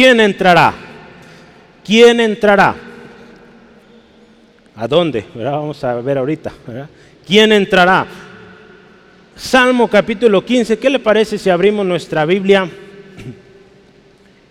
¿quién 0.00 0.18
entrará? 0.18 0.72
¿Quién 1.84 2.20
entrará? 2.20 2.74
¿A 4.74 4.88
dónde? 4.88 5.26
Vamos 5.34 5.84
a 5.84 6.00
ver 6.00 6.16
ahorita. 6.16 6.50
¿Quién 7.26 7.52
entrará? 7.52 8.06
Salmo 9.36 9.88
capítulo 9.88 10.42
15. 10.42 10.78
¿Qué 10.78 10.88
le 10.88 11.00
parece 11.00 11.36
si 11.36 11.50
abrimos 11.50 11.84
nuestra 11.84 12.24
Biblia 12.24 12.66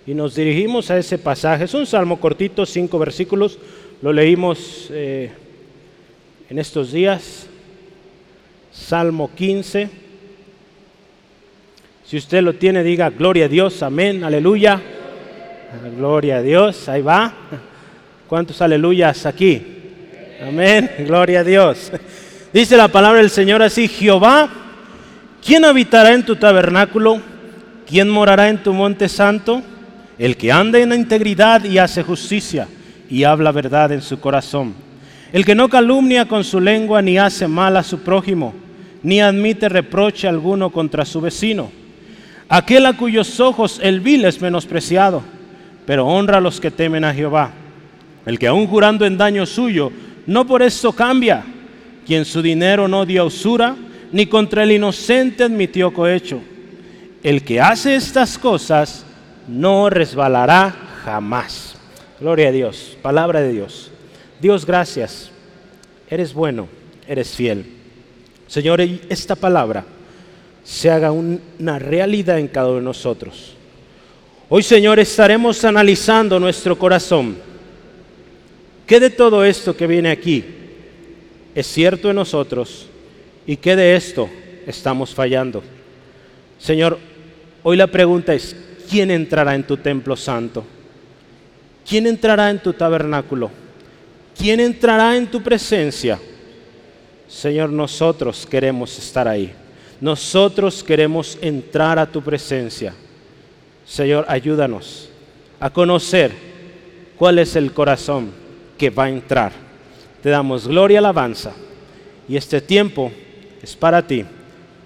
y 0.06 0.14
nos 0.14 0.36
dirigimos 0.36 0.92
a 0.92 1.00
ese 1.00 1.18
pasaje? 1.18 1.64
Es 1.64 1.74
un 1.74 1.88
salmo 1.88 2.20
cortito, 2.20 2.64
cinco 2.64 3.00
versículos. 3.00 3.58
Lo 4.04 4.14
leímos 4.14 4.90
eh, 4.92 5.32
en 6.48 6.60
estos 6.60 6.92
días. 6.92 7.48
Salmo 8.72 9.32
15. 9.34 9.90
Si 12.06 12.18
usted 12.18 12.44
lo 12.44 12.54
tiene, 12.54 12.84
diga 12.84 13.10
gloria 13.10 13.46
a 13.46 13.50
Dios, 13.50 13.82
amén, 13.82 14.24
aleluya. 14.24 14.80
Gloria 15.96 16.38
a 16.38 16.42
Dios, 16.42 16.90
ahí 16.90 17.02
va. 17.02 17.32
¿Cuántos 18.28 18.62
aleluyas 18.62 19.26
aquí? 19.26 19.62
Amén, 20.42 20.90
gloria 21.00 21.42
a 21.42 21.44
Dios. 21.44 21.92
Dice 22.52 22.76
la 22.76 22.88
palabra 22.88 23.20
del 23.20 23.30
Señor 23.30 23.62
así, 23.62 23.88
Jehová, 23.88 24.50
¿quién 25.46 25.66
habitará 25.66 26.14
en 26.14 26.26
tu 26.26 26.36
tabernáculo? 26.36 27.22
¿Quién 27.88 28.10
morará 28.10 28.50
en 28.50 28.64
tu 28.64 28.74
monte 28.74 29.08
santo? 29.08 29.62
El 30.18 30.38
que 30.38 30.52
anda 30.52 30.80
en 30.80 30.94
integridad 30.94 31.64
y 31.64 31.78
hace 31.78 32.02
justicia 32.02 32.68
y 33.10 33.24
habla 33.24 33.52
verdad 33.52 33.92
en 33.92 34.02
su 34.02 34.20
corazón. 34.20 34.74
El 35.32 35.46
que 35.46 35.54
no 35.54 35.70
calumnia 35.70 36.26
con 36.26 36.44
su 36.44 36.60
lengua 36.60 37.02
ni 37.04 37.20
hace 37.20 37.48
mal 37.48 37.78
a 37.78 37.84
su 37.84 38.00
prójimo, 38.00 38.56
ni 39.04 39.22
admite 39.22 39.70
reproche 39.70 40.28
alguno 40.28 40.72
contra 40.72 41.06
su 41.06 41.22
vecino. 41.22 41.72
Aquel 42.48 42.88
a 42.88 42.94
cuyos 42.94 43.40
ojos 43.40 43.80
el 43.84 44.00
vil 44.00 44.26
es 44.26 44.42
menospreciado, 44.42 45.22
pero 45.90 46.06
honra 46.06 46.38
a 46.38 46.40
los 46.40 46.62
que 46.62 46.70
temen 46.70 47.04
a 47.04 47.16
Jehová. 47.16 47.50
El 48.24 48.38
que 48.38 48.46
aun 48.46 48.68
jurando 48.68 49.08
en 49.08 49.18
daño 49.18 49.48
suyo, 49.48 49.92
no 50.28 50.46
por 50.46 50.62
esto 50.62 50.94
cambia, 50.94 51.44
quien 52.06 52.26
su 52.26 52.44
dinero 52.44 52.88
no 52.88 53.08
dio 53.08 53.26
usura, 53.26 53.76
ni 54.12 54.28
contra 54.28 54.62
el 54.62 54.74
inocente 54.74 55.46
admitió 55.46 55.92
cohecho. 55.92 56.42
El 57.24 57.44
que 57.44 57.60
hace 57.60 57.96
estas 57.96 58.38
cosas 58.38 59.04
no 59.48 59.90
resbalará 59.90 60.76
jamás. 61.04 61.76
Gloria 62.20 62.50
a 62.50 62.52
Dios, 62.52 62.96
palabra 63.02 63.42
de 63.42 63.52
Dios. 63.52 63.90
Dios, 64.40 64.68
gracias. 64.68 65.32
Eres 66.08 66.36
bueno, 66.36 66.68
eres 67.08 67.30
fiel. 67.30 67.66
Señor, 68.46 68.80
esta 68.80 69.36
palabra 69.36 69.86
se 70.64 70.92
haga 70.92 71.12
una 71.12 71.80
realidad 71.80 72.38
en 72.38 72.48
cada 72.48 72.68
uno 72.68 72.78
de 72.78 72.84
nosotros. 72.84 73.56
Hoy, 74.52 74.64
Señor, 74.64 74.98
estaremos 74.98 75.64
analizando 75.64 76.40
nuestro 76.40 76.76
corazón. 76.76 77.38
¿Qué 78.88 79.00
de 79.00 79.12
todo 79.12 79.46
esto 79.46 79.78
que 79.78 79.86
viene 79.86 80.10
aquí 80.10 80.44
es 81.54 81.68
cierto 81.68 82.10
en 82.10 82.16
nosotros 82.16 82.88
y 83.46 83.58
qué 83.58 83.76
de 83.76 83.96
esto 83.96 84.28
estamos 84.66 85.14
fallando? 85.14 85.62
Señor, 86.58 86.98
hoy 87.62 87.78
la 87.78 87.86
pregunta 87.86 88.34
es, 88.34 88.56
¿quién 88.90 89.12
entrará 89.12 89.54
en 89.54 89.68
tu 89.68 89.78
templo 89.78 90.16
santo? 90.16 90.66
¿Quién 91.88 92.08
entrará 92.08 92.50
en 92.50 92.58
tu 92.58 92.74
tabernáculo? 92.74 93.52
¿Quién 94.36 94.62
entrará 94.62 95.16
en 95.16 95.28
tu 95.28 95.44
presencia? 95.44 96.20
Señor, 97.28 97.70
nosotros 97.70 98.48
queremos 98.50 98.98
estar 98.98 99.28
ahí. 99.28 99.54
Nosotros 100.02 100.84
queremos 100.84 101.38
entrar 101.40 102.00
a 102.00 102.08
tu 102.08 102.20
presencia. 102.24 102.96
Señor, 103.90 104.26
ayúdanos 104.28 105.10
a 105.60 105.72
conocer 105.72 106.32
cuál 107.18 107.40
es 107.40 107.56
el 107.56 107.74
corazón 107.74 108.30
que 108.78 108.92
va 108.92 109.06
a 109.06 109.10
entrar. 109.10 109.52
Te 110.22 110.30
damos 110.30 110.68
gloria 110.68 110.96
y 110.96 110.98
alabanza. 111.00 111.54
Y 112.28 112.38
este 112.38 112.62
tiempo 112.62 113.12
es 113.64 113.76
para 113.76 114.06
ti. 114.06 114.24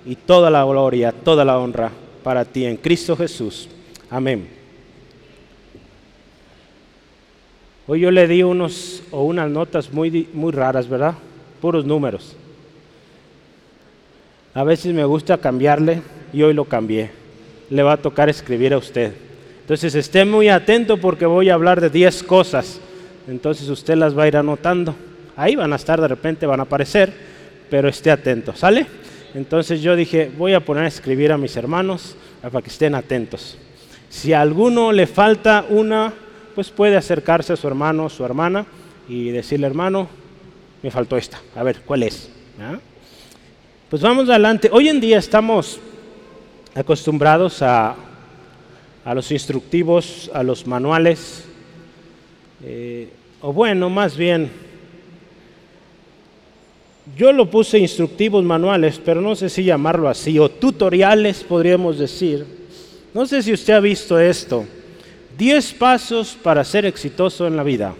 Y 0.06 0.16
toda 0.16 0.50
la 0.50 0.64
gloria, 0.64 1.12
toda 1.12 1.44
la 1.44 1.60
honra 1.60 1.92
para 2.24 2.46
ti 2.46 2.66
en 2.66 2.78
Cristo 2.78 3.18
Jesús. 3.18 3.68
Amén. 4.10 4.48
Hoy 7.86 8.00
yo 8.00 8.10
le 8.10 8.26
di 8.26 8.42
unos 8.42 9.04
o 9.12 9.24
unas 9.24 9.50
notas 9.50 9.92
muy, 9.92 10.30
muy 10.32 10.54
raras, 10.54 10.88
¿verdad? 10.88 11.16
Puros 11.60 11.86
números. 11.86 12.38
A 14.54 14.64
veces 14.64 14.94
me 14.94 15.04
gusta 15.04 15.38
cambiarle 15.38 16.02
y 16.32 16.42
hoy 16.42 16.54
lo 16.54 16.64
cambié. 16.64 17.23
Le 17.74 17.82
va 17.82 17.94
a 17.94 17.98
tocar 17.98 18.30
escribir 18.30 18.72
a 18.74 18.78
usted. 18.78 19.14
Entonces 19.62 19.96
esté 19.96 20.26
muy 20.26 20.48
atento 20.48 20.98
porque 20.98 21.26
voy 21.26 21.50
a 21.50 21.56
hablar 21.56 21.82
de 21.82 21.90
10 21.90 22.22
cosas. 22.22 22.80
Entonces 23.28 23.68
usted 23.68 23.96
las 23.96 24.16
va 24.16 24.24
a 24.24 24.28
ir 24.28 24.38
anotando. 24.38 24.94
Ahí 25.36 25.56
van 25.56 25.74
a 25.74 25.78
estar, 25.78 26.00
de 26.00 26.08
repente 26.08 26.46
van 26.46 26.60
a 26.60 26.64
aparecer, 26.64 27.12
pero 27.72 27.90
esté 27.90 28.12
atento, 28.12 28.56
¿sale? 28.56 28.86
Entonces 29.34 29.82
yo 29.82 29.96
dije, 29.96 30.32
voy 30.38 30.54
a 30.54 30.60
poner 30.60 30.84
a 30.84 30.88
escribir 30.88 31.32
a 31.32 31.38
mis 31.40 31.58
hermanos 31.58 32.16
para 32.44 32.62
que 32.62 32.70
estén 32.70 32.94
atentos. 32.94 33.58
Si 34.08 34.34
a 34.34 34.42
alguno 34.42 34.92
le 34.92 35.08
falta 35.08 35.66
una, 35.68 36.14
pues 36.54 36.70
puede 36.70 36.96
acercarse 36.96 37.54
a 37.54 37.56
su 37.56 37.68
hermano 37.68 38.08
su 38.08 38.24
hermana 38.24 38.68
y 39.10 39.30
decirle, 39.30 39.66
hermano, 39.66 40.08
me 40.84 40.92
faltó 40.92 41.18
esta. 41.18 41.42
A 41.56 41.64
ver, 41.64 41.80
¿cuál 41.84 42.04
es? 42.04 42.30
¿Ah? 42.62 42.78
Pues 43.90 44.04
vamos 44.04 44.30
adelante. 44.30 44.70
Hoy 44.72 44.90
en 44.90 45.02
día 45.02 45.18
estamos 45.18 45.80
acostumbrados 46.76 47.62
a, 47.62 47.96
los 49.14 49.32
instructivos, 49.32 50.32
a 50.34 50.44
los 50.44 50.66
manuales, 50.66 51.46
eh, 52.64 53.10
o 53.42 53.52
bueno, 53.52 53.90
más 53.90 54.16
bien, 54.16 54.50
yo 57.18 57.34
lo 57.34 57.50
puse 57.50 57.78
instructivos 57.80 58.44
manuales, 58.44 59.00
pero 59.04 59.20
no 59.20 59.36
sé 59.36 59.50
si 59.50 59.64
llamarlo 59.64 60.08
así, 60.08 60.40
o 60.40 60.50
tutoriales 60.50 61.44
podríamos 61.44 62.00
decir. 62.00 62.46
No 63.14 63.26
sé 63.26 63.44
si 63.44 63.54
usted 63.54 63.74
ha 63.74 63.80
visto 63.80 64.18
esto. 64.18 64.66
Diez 65.38 65.74
pasos 65.74 66.38
para 66.42 66.64
ser 66.64 66.86
exitoso 66.86 67.46
en 67.46 67.58
la 67.58 67.64
vida. 67.64 67.94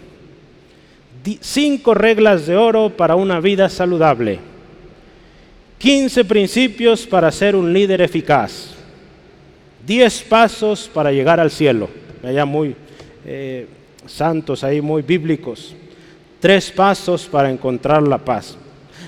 Cinco 1.40 1.94
reglas 1.94 2.46
de 2.46 2.56
oro 2.56 2.90
para 2.90 3.14
una 3.14 3.40
vida 3.40 3.68
saludable 3.68 4.53
15 5.84 6.24
principios 6.24 7.06
para 7.06 7.30
ser 7.30 7.54
un 7.54 7.70
líder 7.70 8.00
eficaz. 8.00 8.70
10 9.86 10.22
pasos 10.22 10.90
para 10.90 11.12
llegar 11.12 11.38
al 11.38 11.50
cielo. 11.50 11.90
Allá 12.22 12.46
muy 12.46 12.74
eh, 13.26 13.66
santos, 14.06 14.64
ahí 14.64 14.80
muy 14.80 15.02
bíblicos. 15.02 15.74
Tres 16.40 16.70
pasos 16.70 17.26
para 17.26 17.50
encontrar 17.50 18.02
la 18.02 18.16
paz. 18.16 18.56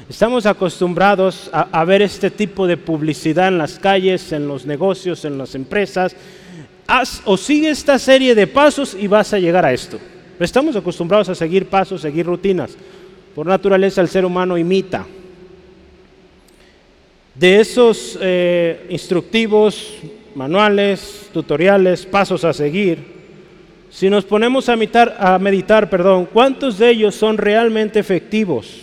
Estamos 0.07 0.45
acostumbrados 0.45 1.49
a, 1.51 1.83
ver 1.87 2.03
este 2.03 2.31
tipo 2.31 2.67
de 2.67 2.77
publicidad 2.77 3.49
en 3.49 3.57
las 3.57 3.79
calles, 3.79 4.31
en 4.33 4.47
los 4.47 4.67
negocios, 4.67 5.25
en 5.25 5.39
las 5.39 5.55
empresas. 5.55 6.15
Haz 6.87 7.23
o 7.25 7.39
sigue 7.39 7.71
esta 7.71 7.99
serie 7.99 8.35
de 8.35 8.47
pasos 8.47 8.95
y 9.01 9.07
vas 9.07 9.33
a 9.33 9.39
llegar 9.39 9.65
a 9.65 9.73
esto. 9.73 9.99
Estamos 10.39 10.77
acostumbrados 10.77 11.31
a 11.31 11.35
seguir 11.35 11.71
pasos, 11.71 12.03
seguir 12.03 12.27
rutinas. 12.27 12.77
Por 13.35 13.47
naturaleza 13.47 14.03
el 14.03 14.09
ser 14.09 14.27
humano 14.27 14.59
imita 14.59 15.07
de 17.39 17.61
esos 17.61 18.19
eh, 18.21 18.87
instructivos, 18.89 19.95
manuales, 20.35 21.29
tutoriales, 21.33 22.07
pasos 22.07 22.45
a 22.45 22.53
seguir, 22.53 23.17
si 23.91 24.11
nos 24.11 24.25
ponemos 24.25 24.69
a 24.69 24.77
meditar, 25.39 25.89
perdón, 25.89 26.29
¿cuántos 26.31 26.77
de 26.77 26.91
ellos 26.91 27.15
son 27.15 27.39
realmente 27.39 27.99
efectivos? 27.99 28.83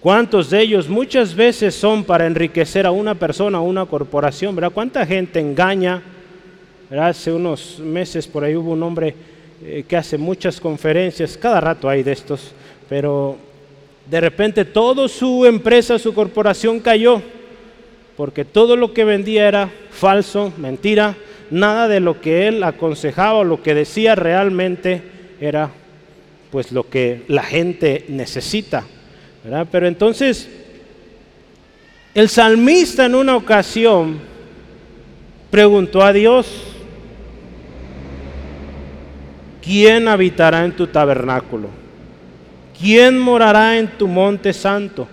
¿Cuántos 0.00 0.50
de 0.50 0.60
ellos 0.60 0.88
muchas 0.88 1.32
veces 1.32 1.76
son 1.76 2.02
para 2.02 2.26
enriquecer 2.26 2.86
a 2.86 2.90
una 2.90 3.14
persona, 3.14 3.58
a 3.58 3.60
una 3.60 3.86
corporación? 3.86 4.56
¿verdad? 4.56 4.72
¿Cuánta 4.72 5.06
gente 5.06 5.38
engaña? 5.38 6.02
Hace 6.90 7.32
unos 7.32 7.78
meses 7.78 8.26
por 8.26 8.42
ahí 8.42 8.56
hubo 8.56 8.72
un 8.72 8.82
hombre 8.82 9.14
eh, 9.62 9.84
que 9.86 9.96
hace 9.96 10.18
muchas 10.18 10.60
conferencias, 10.60 11.38
cada 11.38 11.60
rato 11.60 11.88
hay 11.88 12.02
de 12.02 12.10
estos, 12.12 12.52
pero 12.88 13.38
de 14.12 14.20
repente 14.20 14.66
toda 14.66 15.08
su 15.08 15.46
empresa, 15.46 15.98
su 15.98 16.12
corporación 16.12 16.80
cayó, 16.80 17.22
porque 18.14 18.44
todo 18.44 18.76
lo 18.76 18.92
que 18.92 19.04
vendía 19.04 19.48
era 19.48 19.70
falso, 19.90 20.52
mentira, 20.58 21.16
nada 21.50 21.88
de 21.88 21.98
lo 21.98 22.20
que 22.20 22.46
él 22.46 22.62
aconsejaba 22.62 23.38
o 23.38 23.44
lo 23.44 23.62
que 23.62 23.74
decía 23.74 24.14
realmente 24.14 25.00
era 25.40 25.70
pues 26.50 26.72
lo 26.72 26.90
que 26.90 27.22
la 27.28 27.42
gente 27.42 28.04
necesita. 28.08 28.84
Pero 29.70 29.88
entonces, 29.88 30.46
el 32.14 32.28
salmista 32.28 33.06
en 33.06 33.14
una 33.14 33.34
ocasión 33.34 34.18
preguntó 35.50 36.02
a 36.02 36.12
Dios, 36.12 36.48
¿quién 39.62 40.06
habitará 40.06 40.66
en 40.66 40.72
tu 40.72 40.86
tabernáculo? 40.86 41.81
¿Quién 42.82 43.16
morará 43.16 43.78
en 43.78 43.86
tu 43.96 44.08
monte 44.08 44.52
santo? 44.52 45.06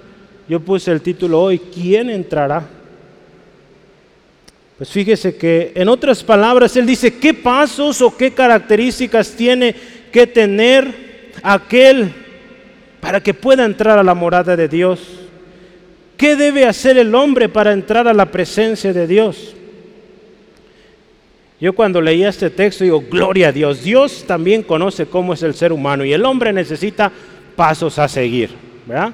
Yo 0.48 0.60
puse 0.60 0.92
el 0.92 1.02
título 1.02 1.40
hoy, 1.40 1.60
¿quién 1.60 2.10
entrará? 2.10 2.68
Pues 4.76 4.90
fíjese 4.90 5.36
que 5.36 5.72
en 5.76 5.88
otras 5.88 6.24
palabras, 6.24 6.76
él 6.78 6.88
dice, 6.88 7.14
¿qué 7.20 7.32
pasos 7.32 8.02
o 8.02 8.18
qué 8.18 8.32
características 8.32 9.34
tiene 9.34 9.76
que 10.12 10.26
tener 10.26 11.32
aquel 11.44 12.12
para 13.00 13.22
que 13.22 13.36
pueda 13.36 13.66
entrar 13.66 14.00
a 14.00 14.04
la 14.04 14.16
morada 14.16 14.56
de 14.56 14.68
Dios? 14.68 15.02
¿Qué 16.18 16.36
debe 16.36 16.66
hacer 16.66 16.98
el 16.98 17.14
hombre 17.14 17.50
para 17.50 17.72
entrar 17.72 18.08
a 18.08 18.16
la 18.16 18.26
presencia 18.26 18.92
de 18.94 19.06
Dios? 19.06 19.54
Yo 21.62 21.74
cuando 21.74 22.02
leía 22.02 22.30
este 22.30 22.50
texto 22.50 22.84
digo, 22.84 23.04
gloria 23.12 23.50
a 23.50 23.52
Dios, 23.52 23.84
Dios 23.84 24.24
también 24.26 24.64
conoce 24.64 25.06
cómo 25.06 25.34
es 25.34 25.44
el 25.44 25.54
ser 25.54 25.72
humano 25.72 26.04
y 26.04 26.14
el 26.14 26.26
hombre 26.26 26.52
necesita 26.52 27.12
pasos 27.56 28.00
a 28.00 28.08
seguir, 28.08 28.52
¿verdad? 28.86 29.14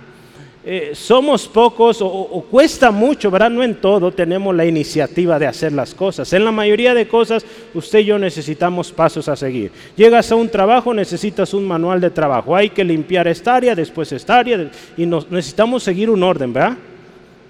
Eh, 0.68 0.94
somos 0.96 1.48
pocos 1.48 2.00
o, 2.02 2.44
cuesta 2.50 2.90
mucho, 2.90 3.30
¿verdad? 3.30 3.52
No 3.52 3.62
en 3.62 3.76
todo 3.76 4.12
tenemos 4.12 4.56
la 4.56 4.66
iniciativa 4.66 5.38
de 5.38 5.46
hacer 5.46 5.72
las 5.72 5.94
cosas. 5.94 6.34
En 6.34 6.44
la 6.44 6.52
mayoría 6.52 6.96
de 6.96 7.08
cosas, 7.08 7.46
usted 7.76 8.00
y 8.00 8.06
yo 8.06 8.18
necesitamos 8.18 8.92
pasos 8.92 9.28
a 9.28 9.36
seguir. 9.36 9.72
Llegas 9.96 10.32
a 10.32 10.36
un 10.36 10.50
trabajo, 10.50 10.92
necesitas 10.92 11.54
un 11.54 11.68
manual 11.68 12.02
de 12.02 12.10
trabajo. 12.10 12.56
Hay 12.56 12.72
que 12.72 12.84
limpiar 12.84 13.28
esta 13.28 13.56
área, 13.56 13.76
después 13.76 14.12
esta 14.12 14.40
área, 14.40 14.72
y 14.98 15.06
necesitamos 15.06 15.84
seguir 15.84 16.10
un 16.10 16.24
orden, 16.24 16.52
¿verdad? 16.52 16.78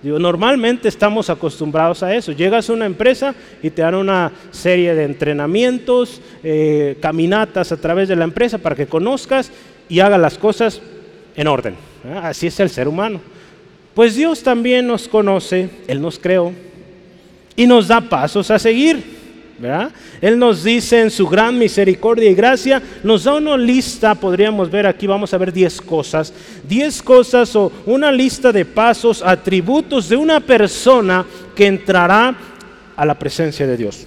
normalmente 0.03 0.87
estamos 0.87 1.29
acostumbrados 1.29 2.03
a 2.03 2.13
eso. 2.13 2.31
Llegas 2.31 2.69
a 2.69 2.73
una 2.73 2.85
empresa 2.85 3.33
y 3.63 3.69
te 3.69 3.81
dan 3.81 3.95
una 3.95 4.31
serie 4.51 4.93
de 4.93 5.03
entrenamientos, 5.03 6.21
eh, 6.43 6.97
caminatas 7.01 7.71
a 7.71 7.77
través 7.77 8.07
de 8.07 8.15
la 8.15 8.25
empresa 8.25 8.57
para 8.57 8.75
que 8.75 8.85
conozcas 8.85 9.51
y 9.89 9.99
hagas 9.99 10.19
las 10.19 10.37
cosas 10.37 10.81
en 11.35 11.47
orden. 11.47 11.75
Así 12.21 12.47
es 12.47 12.59
el 12.59 12.69
ser 12.69 12.87
humano. 12.87 13.19
Pues 13.93 14.15
Dios 14.15 14.43
también 14.43 14.87
nos 14.87 15.07
conoce, 15.07 15.69
Él 15.87 16.01
nos 16.01 16.19
creó 16.19 16.51
y 17.55 17.65
nos 17.65 17.87
da 17.87 18.01
pasos 18.01 18.51
a 18.51 18.59
seguir. 18.59 19.15
Él 20.19 20.37
nos 20.37 20.63
dice 20.63 21.01
en 21.01 21.09
su 21.09 21.27
gran 21.27 21.57
misericordia 21.57 22.29
y 22.29 22.35
gracia, 22.35 22.81
nos 23.03 23.23
da 23.23 23.35
una 23.35 23.55
lista, 23.55 24.13
podríamos 24.13 24.69
ver 24.69 24.85
aquí, 24.85 25.07
vamos 25.07 25.33
a 25.33 25.37
ver 25.37 25.53
10 25.53 25.81
cosas, 25.81 26.33
10 26.67 27.01
cosas 27.01 27.55
o 27.55 27.71
una 27.85 28.11
lista 28.11 28.51
de 28.51 28.65
pasos, 28.65 29.23
atributos 29.23 30.09
de 30.09 30.17
una 30.17 30.41
persona 30.41 31.25
que 31.55 31.67
entrará 31.67 32.35
a 32.95 33.05
la 33.05 33.17
presencia 33.17 33.65
de 33.65 33.77
Dios. 33.77 34.05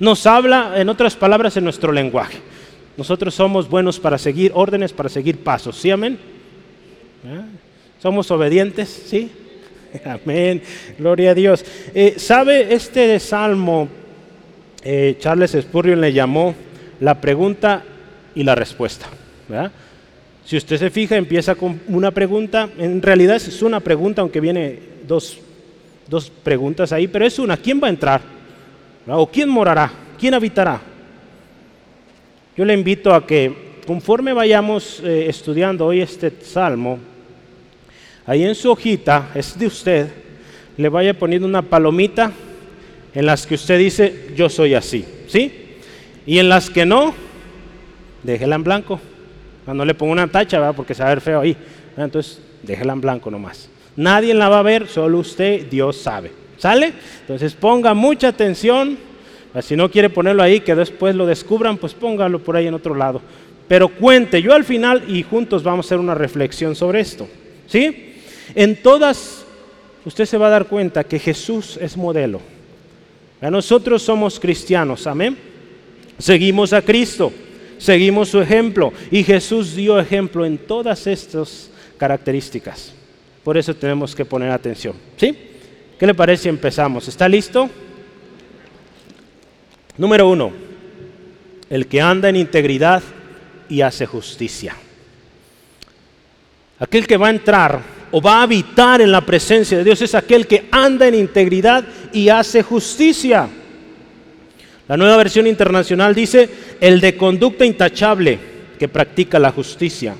Nos 0.00 0.26
habla, 0.26 0.72
en 0.76 0.88
otras 0.88 1.14
palabras, 1.14 1.56
en 1.56 1.64
nuestro 1.64 1.92
lenguaje. 1.92 2.40
Nosotros 2.98 3.32
somos 3.32 3.68
buenos 3.70 4.00
para 4.00 4.18
seguir 4.18 4.50
órdenes, 4.56 4.92
para 4.92 5.08
seguir 5.08 5.38
pasos. 5.38 5.76
¿Sí, 5.76 5.88
amén? 5.88 6.18
¿Eh? 7.24 7.40
¿Somos 8.02 8.28
obedientes? 8.32 8.88
¿Sí? 8.88 9.30
Amén. 10.04 10.60
Gloria 10.98 11.30
a 11.30 11.34
Dios. 11.34 11.64
Eh, 11.94 12.14
¿Sabe 12.16 12.74
este 12.74 13.20
salmo? 13.20 13.88
Eh, 14.82 15.16
Charles 15.20 15.52
Spurgeon 15.52 16.00
le 16.00 16.12
llamó 16.12 16.56
la 16.98 17.20
pregunta 17.20 17.84
y 18.34 18.42
la 18.42 18.56
respuesta. 18.56 19.06
Si 20.44 20.56
usted 20.56 20.76
se 20.76 20.90
fija, 20.90 21.16
empieza 21.16 21.54
con 21.54 21.80
una 21.86 22.10
pregunta. 22.10 22.68
En 22.78 23.00
realidad 23.00 23.36
es 23.36 23.62
una 23.62 23.78
pregunta, 23.78 24.22
aunque 24.22 24.40
viene 24.40 24.76
dos, 25.06 25.38
dos 26.08 26.30
preguntas 26.30 26.90
ahí, 26.90 27.06
pero 27.06 27.24
es 27.24 27.38
una. 27.38 27.56
¿Quién 27.58 27.80
va 27.80 27.86
a 27.86 27.90
entrar? 27.90 28.22
¿O 29.06 29.28
quién 29.28 29.48
morará? 29.48 29.92
¿Quién 30.18 30.34
habitará? 30.34 30.97
Yo 32.58 32.64
le 32.64 32.74
invito 32.74 33.14
a 33.14 33.24
que 33.24 33.78
conforme 33.86 34.32
vayamos 34.32 34.98
eh, 35.04 35.26
estudiando 35.28 35.86
hoy 35.86 36.00
este 36.00 36.32
salmo, 36.42 36.98
ahí 38.26 38.42
en 38.42 38.56
su 38.56 38.72
hojita, 38.72 39.30
es 39.32 39.56
de 39.56 39.68
usted, 39.68 40.08
le 40.76 40.88
vaya 40.88 41.16
poniendo 41.16 41.46
una 41.46 41.62
palomita 41.62 42.32
en 43.14 43.26
las 43.26 43.46
que 43.46 43.54
usted 43.54 43.78
dice, 43.78 44.30
yo 44.34 44.48
soy 44.48 44.74
así, 44.74 45.04
¿sí? 45.28 45.52
Y 46.26 46.40
en 46.40 46.48
las 46.48 46.68
que 46.68 46.84
no, 46.84 47.14
déjela 48.24 48.56
en 48.56 48.64
blanco. 48.64 49.00
No 49.64 49.84
le 49.84 49.94
pongo 49.94 50.10
una 50.10 50.26
tacha, 50.26 50.58
¿verdad? 50.58 50.74
porque 50.74 50.94
se 50.94 51.04
va 51.04 51.10
a 51.10 51.14
ver 51.14 51.20
feo 51.20 51.40
ahí. 51.42 51.56
Entonces, 51.96 52.40
déjela 52.64 52.92
en 52.92 53.00
blanco 53.00 53.30
nomás. 53.30 53.70
Nadie 53.94 54.34
la 54.34 54.48
va 54.48 54.58
a 54.58 54.62
ver, 54.62 54.88
solo 54.88 55.18
usted, 55.20 55.68
Dios 55.70 55.98
sabe. 55.98 56.32
¿Sale? 56.56 56.92
Entonces 57.20 57.54
ponga 57.54 57.94
mucha 57.94 58.26
atención 58.26 58.98
Ah, 58.98 59.17
si 59.62 59.76
no 59.76 59.90
quiere 59.90 60.10
ponerlo 60.10 60.42
ahí, 60.42 60.60
que 60.60 60.74
después 60.74 61.14
lo 61.14 61.26
descubran, 61.26 61.78
pues 61.78 61.94
póngalo 61.94 62.38
por 62.38 62.56
ahí 62.56 62.66
en 62.66 62.74
otro 62.74 62.94
lado. 62.94 63.20
Pero 63.66 63.88
cuente, 63.88 64.40
yo 64.40 64.54
al 64.54 64.64
final 64.64 65.04
y 65.08 65.22
juntos 65.22 65.62
vamos 65.62 65.86
a 65.86 65.88
hacer 65.88 65.98
una 65.98 66.14
reflexión 66.14 66.74
sobre 66.74 67.00
esto. 67.00 67.28
¿Sí? 67.66 68.14
En 68.54 68.76
todas, 68.82 69.44
usted 70.04 70.24
se 70.24 70.38
va 70.38 70.46
a 70.46 70.50
dar 70.50 70.66
cuenta 70.66 71.04
que 71.04 71.18
Jesús 71.18 71.78
es 71.80 71.96
modelo. 71.96 72.40
A 73.40 73.50
nosotros 73.50 74.02
somos 74.02 74.40
cristianos, 74.40 75.06
amén. 75.06 75.36
Seguimos 76.18 76.72
a 76.72 76.82
Cristo, 76.82 77.32
seguimos 77.78 78.30
su 78.30 78.40
ejemplo 78.40 78.92
y 79.10 79.22
Jesús 79.22 79.76
dio 79.76 80.00
ejemplo 80.00 80.44
en 80.44 80.58
todas 80.58 81.06
estas 81.06 81.70
características. 81.96 82.92
Por 83.44 83.56
eso 83.56 83.74
tenemos 83.74 84.14
que 84.14 84.24
poner 84.24 84.50
atención. 84.50 84.94
¿Sí? 85.16 85.36
¿Qué 85.98 86.06
le 86.06 86.14
parece 86.14 86.44
si 86.44 86.48
empezamos? 86.48 87.06
¿Está 87.06 87.28
listo? 87.28 87.68
Número 89.98 90.28
uno, 90.28 90.52
el 91.68 91.86
que 91.88 92.00
anda 92.00 92.28
en 92.28 92.36
integridad 92.36 93.02
y 93.68 93.80
hace 93.80 94.06
justicia. 94.06 94.74
Aquel 96.78 97.06
que 97.06 97.16
va 97.16 97.26
a 97.26 97.30
entrar 97.30 97.80
o 98.12 98.22
va 98.22 98.38
a 98.38 98.42
habitar 98.42 99.00
en 99.00 99.10
la 99.10 99.20
presencia 99.20 99.76
de 99.76 99.84
Dios 99.84 100.00
es 100.00 100.14
aquel 100.14 100.46
que 100.46 100.66
anda 100.70 101.08
en 101.08 101.14
integridad 101.14 101.84
y 102.12 102.28
hace 102.28 102.62
justicia. 102.62 103.48
La 104.86 104.96
nueva 104.96 105.16
versión 105.16 105.46
internacional 105.46 106.14
dice, 106.14 106.48
el 106.80 107.00
de 107.00 107.16
conducta 107.16 107.64
intachable 107.66 108.38
que 108.78 108.88
practica 108.88 109.38
la 109.38 109.50
justicia. 109.50 110.14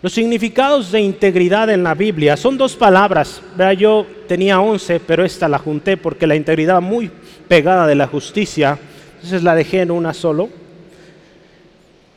Los 0.00 0.12
significados 0.12 0.92
de 0.92 1.00
integridad 1.00 1.68
en 1.70 1.82
la 1.82 1.94
Biblia 1.94 2.36
son 2.36 2.56
dos 2.56 2.76
palabras. 2.76 3.42
Yo 3.76 4.06
tenía 4.28 4.60
once, 4.60 5.00
pero 5.00 5.24
esta 5.24 5.48
la 5.48 5.58
junté 5.58 5.96
porque 5.96 6.26
la 6.26 6.36
integridad 6.36 6.80
muy 6.80 7.10
pegada 7.48 7.86
de 7.86 7.94
la 7.94 8.06
justicia, 8.06 8.78
entonces 9.16 9.42
la 9.42 9.54
dejé 9.54 9.80
en 9.80 9.90
una 9.90 10.14
solo. 10.14 10.48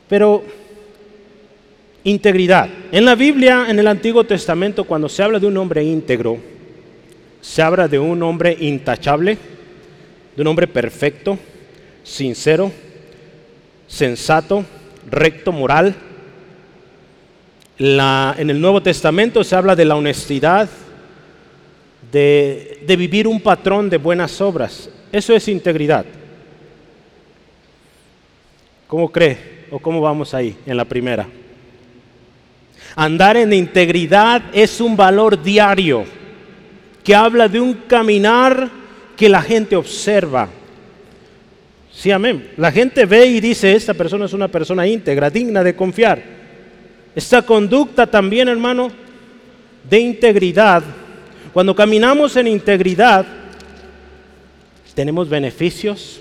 Pero 0.08 0.44
integridad. 2.04 2.68
En 2.90 3.04
la 3.04 3.14
Biblia, 3.14 3.66
en 3.68 3.78
el 3.78 3.86
Antiguo 3.86 4.24
Testamento, 4.24 4.84
cuando 4.84 5.08
se 5.08 5.22
habla 5.22 5.38
de 5.38 5.46
un 5.46 5.56
hombre 5.56 5.84
íntegro, 5.84 6.38
se 7.40 7.62
habla 7.62 7.88
de 7.88 7.98
un 7.98 8.22
hombre 8.22 8.56
intachable, 8.60 9.38
de 10.36 10.42
un 10.42 10.48
hombre 10.48 10.66
perfecto, 10.66 11.38
sincero, 12.02 12.70
sensato, 13.86 14.64
recto, 15.10 15.52
moral. 15.52 15.94
en 17.78 18.50
el 18.50 18.60
Nuevo 18.60 18.82
Testamento 18.82 19.42
se 19.44 19.56
habla 19.56 19.74
de 19.74 19.84
la 19.84 19.96
honestidad, 19.96 20.68
de, 22.10 22.80
de 22.86 22.96
vivir 22.96 23.26
un 23.26 23.40
patrón 23.40 23.88
de 23.88 23.96
buenas 23.96 24.40
obras. 24.40 24.90
Eso 25.12 25.34
es 25.34 25.46
integridad. 25.48 26.06
¿Cómo 28.88 29.12
cree? 29.12 29.38
¿O 29.70 29.78
cómo 29.78 30.00
vamos 30.00 30.32
ahí 30.32 30.56
en 30.66 30.76
la 30.76 30.86
primera? 30.86 31.28
Andar 32.96 33.36
en 33.36 33.52
integridad 33.52 34.42
es 34.52 34.80
un 34.80 34.96
valor 34.96 35.42
diario 35.42 36.04
que 37.04 37.14
habla 37.14 37.48
de 37.48 37.60
un 37.60 37.74
caminar 37.86 38.70
que 39.16 39.28
la 39.28 39.42
gente 39.42 39.76
observa. 39.76 40.48
Sí, 41.92 42.10
amén. 42.10 42.50
La 42.56 42.72
gente 42.72 43.04
ve 43.04 43.26
y 43.26 43.40
dice, 43.40 43.74
esta 43.74 43.94
persona 43.94 44.24
es 44.24 44.32
una 44.32 44.48
persona 44.48 44.86
íntegra, 44.86 45.30
digna 45.30 45.62
de 45.62 45.76
confiar. 45.76 46.22
Esta 47.14 47.42
conducta 47.42 48.06
también, 48.06 48.48
hermano, 48.48 48.90
de 49.88 49.98
integridad. 49.98 50.82
Cuando 51.52 51.74
caminamos 51.74 52.36
en 52.36 52.46
integridad, 52.46 53.26
tenemos 54.94 55.28
beneficios 55.28 56.20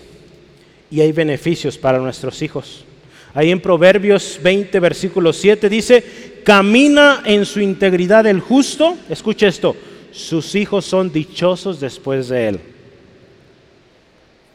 y 0.90 1.02
hay 1.02 1.12
beneficios 1.12 1.78
para 1.78 2.00
nuestros 2.00 2.42
hijos. 2.42 2.86
Ahí 3.34 3.52
en 3.52 3.62
Proverbios 3.62 4.40
20, 4.44 4.80
versículo 4.80 5.32
7 5.32 5.70
dice, 5.70 6.04
camina 6.44 7.24
en 7.26 7.46
su 7.46 7.62
integridad 7.62 8.28
el 8.28 8.42
justo, 8.42 8.98
escuche 9.10 9.48
esto, 9.48 9.76
sus 10.12 10.56
hijos 10.56 10.86
son 10.86 11.12
dichosos 11.12 11.80
después 11.80 12.28
de 12.28 12.48
él. 12.50 12.60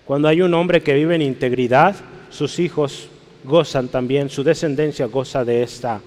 Cuando 0.04 0.28
hay 0.28 0.42
un 0.42 0.52
hombre 0.54 0.82
que 0.82 0.94
vive 0.94 1.14
en 1.14 1.22
integridad, 1.22 1.96
sus 2.30 2.58
hijos 2.58 3.08
gozan 3.44 3.88
también, 3.88 4.28
su 4.28 4.44
descendencia 4.44 5.06
goza 5.06 5.44
de, 5.44 5.62
esta, 5.62 6.00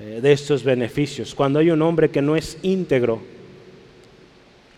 eh, 0.00 0.18
de 0.20 0.32
estos 0.32 0.64
beneficios. 0.64 1.34
Cuando 1.34 1.60
hay 1.60 1.70
un 1.70 1.80
hombre 1.82 2.10
que 2.10 2.20
no 2.20 2.34
es 2.36 2.58
íntegro, 2.62 3.22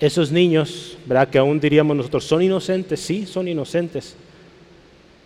esos 0.01 0.33
niños, 0.33 0.97
¿verdad? 1.07 1.29
Que 1.29 1.39
aún 1.39 1.61
diríamos 1.61 1.97
nosotros, 1.97 2.25
son 2.25 2.43
inocentes, 2.43 3.01
sí, 3.01 3.27
son 3.27 3.49
inocentes. 3.49 4.17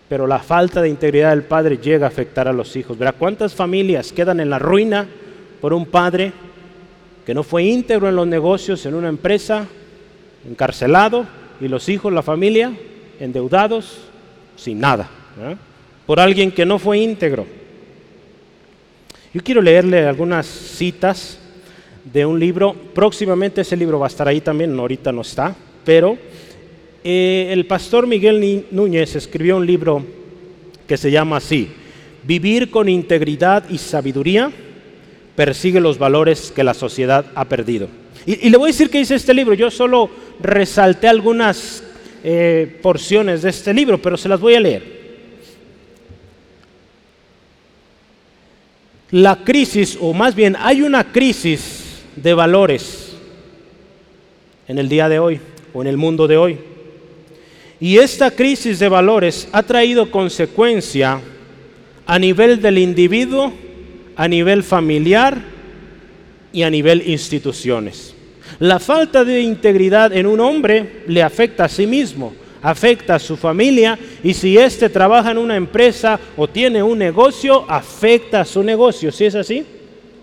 Pero 0.08 0.26
la 0.26 0.40
falta 0.40 0.82
de 0.82 0.88
integridad 0.88 1.30
del 1.30 1.44
padre 1.44 1.78
llega 1.78 2.06
a 2.06 2.08
afectar 2.08 2.48
a 2.48 2.52
los 2.52 2.74
hijos. 2.76 2.98
¿Verdad? 2.98 3.14
¿Cuántas 3.18 3.54
familias 3.54 4.12
quedan 4.12 4.40
en 4.40 4.50
la 4.50 4.58
ruina 4.58 5.06
por 5.60 5.72
un 5.72 5.86
padre 5.86 6.32
que 7.24 7.34
no 7.34 7.42
fue 7.42 7.62
íntegro 7.62 8.08
en 8.08 8.16
los 8.16 8.26
negocios, 8.26 8.84
en 8.84 8.94
una 8.94 9.08
empresa, 9.08 9.66
encarcelado, 10.46 11.24
y 11.60 11.68
los 11.68 11.88
hijos, 11.88 12.12
la 12.12 12.22
familia, 12.22 12.72
endeudados, 13.20 13.98
sin 14.56 14.80
nada, 14.80 15.08
por 16.06 16.20
alguien 16.20 16.50
que 16.52 16.66
no 16.66 16.78
fue 16.78 16.98
íntegro. 16.98 17.46
Yo 19.32 19.42
quiero 19.42 19.62
leerle 19.62 20.06
algunas 20.06 20.46
citas 20.46 21.38
de 22.04 22.26
un 22.26 22.38
libro, 22.38 22.74
próximamente 22.94 23.62
ese 23.62 23.76
libro 23.76 23.98
va 23.98 24.06
a 24.06 24.08
estar 24.08 24.28
ahí 24.28 24.40
también, 24.40 24.78
ahorita 24.78 25.10
no 25.12 25.22
está, 25.22 25.56
pero 25.84 26.18
eh, 27.02 27.48
el 27.50 27.66
pastor 27.66 28.06
Miguel 28.06 28.66
Núñez 28.70 29.16
escribió 29.16 29.56
un 29.56 29.66
libro 29.66 30.04
que 30.86 30.96
se 30.96 31.10
llama 31.10 31.38
así, 31.38 31.70
Vivir 32.26 32.70
con 32.70 32.88
integridad 32.88 33.68
y 33.68 33.76
sabiduría 33.76 34.50
persigue 35.36 35.78
los 35.78 35.98
valores 35.98 36.50
que 36.50 36.64
la 36.64 36.72
sociedad 36.72 37.26
ha 37.34 37.44
perdido. 37.44 37.88
Y, 38.24 38.48
le 38.48 38.56
voy 38.56 38.68
a 38.68 38.72
decir 38.72 38.88
qué 38.88 38.98
dice 38.98 39.16
este 39.16 39.34
libro, 39.34 39.52
yo 39.52 39.70
solo 39.70 40.08
resalté 40.40 41.06
algunas 41.06 41.84
eh, 42.22 42.78
porciones 42.80 43.42
de 43.42 43.50
este 43.50 43.74
libro, 43.74 44.00
pero 44.00 44.16
se 44.16 44.30
las 44.30 44.40
voy 44.40 44.54
a 44.54 44.60
leer. 44.60 45.04
La 49.10 49.44
crisis, 49.44 49.98
o 50.00 50.14
más 50.14 50.34
bien 50.34 50.56
hay 50.58 50.80
una 50.80 51.12
crisis 51.12 51.83
de 52.16 52.34
valores 52.34 53.16
en 54.68 54.78
el 54.78 54.88
día 54.88 55.08
de 55.08 55.18
hoy 55.18 55.40
o 55.72 55.82
en 55.82 55.88
el 55.88 55.96
mundo 55.96 56.26
de 56.26 56.36
hoy. 56.36 56.58
Y 57.80 57.98
esta 57.98 58.30
crisis 58.30 58.78
de 58.78 58.88
valores 58.88 59.48
ha 59.52 59.62
traído 59.62 60.10
consecuencia 60.10 61.20
a 62.06 62.18
nivel 62.18 62.60
del 62.60 62.78
individuo, 62.78 63.52
a 64.16 64.28
nivel 64.28 64.62
familiar 64.62 65.38
y 66.52 66.62
a 66.62 66.70
nivel 66.70 67.02
instituciones. 67.08 68.14
La 68.60 68.78
falta 68.78 69.24
de 69.24 69.40
integridad 69.40 70.12
en 70.12 70.26
un 70.26 70.40
hombre 70.40 71.02
le 71.08 71.22
afecta 71.22 71.64
a 71.64 71.68
sí 71.68 71.86
mismo, 71.86 72.32
afecta 72.62 73.16
a 73.16 73.18
su 73.18 73.36
familia 73.36 73.98
y 74.22 74.32
si 74.32 74.56
éste 74.56 74.88
trabaja 74.88 75.32
en 75.32 75.38
una 75.38 75.56
empresa 75.56 76.20
o 76.36 76.46
tiene 76.46 76.82
un 76.82 76.98
negocio, 76.98 77.64
afecta 77.68 78.42
a 78.42 78.44
su 78.44 78.62
negocio. 78.62 79.10
¿Sí 79.10 79.24
es 79.24 79.34
así? 79.34 79.66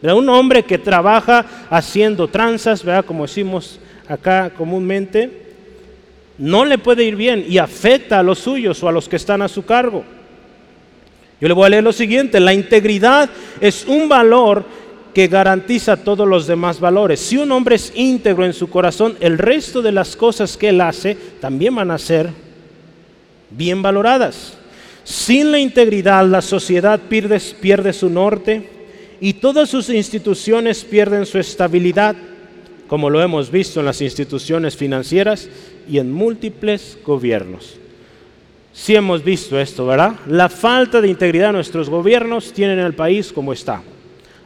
Un 0.01 0.29
hombre 0.29 0.63
que 0.63 0.79
trabaja 0.79 1.45
haciendo 1.69 2.27
tranzas, 2.27 2.83
¿verdad? 2.83 3.05
como 3.05 3.27
decimos 3.27 3.79
acá 4.07 4.49
comúnmente, 4.49 5.41
no 6.39 6.65
le 6.65 6.79
puede 6.79 7.03
ir 7.03 7.15
bien 7.15 7.45
y 7.47 7.59
afecta 7.59 8.19
a 8.19 8.23
los 8.23 8.39
suyos 8.39 8.81
o 8.83 8.89
a 8.89 8.91
los 8.91 9.07
que 9.07 9.15
están 9.17 9.43
a 9.43 9.47
su 9.47 9.63
cargo. 9.63 10.03
Yo 11.39 11.47
le 11.47 11.53
voy 11.53 11.67
a 11.67 11.69
leer 11.69 11.83
lo 11.83 11.93
siguiente, 11.93 12.39
la 12.39 12.53
integridad 12.53 13.29
es 13.59 13.85
un 13.85 14.09
valor 14.09 14.63
que 15.13 15.27
garantiza 15.27 15.97
todos 15.97 16.27
los 16.27 16.47
demás 16.47 16.79
valores. 16.79 17.19
Si 17.19 17.37
un 17.37 17.51
hombre 17.51 17.75
es 17.75 17.91
íntegro 17.95 18.45
en 18.45 18.53
su 18.53 18.69
corazón, 18.69 19.17
el 19.19 19.37
resto 19.37 19.81
de 19.81 19.91
las 19.91 20.15
cosas 20.15 20.57
que 20.57 20.69
él 20.69 20.81
hace 20.81 21.15
también 21.39 21.75
van 21.75 21.91
a 21.91 21.97
ser 21.97 22.29
bien 23.49 23.81
valoradas. 23.81 24.57
Sin 25.03 25.51
la 25.51 25.59
integridad 25.59 26.25
la 26.25 26.41
sociedad 26.41 26.99
pierde, 26.99 27.39
pierde 27.59 27.93
su 27.93 28.09
norte 28.09 28.80
y 29.21 29.33
todas 29.33 29.69
sus 29.69 29.89
instituciones 29.89 30.83
pierden 30.83 31.27
su 31.27 31.37
estabilidad, 31.37 32.15
como 32.87 33.09
lo 33.09 33.21
hemos 33.21 33.51
visto 33.51 33.79
en 33.79 33.85
las 33.85 34.01
instituciones 34.01 34.75
financieras 34.75 35.47
y 35.87 35.99
en 35.99 36.11
múltiples 36.11 36.97
gobiernos. 37.05 37.77
Si 38.73 38.95
hemos 38.95 39.23
visto 39.23 39.59
esto, 39.59 39.85
¿verdad? 39.85 40.15
La 40.25 40.49
falta 40.49 40.99
de 40.99 41.07
integridad 41.07 41.47
de 41.47 41.53
nuestros 41.53 41.87
gobiernos 41.87 42.51
tienen 42.51 42.79
el 42.79 42.95
país 42.95 43.31
como 43.31 43.53
está. 43.53 43.83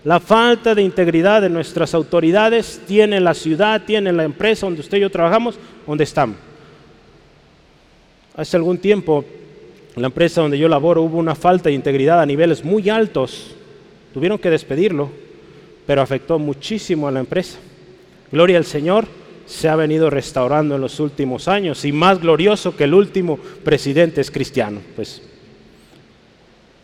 La 0.03 0.19
falta 0.19 0.75
de 0.75 0.81
integridad 0.81 1.41
de 1.41 1.49
nuestras 1.49 1.93
autoridades 1.93 2.81
tiene 2.85 3.21
la 3.21 3.33
ciudad, 3.33 3.83
tiene 3.85 4.11
la 4.11 4.25
empresa 4.25 4.65
donde 4.65 4.81
usted 4.81 4.97
y 4.97 5.01
yo 5.01 5.09
trabajamos, 5.09 5.55
donde 5.87 6.03
estamos. 6.03 6.35
Hace 8.35 8.57
algún 8.57 8.77
tiempo, 8.77 9.23
en 9.95 10.01
la 10.01 10.07
empresa 10.07 10.41
donde 10.41 10.59
yo 10.59 10.67
laboro 10.67 11.01
hubo 11.03 11.17
una 11.17 11.33
falta 11.33 11.69
de 11.69 11.75
integridad 11.75 12.19
a 12.19 12.25
niveles 12.25 12.63
muy 12.63 12.89
altos. 12.89 13.55
Tuvieron 14.15 14.39
que 14.39 14.49
despedirlo, 14.49 15.09
pero 15.85 16.01
afectó 16.01 16.39
muchísimo 16.39 17.05
a 17.05 17.11
la 17.11 17.19
empresa. 17.19 17.57
Gloria 18.31 18.57
al 18.57 18.63
Señor 18.63 19.05
se 19.45 19.67
ha 19.67 19.75
venido 19.75 20.09
restaurando 20.09 20.75
en 20.75 20.79
los 20.79 21.01
últimos 21.01 21.49
años 21.49 21.83
y 21.83 21.91
más 21.91 22.21
glorioso 22.21 22.77
que 22.77 22.85
el 22.85 22.93
último 22.93 23.37
presidente 23.65 24.21
es 24.21 24.31
cristiano. 24.31 24.79
Pues 24.95 25.21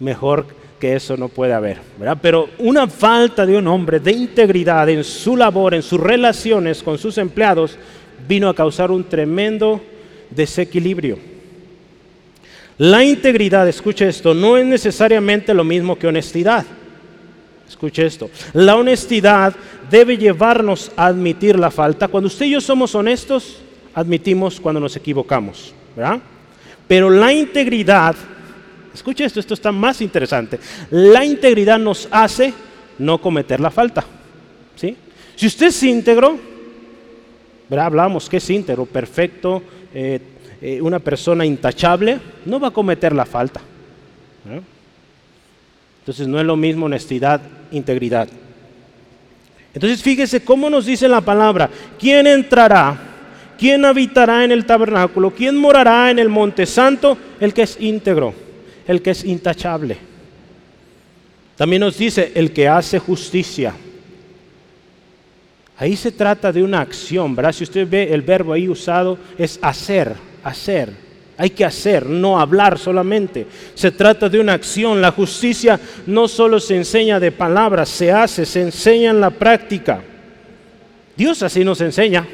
mejor 0.02 0.46
que 0.78 0.98
eso 0.98 1.16
no 1.16 1.30
puede 1.30 1.54
haber, 1.54 1.78
¿verdad? 1.98 2.18
Pero 2.22 2.50
una 2.58 2.86
falta 2.88 3.46
de 3.46 3.56
un 3.56 3.66
hombre 3.68 4.02
de 4.02 4.12
integridad 4.12 4.90
en 4.90 5.06
su 5.06 5.38
labor, 5.38 5.74
en 5.74 5.84
sus 5.84 6.02
relaciones 6.02 6.84
con 6.84 6.98
sus 6.98 7.18
empleados, 7.18 7.78
vino 8.28 8.50
a 8.50 8.54
causar 8.54 8.92
un 8.92 9.06
tremendo 9.06 9.80
desequilibrio. 10.30 11.18
La 12.78 13.06
integridad, 13.06 13.70
escuche 13.70 14.10
esto, 14.10 14.34
no 14.34 14.58
es 14.58 14.66
necesariamente 14.66 15.54
lo 15.54 15.64
mismo 15.64 15.98
que 15.98 16.08
honestidad. 16.08 16.66
Escuche 17.72 18.06
esto. 18.06 18.30
La 18.52 18.76
honestidad 18.76 19.56
debe 19.90 20.18
llevarnos 20.18 20.92
a 20.98 21.06
admitir 21.06 21.58
la 21.58 21.72
falta. 21.72 22.10
Cuando 22.10 22.28
usted 22.28 22.48
y 22.48 22.52
yo 22.52 22.60
somos 22.60 22.94
honestos, 22.96 23.60
admitimos 23.94 24.60
cuando 24.60 24.82
nos 24.82 24.98
equivocamos. 24.98 25.74
¿verdad? 25.96 26.20
Pero 26.86 27.10
la 27.10 27.32
integridad, 27.32 28.14
escuche 28.94 29.24
esto, 29.24 29.40
esto 29.40 29.54
está 29.54 29.72
más 29.72 30.02
interesante. 30.02 30.60
La 30.90 31.24
integridad 31.24 31.80
nos 31.80 32.10
hace 32.12 32.54
no 33.00 33.22
cometer 33.22 33.62
la 33.62 33.72
falta. 33.72 34.04
¿sí? 34.76 34.98
Si 35.38 35.48
usted 35.48 35.68
es 35.68 35.82
íntegro, 35.82 36.38
¿verdad? 37.70 37.86
hablamos 37.86 38.28
que 38.28 38.38
es 38.38 38.50
íntegro, 38.50 38.86
perfecto, 38.86 39.64
eh, 39.94 40.20
eh, 40.62 40.82
una 40.82 41.00
persona 41.00 41.46
intachable, 41.46 42.20
no 42.46 42.60
va 42.60 42.68
a 42.68 42.72
cometer 42.72 43.14
la 43.14 43.26
falta. 43.26 43.62
Entonces 46.02 46.28
no 46.28 46.40
es 46.40 46.46
lo 46.46 46.56
mismo 46.56 46.88
honestidad, 46.88 47.42
integridad. 47.72 48.28
Entonces 49.74 50.02
fíjese 50.02 50.44
cómo 50.44 50.70
nos 50.70 50.86
dice 50.86 51.08
la 51.08 51.22
palabra, 51.22 51.70
¿quién 52.00 52.28
entrará? 52.28 53.00
¿Quién 53.58 53.86
habitará 53.86 54.44
en 54.44 54.52
el 54.52 54.66
tabernáculo? 54.66 55.32
¿Quién 55.32 55.56
morará 55.56 56.10
en 56.10 56.18
el 56.18 56.30
monte 56.30 56.66
santo? 56.66 57.16
El 57.40 57.54
que 57.54 57.62
es 57.62 57.78
íntegro, 57.80 58.34
el 58.88 59.02
que 59.04 59.12
es 59.12 59.24
intachable. 59.24 59.98
También 61.56 61.82
nos 61.82 61.96
dice 61.96 62.32
el 62.34 62.52
que 62.52 62.68
hace 62.68 62.98
justicia. 62.98 63.74
Ahí 65.78 65.96
se 65.96 66.12
trata 66.12 66.52
de 66.52 66.64
una 66.64 66.82
acción, 66.82 67.36
¿verdad? 67.36 67.52
Si 67.52 67.64
usted 67.64 67.88
ve 67.88 68.12
el 68.12 68.24
verbo 68.24 68.54
ahí 68.54 68.68
usado, 68.68 69.20
es 69.38 69.60
hacer, 69.62 70.16
hacer. 70.44 71.11
Hay 71.42 71.50
que 71.50 71.66
hacer, 71.66 72.06
no 72.06 72.40
hablar 72.40 72.78
solamente. 72.78 73.48
Se 73.74 73.90
trata 73.90 74.30
de 74.30 74.40
una 74.40 74.54
acción. 74.54 75.02
La 75.02 75.12
justicia 75.12 75.80
no 76.06 76.28
solo 76.28 76.60
se 76.60 76.76
enseña 76.76 77.20
de 77.20 77.32
palabras, 77.32 77.90
se 77.90 78.12
hace, 78.12 78.46
se 78.46 78.62
enseña 78.62 79.10
en 79.10 79.20
la 79.20 79.32
práctica. 79.32 80.04
Dios 81.18 81.42
así 81.42 81.64
nos 81.64 81.82
enseña. 81.82 82.28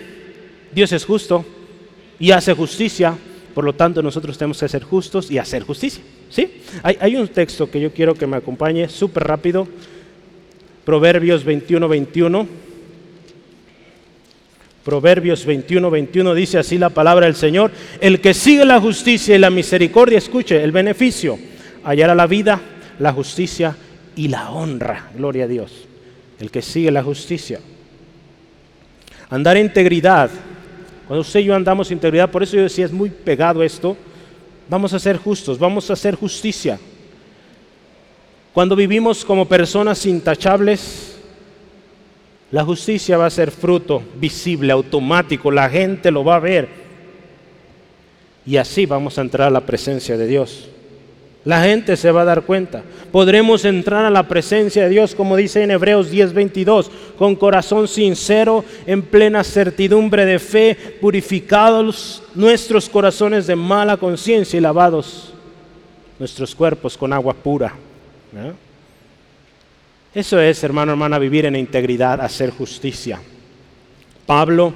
Dios 0.74 0.92
es 0.92 1.06
justo 1.06 1.46
y 2.20 2.32
hace 2.32 2.54
justicia. 2.54 3.16
Por 3.54 3.64
lo 3.64 3.72
tanto, 3.72 4.04
nosotros 4.04 4.38
tenemos 4.38 4.60
que 4.60 4.68
ser 4.68 4.84
justos 4.84 5.32
y 5.32 5.38
hacer 5.38 5.64
justicia. 5.64 6.04
¿Sí? 6.30 6.62
Hay, 6.84 6.98
hay 7.00 7.16
un 7.16 7.30
texto 7.30 7.72
que 7.72 7.80
yo 7.80 7.94
quiero 7.94 8.14
que 8.14 8.28
me 8.28 8.36
acompañe 8.36 8.90
súper 8.90 9.24
rápido. 9.24 9.70
Proverbios 10.84 11.46
21, 11.46 11.88
21. 11.88 12.67
Proverbios 14.88 15.46
21, 15.46 15.92
21 15.92 16.34
dice 16.34 16.58
así 16.60 16.78
la 16.78 16.88
palabra 16.88 17.26
del 17.26 17.36
Señor, 17.36 17.72
el 18.00 18.22
que 18.22 18.34
sigue 18.34 18.64
la 18.64 18.80
justicia 18.80 19.36
y 19.36 19.38
la 19.38 19.50
misericordia, 19.50 20.18
escuche, 20.18 20.64
el 20.64 20.72
beneficio, 20.72 21.38
hallará 21.84 22.16
la 22.16 22.26
vida, 22.26 22.62
la 22.98 23.12
justicia 23.12 23.76
y 24.16 24.30
la 24.30 24.50
honra, 24.50 25.10
gloria 25.14 25.44
a 25.44 25.48
Dios, 25.48 25.74
el 26.40 26.50
que 26.50 26.62
sigue 26.62 26.90
la 26.90 27.04
justicia. 27.04 27.60
Andar 29.30 29.58
en 29.58 29.66
integridad, 29.66 30.30
cuando 31.06 31.20
usted 31.20 31.42
y 31.42 31.44
yo 31.44 31.56
andamos 31.56 31.92
en 31.92 31.98
integridad, 31.98 32.32
por 32.32 32.44
eso 32.44 32.56
yo 32.56 32.64
decía, 32.64 32.86
es 32.86 32.94
muy 32.94 33.10
pegado 33.10 33.64
esto, 33.64 33.98
vamos 34.70 34.94
a 34.94 35.00
ser 35.00 35.18
justos, 35.18 35.60
vamos 35.60 35.90
a 35.90 35.94
hacer 35.94 36.16
justicia. 36.16 36.80
Cuando 38.54 38.74
vivimos 38.74 39.26
como 39.26 39.50
personas 39.50 40.06
intachables, 40.06 41.17
la 42.52 42.64
justicia 42.64 43.18
va 43.18 43.26
a 43.26 43.32
ser 43.32 43.52
fruto 43.52 44.02
visible, 44.16 44.72
automático, 44.72 45.52
la 45.52 45.70
gente 45.70 46.12
lo 46.12 46.24
va 46.24 46.36
a 46.36 46.40
ver. 46.40 46.70
Y 48.46 48.56
así 48.56 48.86
vamos 48.86 49.18
a 49.18 49.22
entrar 49.22 49.50
a 49.50 49.52
la 49.52 49.66
presencia 49.66 50.18
de 50.18 50.28
Dios. 50.28 50.70
La 51.44 51.64
gente 51.64 51.96
se 51.96 52.12
va 52.12 52.22
a 52.22 52.26
dar 52.26 52.42
cuenta. 52.44 52.84
Podremos 53.12 53.64
entrar 53.64 54.06
a 54.06 54.10
la 54.10 54.28
presencia 54.28 54.84
de 54.84 54.90
Dios, 54.90 55.16
como 55.16 55.36
dice 55.38 55.64
en 55.64 55.72
Hebreos 55.72 56.12
10:22, 56.12 56.90
con 57.18 57.36
corazón 57.36 57.88
sincero, 57.88 58.66
en 58.86 59.02
plena 59.02 59.44
certidumbre 59.44 60.26
de 60.26 60.40
fe, 60.40 60.78
purificados 61.00 62.22
nuestros 62.36 62.90
corazones 62.90 63.48
de 63.48 63.56
mala 63.56 63.96
conciencia 63.96 64.58
y 64.58 64.62
lavados 64.62 65.34
nuestros 66.20 66.54
cuerpos 66.54 66.98
con 66.98 67.14
agua 67.14 67.34
pura. 67.34 67.74
Eso 70.18 70.42
es, 70.42 70.64
hermano, 70.64 70.94
hermana, 70.94 71.20
vivir 71.20 71.46
en 71.46 71.56
integridad, 71.56 72.20
hacer 72.22 72.50
justicia. 72.50 73.22
Pablo, 74.26 74.74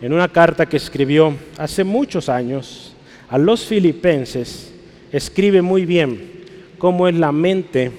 en 0.00 0.10
una 0.10 0.28
carta 0.28 0.64
que 0.64 0.78
escribió 0.78 1.34
hace 1.58 1.84
muchos 1.84 2.30
años 2.30 2.94
a 3.28 3.36
los 3.36 3.66
filipenses, 3.66 4.72
escribe 5.12 5.60
muy 5.60 5.84
bien 5.84 6.46
cómo 6.78 7.06
es 7.06 7.14
la 7.14 7.30
mente 7.30 7.92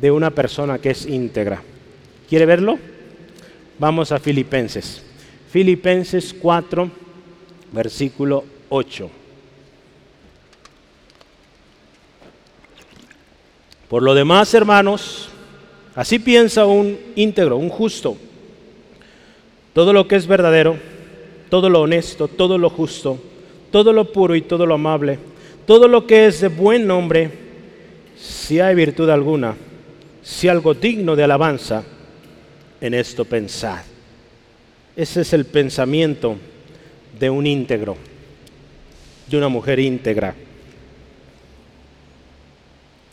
de 0.00 0.10
una 0.10 0.32
persona 0.32 0.80
que 0.80 0.90
es 0.90 1.06
íntegra. 1.06 1.62
¿Quiere 2.28 2.46
verlo? 2.46 2.80
Vamos 3.78 4.10
a 4.10 4.18
Filipenses. 4.18 5.04
Filipenses 5.52 6.34
4, 6.34 6.90
versículo 7.70 8.42
8. 8.70 9.08
Por 13.88 14.02
lo 14.02 14.14
demás, 14.16 14.52
hermanos, 14.52 15.30
así 15.96 16.20
piensa 16.20 16.64
un 16.66 16.96
íntegro, 17.16 17.56
un 17.56 17.70
justo. 17.70 18.16
Todo 19.72 19.92
lo 19.92 20.06
que 20.06 20.14
es 20.14 20.26
verdadero, 20.26 20.76
todo 21.48 21.68
lo 21.68 21.80
honesto, 21.80 22.28
todo 22.28 22.56
lo 22.58 22.70
justo, 22.70 23.18
todo 23.72 23.92
lo 23.92 24.12
puro 24.12 24.36
y 24.36 24.42
todo 24.42 24.64
lo 24.64 24.74
amable, 24.74 25.18
todo 25.66 25.88
lo 25.88 26.06
que 26.06 26.26
es 26.26 26.40
de 26.40 26.48
buen 26.48 26.86
nombre, 26.86 27.30
si 28.16 28.60
hay 28.60 28.74
virtud 28.74 29.10
alguna, 29.10 29.56
si 30.22 30.48
algo 30.48 30.74
digno 30.74 31.16
de 31.16 31.24
alabanza, 31.24 31.82
en 32.80 32.94
esto 32.94 33.24
pensad. 33.24 33.82
Ese 34.96 35.22
es 35.22 35.32
el 35.32 35.44
pensamiento 35.44 36.36
de 37.18 37.30
un 37.30 37.46
íntegro, 37.46 37.96
de 39.28 39.36
una 39.36 39.48
mujer 39.48 39.78
íntegra. 39.78 40.34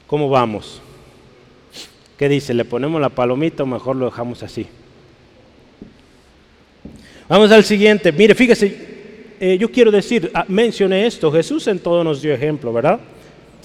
¿Cómo 0.08 0.30
vamos? 0.30 0.82
¿Qué 2.18 2.30
dice? 2.30 2.54
¿Le 2.54 2.66
ponemos 2.66 3.02
la 3.02 3.10
palomita 3.10 3.64
o 3.64 3.66
mejor 3.66 3.96
lo 3.96 4.06
dejamos 4.06 4.44
así? 4.44 4.68
Vamos 7.28 7.52
al 7.52 7.64
siguiente. 7.64 8.12
Mire, 8.12 8.36
fíjese, 8.36 8.76
eh, 9.40 9.58
yo 9.58 9.72
quiero 9.72 9.92
decir, 9.92 10.30
ah, 10.34 10.46
mencioné 10.48 11.06
esto, 11.06 11.32
Jesús 11.32 11.68
en 11.68 11.80
todo 11.80 12.04
nos 12.04 12.22
dio 12.22 12.34
ejemplo, 12.34 12.72
¿verdad? 12.72 13.00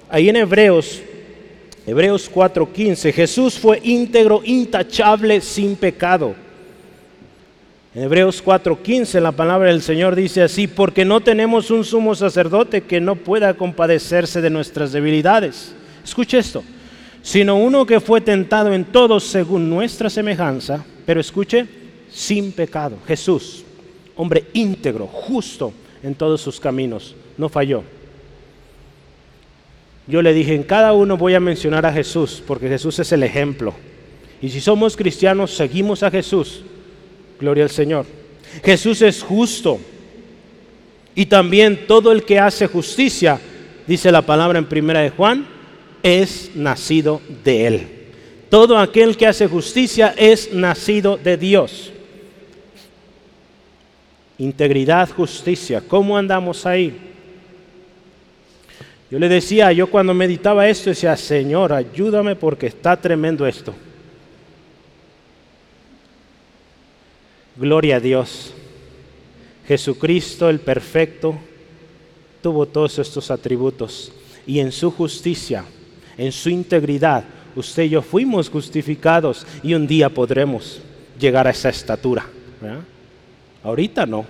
Ahí 0.09 0.29
en 0.29 0.37
Hebreos, 0.37 1.03
Hebreos 1.87 2.31
4:15, 2.31 3.13
Jesús 3.13 3.59
fue 3.59 3.81
íntegro, 3.83 4.41
intachable, 4.45 5.41
sin 5.41 5.77
pecado. 5.77 6.35
En 7.95 8.05
Hebreos 8.05 8.43
4:15 8.43 9.21
la 9.21 9.33
palabra 9.33 9.69
del 9.69 9.83
Señor 9.83 10.15
dice 10.15 10.43
así, 10.43 10.67
porque 10.67 11.05
no 11.05 11.21
tenemos 11.21 11.71
un 11.71 11.85
sumo 11.85 12.15
sacerdote 12.15 12.83
que 12.83 13.01
no 13.01 13.17
pueda 13.17 13.55
compadecerse 13.55 14.41
de 14.41 14.51
nuestras 14.51 14.93
debilidades 14.93 15.75
Escuche 16.09 16.39
esto. 16.39 16.65
Sino 17.23 17.57
uno 17.57 17.85
que 17.85 18.01
fue 18.01 18.21
tentado 18.21 18.73
en 18.73 18.85
todo 18.85 19.21
según 19.21 19.69
nuestra 19.69 20.09
semejanza, 20.09 20.85
pero 21.05 21.21
escuche, 21.21 21.67
sin 22.11 22.53
pecado. 22.53 22.99
Jesús, 23.07 23.65
hombre 24.17 24.45
íntegro, 24.53 25.07
justo 25.07 25.73
en 26.03 26.15
todos 26.15 26.41
sus 26.41 26.59
caminos, 26.61 27.15
no 27.37 27.49
falló. 27.49 27.83
Yo 30.07 30.23
le 30.23 30.33
dije, 30.33 30.55
en 30.55 30.63
cada 30.63 30.95
uno 30.95 31.19
voy 31.19 31.35
a 31.35 31.41
mencionar 31.41 31.85
a 31.85 31.93
Jesús, 31.93 32.43
porque 32.47 32.69
Jesús 32.69 32.99
es 32.99 33.13
el 33.13 33.23
ejemplo. 33.23 33.75
Y 34.41 34.49
si 34.49 34.61
somos 34.61 34.97
cristianos, 34.97 35.55
seguimos 35.55 36.03
a 36.03 36.11
Jesús. 36.11 36.63
Gloria 37.39 37.65
al 37.65 37.71
Señor. 37.71 38.07
Jesús 38.65 39.03
es 39.03 39.23
justo. 39.23 39.79
Y 41.15 41.27
también 41.27 41.87
todo 41.87 42.13
el 42.13 42.25
que 42.25 42.39
hace 42.39 42.67
justicia, 42.69 43.39
dice 43.87 44.11
la 44.11 44.23
palabra 44.23 44.59
en 44.59 44.67
primera 44.67 45.01
de 45.01 45.11
Juan, 45.11 45.47
es 46.03 46.51
nacido 46.55 47.21
de 47.45 47.67
Él. 47.67 47.89
Todo 48.51 48.79
aquel 48.79 49.17
que 49.17 49.27
hace 49.27 49.47
justicia 49.47 50.15
es 50.17 50.53
nacido 50.53 51.17
de 51.17 51.37
Dios. 51.37 51.93
Integridad, 54.39 55.11
justicia. 55.11 55.83
¿Cómo 55.87 56.17
andamos 56.17 56.65
ahí? 56.65 56.97
Yo 59.11 59.19
le 59.19 59.29
decía, 59.29 59.73
yo 59.73 59.91
cuando 59.91 60.15
meditaba 60.15 60.69
esto 60.69 60.91
decía, 60.91 61.17
Señor, 61.17 61.73
ayúdame 61.73 62.37
porque 62.37 62.67
está 62.67 62.97
tremendo 62.97 63.47
esto. 63.47 63.75
Gloria 67.57 67.97
a 67.97 68.01
Dios. 68.01 68.55
Jesucristo 69.67 70.49
el 70.49 70.61
perfecto 70.61 71.39
tuvo 72.43 72.67
todos 72.67 72.99
estos 72.99 73.31
atributos 73.31 74.13
y 74.47 74.61
en 74.61 74.73
su 74.73 74.91
justicia 74.91 75.65
en 76.19 76.33
su 76.33 76.51
integridad, 76.51 77.25
usted 77.55 77.85
y 77.85 77.91
yo 77.91 78.03
fuimos 78.03 78.51
justificados 78.51 79.47
y 79.63 79.73
un 79.73 79.87
día 79.87 80.09
podremos 80.11 80.83
llegar 81.19 81.47
a 81.47 81.51
esa 81.51 81.69
estatura. 81.69 82.27
Ahorita 83.63 84.05
no. 84.05 84.27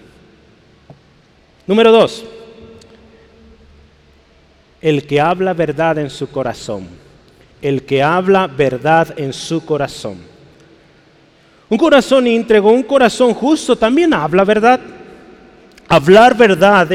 Número 1.67 1.91
dos, 1.91 2.25
el 4.81 5.07
que 5.07 5.21
habla 5.21 5.55
verdad 5.55 5.99
en 5.99 6.11
su 6.11 6.31
corazón. 6.31 6.87
El 7.61 7.83
que 7.83 8.03
habla 8.03 8.47
verdad 8.47 9.19
en 9.19 9.33
su 9.33 9.65
corazón. 9.65 10.19
Un 11.69 11.77
corazón 11.77 12.27
íntegro, 12.27 12.69
un 12.69 12.85
corazón 12.85 13.35
justo 13.35 13.77
también 13.77 14.15
habla 14.15 14.45
verdad. 14.45 14.81
Hablar 15.89 16.37
verdad 16.37 16.89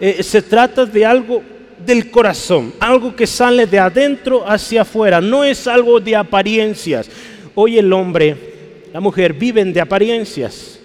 eh, 0.00 0.22
se 0.22 0.40
trata 0.42 0.86
de 0.86 1.04
algo 1.04 1.42
del 1.86 2.10
corazón, 2.10 2.74
algo 2.80 3.14
que 3.14 3.26
sale 3.26 3.66
de 3.66 3.78
adentro 3.78 4.44
hacia 4.46 4.82
afuera, 4.82 5.20
no 5.20 5.44
es 5.44 5.66
algo 5.66 6.00
de 6.00 6.16
apariencias. 6.16 7.08
Hoy 7.54 7.78
el 7.78 7.92
hombre, 7.92 8.36
la 8.92 9.00
mujer 9.00 9.32
viven 9.32 9.72
de 9.72 9.80
apariencias, 9.80 10.78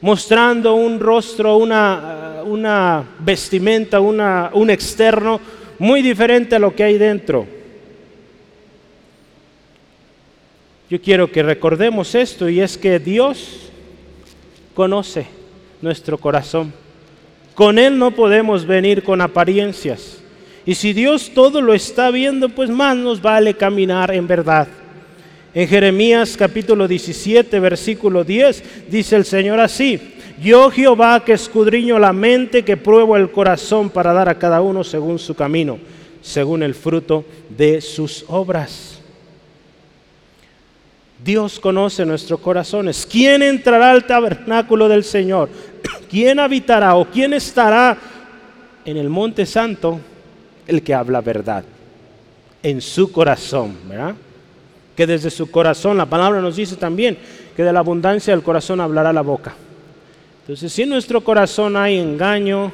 mostrando 0.00 0.74
un 0.74 0.98
rostro, 0.98 1.56
una, 1.56 3.04
vestimenta, 3.20 4.00
una, 4.00 4.50
un 4.52 4.68
externo 4.68 5.40
muy 5.78 6.02
diferente 6.02 6.56
a 6.56 6.58
lo 6.58 6.74
que 6.74 6.84
hay 6.84 6.98
dentro. 6.98 7.46
Yo 10.90 11.00
quiero 11.00 11.30
que 11.30 11.42
recordemos 11.42 12.14
esto 12.14 12.48
y 12.50 12.60
es 12.60 12.76
que 12.76 12.98
Dios 12.98 13.70
conoce 14.74 15.26
nuestro 15.80 16.18
corazón. 16.18 16.72
Con 17.54 17.78
Él 17.78 17.98
no 17.98 18.10
podemos 18.10 18.66
venir 18.66 19.02
con 19.02 19.20
apariencias. 19.20 20.21
Y 20.64 20.74
si 20.74 20.92
Dios 20.92 21.32
todo 21.34 21.60
lo 21.60 21.74
está 21.74 22.10
viendo, 22.10 22.48
pues 22.48 22.70
más 22.70 22.96
nos 22.96 23.20
vale 23.20 23.54
caminar 23.54 24.14
en 24.14 24.26
verdad. 24.28 24.68
En 25.54 25.68
Jeremías 25.68 26.36
capítulo 26.36 26.86
17, 26.86 27.60
versículo 27.60 28.24
10, 28.24 28.90
dice 28.90 29.16
el 29.16 29.24
Señor 29.24 29.60
así, 29.60 30.00
yo 30.40 30.70
Jehová 30.70 31.24
que 31.24 31.32
escudriño 31.32 31.98
la 31.98 32.12
mente, 32.12 32.64
que 32.64 32.76
pruebo 32.76 33.16
el 33.16 33.30
corazón 33.30 33.90
para 33.90 34.12
dar 34.12 34.28
a 34.28 34.38
cada 34.38 34.62
uno 34.62 34.82
según 34.82 35.18
su 35.18 35.34
camino, 35.34 35.78
según 36.22 36.62
el 36.62 36.74
fruto 36.74 37.24
de 37.50 37.80
sus 37.80 38.24
obras. 38.28 39.00
Dios 41.22 41.60
conoce 41.60 42.04
nuestros 42.04 42.40
corazones. 42.40 43.06
¿Quién 43.08 43.42
entrará 43.42 43.90
al 43.90 44.06
tabernáculo 44.06 44.88
del 44.88 45.04
Señor? 45.04 45.50
¿Quién 46.10 46.40
habitará 46.40 46.96
o 46.96 47.04
quién 47.04 47.32
estará 47.34 47.96
en 48.84 48.96
el 48.96 49.08
monte 49.08 49.46
santo? 49.46 50.00
El 50.66 50.82
que 50.82 50.94
habla 50.94 51.20
verdad 51.20 51.64
en 52.62 52.80
su 52.80 53.10
corazón, 53.10 53.76
¿verdad? 53.88 54.14
Que 54.96 55.06
desde 55.06 55.30
su 55.30 55.50
corazón, 55.50 55.96
la 55.96 56.06
palabra 56.06 56.40
nos 56.40 56.56
dice 56.56 56.76
también 56.76 57.18
que 57.56 57.64
de 57.64 57.72
la 57.72 57.80
abundancia 57.80 58.32
del 58.32 58.42
corazón 58.42 58.80
hablará 58.80 59.12
la 59.12 59.22
boca. 59.22 59.54
Entonces, 60.42 60.72
si 60.72 60.82
en 60.82 60.90
nuestro 60.90 61.22
corazón 61.22 61.76
hay 61.76 61.98
engaño, 61.98 62.72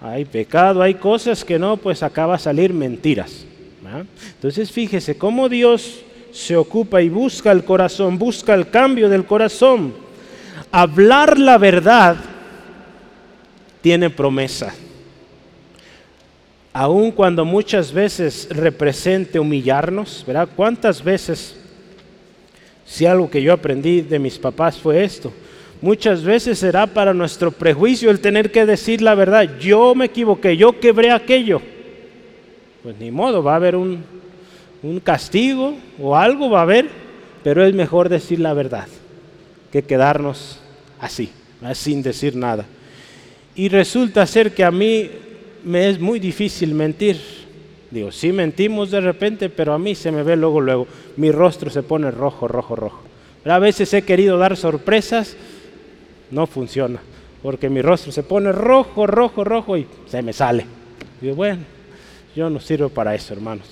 hay 0.00 0.24
pecado, 0.24 0.82
hay 0.82 0.94
cosas 0.94 1.44
que 1.44 1.58
no, 1.58 1.76
pues 1.76 2.02
acaba 2.02 2.34
a 2.34 2.38
salir 2.38 2.72
mentiras. 2.72 3.46
Entonces, 4.34 4.70
fíjese 4.70 5.18
cómo 5.18 5.48
Dios 5.48 6.02
se 6.32 6.56
ocupa 6.56 7.02
y 7.02 7.08
busca 7.08 7.50
el 7.50 7.64
corazón, 7.64 8.18
busca 8.18 8.54
el 8.54 8.70
cambio 8.70 9.08
del 9.08 9.24
corazón. 9.24 9.92
Hablar 10.70 11.38
la 11.38 11.58
verdad 11.58 12.16
tiene 13.80 14.10
promesa 14.10 14.72
aun 16.72 17.10
cuando 17.10 17.44
muchas 17.44 17.92
veces 17.92 18.48
represente 18.50 19.40
humillarnos, 19.40 20.24
¿verdad? 20.26 20.48
¿Cuántas 20.54 21.02
veces, 21.02 21.56
si 22.84 23.06
algo 23.06 23.30
que 23.30 23.42
yo 23.42 23.52
aprendí 23.52 24.02
de 24.02 24.18
mis 24.18 24.38
papás 24.38 24.78
fue 24.78 25.02
esto, 25.02 25.32
muchas 25.80 26.22
veces 26.22 26.58
será 26.58 26.86
para 26.86 27.12
nuestro 27.12 27.50
prejuicio 27.50 28.10
el 28.10 28.20
tener 28.20 28.52
que 28.52 28.66
decir 28.66 29.02
la 29.02 29.14
verdad, 29.14 29.58
yo 29.58 29.94
me 29.94 30.06
equivoqué, 30.06 30.56
yo 30.56 30.78
quebré 30.78 31.10
aquello. 31.10 31.60
Pues 32.82 32.96
ni 32.98 33.10
modo, 33.10 33.42
va 33.42 33.52
a 33.54 33.56
haber 33.56 33.76
un, 33.76 34.04
un 34.82 35.00
castigo 35.00 35.76
o 36.00 36.16
algo 36.16 36.50
va 36.50 36.60
a 36.60 36.62
haber, 36.62 36.88
pero 37.42 37.64
es 37.64 37.74
mejor 37.74 38.08
decir 38.08 38.38
la 38.38 38.54
verdad 38.54 38.86
que 39.72 39.82
quedarnos 39.82 40.60
así, 41.00 41.30
sin 41.74 42.02
decir 42.02 42.36
nada. 42.36 42.64
Y 43.54 43.68
resulta 43.68 44.26
ser 44.26 44.54
que 44.54 44.64
a 44.64 44.70
mí 44.70 45.10
me 45.64 45.88
es 45.88 46.00
muy 46.00 46.18
difícil 46.18 46.74
mentir. 46.74 47.20
Digo, 47.90 48.12
sí 48.12 48.32
mentimos 48.32 48.90
de 48.90 49.00
repente, 49.00 49.48
pero 49.48 49.72
a 49.72 49.78
mí 49.78 49.94
se 49.94 50.12
me 50.12 50.22
ve 50.22 50.36
luego, 50.36 50.60
luego, 50.60 50.86
mi 51.16 51.32
rostro 51.32 51.70
se 51.70 51.82
pone 51.82 52.10
rojo, 52.10 52.46
rojo, 52.46 52.76
rojo. 52.76 53.02
a 53.44 53.58
veces 53.58 53.92
he 53.94 54.02
querido 54.02 54.38
dar 54.38 54.56
sorpresas, 54.56 55.36
no 56.30 56.46
funciona, 56.46 57.00
porque 57.42 57.68
mi 57.68 57.82
rostro 57.82 58.12
se 58.12 58.22
pone 58.22 58.52
rojo, 58.52 59.06
rojo, 59.06 59.42
rojo 59.42 59.76
y 59.76 59.86
se 60.06 60.22
me 60.22 60.32
sale. 60.32 60.66
Digo, 61.20 61.34
bueno, 61.34 61.62
yo 62.36 62.48
no 62.48 62.60
sirvo 62.60 62.88
para 62.88 63.14
eso, 63.14 63.34
hermanos. 63.34 63.66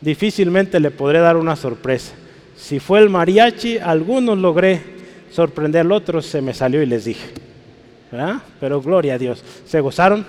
Difícilmente 0.00 0.78
le 0.78 0.90
podré 0.90 1.20
dar 1.20 1.36
una 1.36 1.56
sorpresa. 1.56 2.12
Si 2.56 2.78
fue 2.78 3.00
el 3.00 3.08
mariachi, 3.08 3.78
algunos 3.78 4.36
logré 4.36 4.82
sorprender, 5.30 5.90
otros 5.90 6.26
se 6.26 6.42
me 6.42 6.52
salió 6.52 6.82
y 6.82 6.86
les 6.86 7.06
dije. 7.06 7.44
Pero 8.60 8.80
gloria 8.80 9.14
a 9.14 9.18
Dios. 9.18 9.42
¿Se 9.66 9.80
gozaron? 9.80 10.24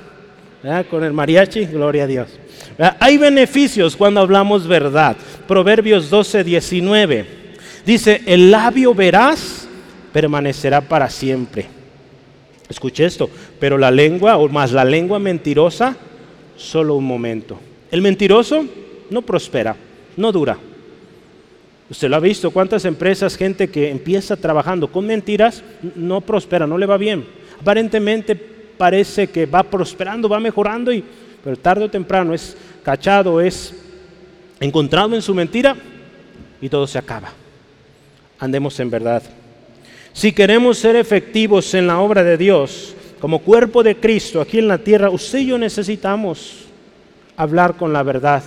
Con 0.89 1.03
el 1.03 1.13
mariachi, 1.13 1.65
gloria 1.65 2.05
a 2.05 2.07
Dios. 2.07 2.39
Hay 2.99 3.17
beneficios 3.17 3.95
cuando 3.95 4.19
hablamos 4.19 4.67
verdad. 4.67 5.15
Proverbios 5.47 6.09
12, 6.09 6.43
19. 6.43 7.25
Dice, 7.85 8.23
el 8.25 8.49
labio 8.49 8.95
veraz 8.95 9.67
permanecerá 10.11 10.81
para 10.81 11.07
siempre. 11.11 11.67
Escuche 12.67 13.05
esto, 13.05 13.29
pero 13.59 13.77
la 13.77 13.91
lengua, 13.91 14.37
o 14.37 14.49
más 14.49 14.71
la 14.71 14.83
lengua 14.83 15.19
mentirosa, 15.19 15.95
solo 16.57 16.95
un 16.95 17.05
momento. 17.05 17.59
El 17.91 18.01
mentiroso 18.01 18.65
no 19.11 19.21
prospera, 19.21 19.75
no 20.17 20.31
dura. 20.31 20.57
Usted 21.91 22.09
lo 22.09 22.15
ha 22.15 22.19
visto, 22.19 22.49
cuántas 22.49 22.85
empresas, 22.85 23.37
gente 23.37 23.67
que 23.67 23.91
empieza 23.91 24.35
trabajando 24.35 24.91
con 24.91 25.05
mentiras, 25.05 25.63
no 25.95 26.21
prospera, 26.21 26.65
no 26.65 26.79
le 26.79 26.87
va 26.87 26.97
bien. 26.97 27.23
Aparentemente 27.61 28.54
parece 28.77 29.27
que 29.27 29.45
va 29.45 29.63
prosperando, 29.63 30.29
va 30.29 30.39
mejorando, 30.39 30.91
y, 30.91 31.03
pero 31.43 31.57
tarde 31.57 31.85
o 31.85 31.89
temprano 31.89 32.33
es 32.33 32.55
cachado, 32.83 33.41
es 33.41 33.73
encontrado 34.59 35.15
en 35.15 35.21
su 35.21 35.33
mentira 35.33 35.75
y 36.61 36.69
todo 36.69 36.87
se 36.87 36.97
acaba. 36.97 37.31
Andemos 38.39 38.79
en 38.79 38.89
verdad. 38.89 39.23
Si 40.13 40.31
queremos 40.31 40.77
ser 40.77 40.95
efectivos 40.95 41.73
en 41.73 41.87
la 41.87 41.99
obra 41.99 42.23
de 42.23 42.37
Dios, 42.37 42.95
como 43.19 43.39
cuerpo 43.39 43.83
de 43.83 43.95
Cristo 43.97 44.41
aquí 44.41 44.59
en 44.59 44.67
la 44.67 44.77
tierra, 44.77 45.09
usted 45.09 45.39
yo 45.39 45.57
necesitamos 45.57 46.65
hablar 47.35 47.75
con 47.75 47.91
la 47.91 48.03
verdad 48.03 48.43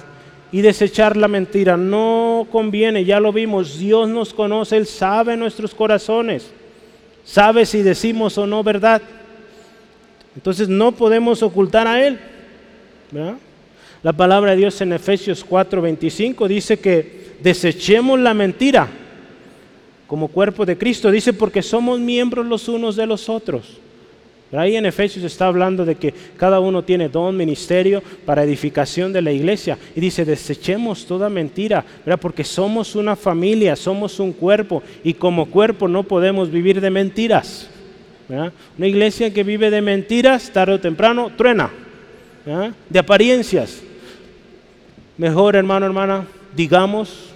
y 0.51 0.61
desechar 0.61 1.17
la 1.17 1.29
mentira. 1.29 1.77
No 1.77 2.47
conviene, 2.51 3.05
ya 3.05 3.21
lo 3.21 3.33
vimos, 3.33 3.79
Dios 3.79 4.09
nos 4.09 4.33
conoce, 4.33 4.77
Él 4.77 4.87
sabe 4.87 5.37
nuestros 5.37 5.75
corazones, 5.75 6.51
sabe 7.25 7.67
si 7.67 7.83
decimos 7.83 8.39
o 8.39 8.47
no 8.47 8.63
verdad. 8.63 9.03
Entonces 10.39 10.69
no 10.69 10.93
podemos 10.93 11.43
ocultar 11.43 11.89
a 11.89 12.07
Él. 12.07 12.17
La 14.05 14.13
palabra 14.13 14.53
de 14.53 14.59
Dios 14.59 14.81
en 14.81 14.93
Efesios 14.93 15.45
4:25 15.45 16.47
dice 16.47 16.79
que 16.79 17.35
desechemos 17.43 18.21
la 18.21 18.35
mentira 18.35 18.87
como 20.07 20.29
cuerpo 20.29 20.65
de 20.65 20.79
Cristo. 20.79 21.11
Dice 21.11 21.33
porque 21.33 21.61
somos 21.61 21.99
miembros 21.99 22.47
los 22.47 22.69
unos 22.69 22.95
de 22.95 23.07
los 23.07 23.29
otros. 23.29 23.79
Ahí 24.53 24.77
en 24.77 24.87
Efesios 24.87 25.25
está 25.25 25.49
hablando 25.49 25.85
de 25.85 25.97
que 25.97 26.15
cada 26.37 26.61
uno 26.61 26.85
tiene 26.85 27.09
don, 27.09 27.37
ministerio 27.37 28.01
para 28.25 28.45
edificación 28.45 29.13
de 29.13 29.23
la 29.23 29.33
iglesia. 29.33 29.77
Y 29.97 30.01
dice, 30.01 30.25
desechemos 30.25 31.05
toda 31.05 31.29
mentira, 31.29 31.85
porque 32.21 32.45
somos 32.45 32.95
una 32.95 33.17
familia, 33.17 33.75
somos 33.75 34.21
un 34.21 34.33
cuerpo 34.33 34.85
y 35.03 35.15
como 35.15 35.47
cuerpo 35.47 35.89
no 35.89 36.05
podemos 36.05 36.49
vivir 36.49 36.81
de 36.81 36.91
mentiras. 36.91 37.69
Una 38.29 38.87
iglesia 38.87 39.33
que 39.33 39.43
vive 39.43 39.71
de 39.71 39.81
mentiras, 39.81 40.51
tarde 40.53 40.75
o 40.75 40.81
temprano, 40.81 41.31
truena. 41.37 41.71
De 42.89 42.99
apariencias. 42.99 43.83
Mejor, 45.17 45.57
hermano, 45.57 45.87
hermana, 45.87 46.27
digamos, 46.55 47.31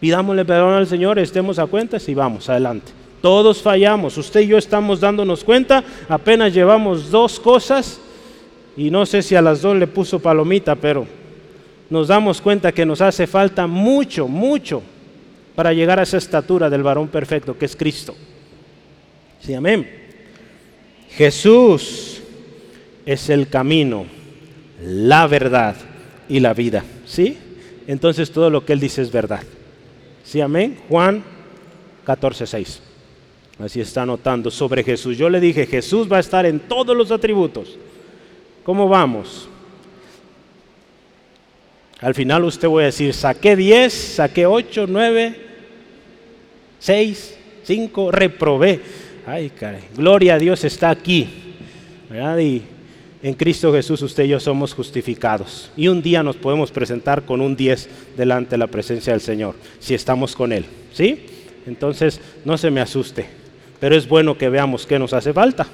pidámosle 0.00 0.44
perdón 0.44 0.74
al 0.74 0.86
Señor, 0.86 1.18
estemos 1.18 1.58
a 1.58 1.66
cuentas 1.66 2.08
y 2.08 2.14
vamos 2.14 2.48
adelante. 2.48 2.92
Todos 3.20 3.62
fallamos, 3.62 4.18
usted 4.18 4.40
y 4.40 4.48
yo 4.48 4.58
estamos 4.58 4.98
dándonos 4.98 5.44
cuenta, 5.44 5.84
apenas 6.08 6.52
llevamos 6.52 7.10
dos 7.10 7.38
cosas 7.38 8.00
y 8.76 8.90
no 8.90 9.06
sé 9.06 9.22
si 9.22 9.36
a 9.36 9.42
las 9.42 9.62
dos 9.62 9.76
le 9.76 9.86
puso 9.86 10.18
palomita, 10.18 10.74
pero 10.74 11.06
nos 11.88 12.08
damos 12.08 12.40
cuenta 12.40 12.72
que 12.72 12.84
nos 12.84 13.00
hace 13.00 13.28
falta 13.28 13.68
mucho, 13.68 14.26
mucho 14.26 14.82
para 15.54 15.72
llegar 15.72 16.00
a 16.00 16.02
esa 16.02 16.16
estatura 16.16 16.68
del 16.68 16.82
varón 16.82 17.06
perfecto 17.06 17.56
que 17.56 17.66
es 17.66 17.76
Cristo. 17.76 18.16
Sí, 19.44 19.54
amén. 19.54 19.88
Jesús 21.10 22.22
es 23.04 23.28
el 23.28 23.48
camino, 23.48 24.06
la 24.80 25.26
verdad 25.26 25.76
y 26.28 26.40
la 26.40 26.54
vida. 26.54 26.84
¿Sí? 27.04 27.36
Entonces 27.86 28.30
todo 28.30 28.50
lo 28.50 28.64
que 28.64 28.72
Él 28.72 28.80
dice 28.80 29.02
es 29.02 29.10
verdad. 29.10 29.42
Sí, 30.24 30.40
amén. 30.40 30.78
Juan 30.88 31.24
14, 32.04 32.46
6. 32.46 32.82
Así 33.58 33.80
está 33.80 34.02
anotando 34.02 34.50
sobre 34.50 34.84
Jesús. 34.84 35.18
Yo 35.18 35.28
le 35.28 35.40
dije, 35.40 35.66
Jesús 35.66 36.10
va 36.10 36.18
a 36.18 36.20
estar 36.20 36.46
en 36.46 36.60
todos 36.60 36.96
los 36.96 37.10
atributos. 37.10 37.76
¿Cómo 38.64 38.88
vamos? 38.88 39.48
Al 42.00 42.14
final 42.14 42.44
usted 42.44 42.68
voy 42.68 42.84
a 42.84 42.86
decir, 42.86 43.12
saqué 43.12 43.56
10, 43.56 43.92
saqué 43.92 44.46
8, 44.46 44.86
9, 44.88 45.36
6, 46.78 47.38
5, 47.64 48.10
reprobé. 48.10 49.01
Ay, 49.26 49.50
caray. 49.50 49.82
Gloria 49.96 50.34
a 50.34 50.38
Dios 50.38 50.64
está 50.64 50.90
aquí. 50.90 51.28
Y 52.40 52.62
en 53.22 53.34
Cristo 53.34 53.72
Jesús 53.72 54.02
usted 54.02 54.24
y 54.24 54.28
yo 54.28 54.40
somos 54.40 54.74
justificados. 54.74 55.70
Y 55.76 55.88
un 55.88 56.02
día 56.02 56.22
nos 56.22 56.36
podemos 56.36 56.70
presentar 56.70 57.22
con 57.22 57.40
un 57.40 57.56
10 57.56 57.88
delante 58.16 58.50
de 58.50 58.58
la 58.58 58.66
presencia 58.66 59.12
del 59.12 59.20
Señor, 59.20 59.54
si 59.78 59.94
estamos 59.94 60.34
con 60.34 60.52
Él. 60.52 60.66
¿Sí? 60.92 61.26
Entonces, 61.66 62.20
no 62.44 62.58
se 62.58 62.70
me 62.70 62.80
asuste 62.80 63.42
pero 63.82 63.96
es 63.96 64.06
bueno 64.06 64.38
que 64.38 64.48
veamos 64.48 64.86
qué 64.86 64.96
nos 64.96 65.12
hace 65.12 65.32
falta. 65.32 65.66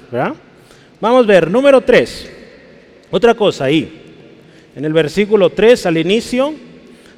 Vamos 0.99 1.23
a 1.25 1.27
ver, 1.27 1.51
número 1.51 1.79
3. 1.81 2.31
Otra 3.11 3.35
cosa 3.35 3.65
ahí. 3.65 3.87
En 4.75 4.83
el 4.83 4.93
versículo 4.93 5.51
3 5.51 5.85
al 5.85 5.95
inicio 5.99 6.55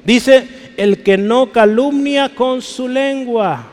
dice, 0.04 0.46
el 0.76 1.02
que 1.02 1.16
no 1.16 1.50
calumnia 1.50 2.34
con 2.34 2.60
su 2.60 2.88
lengua. 2.88 3.72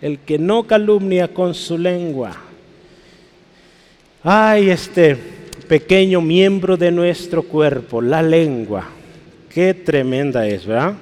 El 0.00 0.18
que 0.20 0.38
no 0.38 0.64
calumnia 0.64 1.28
con 1.28 1.54
su 1.54 1.76
lengua. 1.76 2.36
Ay, 4.22 4.70
este 4.70 5.16
pequeño 5.68 6.20
miembro 6.20 6.76
de 6.76 6.90
nuestro 6.90 7.42
cuerpo, 7.42 8.00
la 8.00 8.22
lengua. 8.22 8.86
Qué 9.48 9.74
tremenda 9.74 10.46
es, 10.46 10.66
¿verdad? 10.66 10.94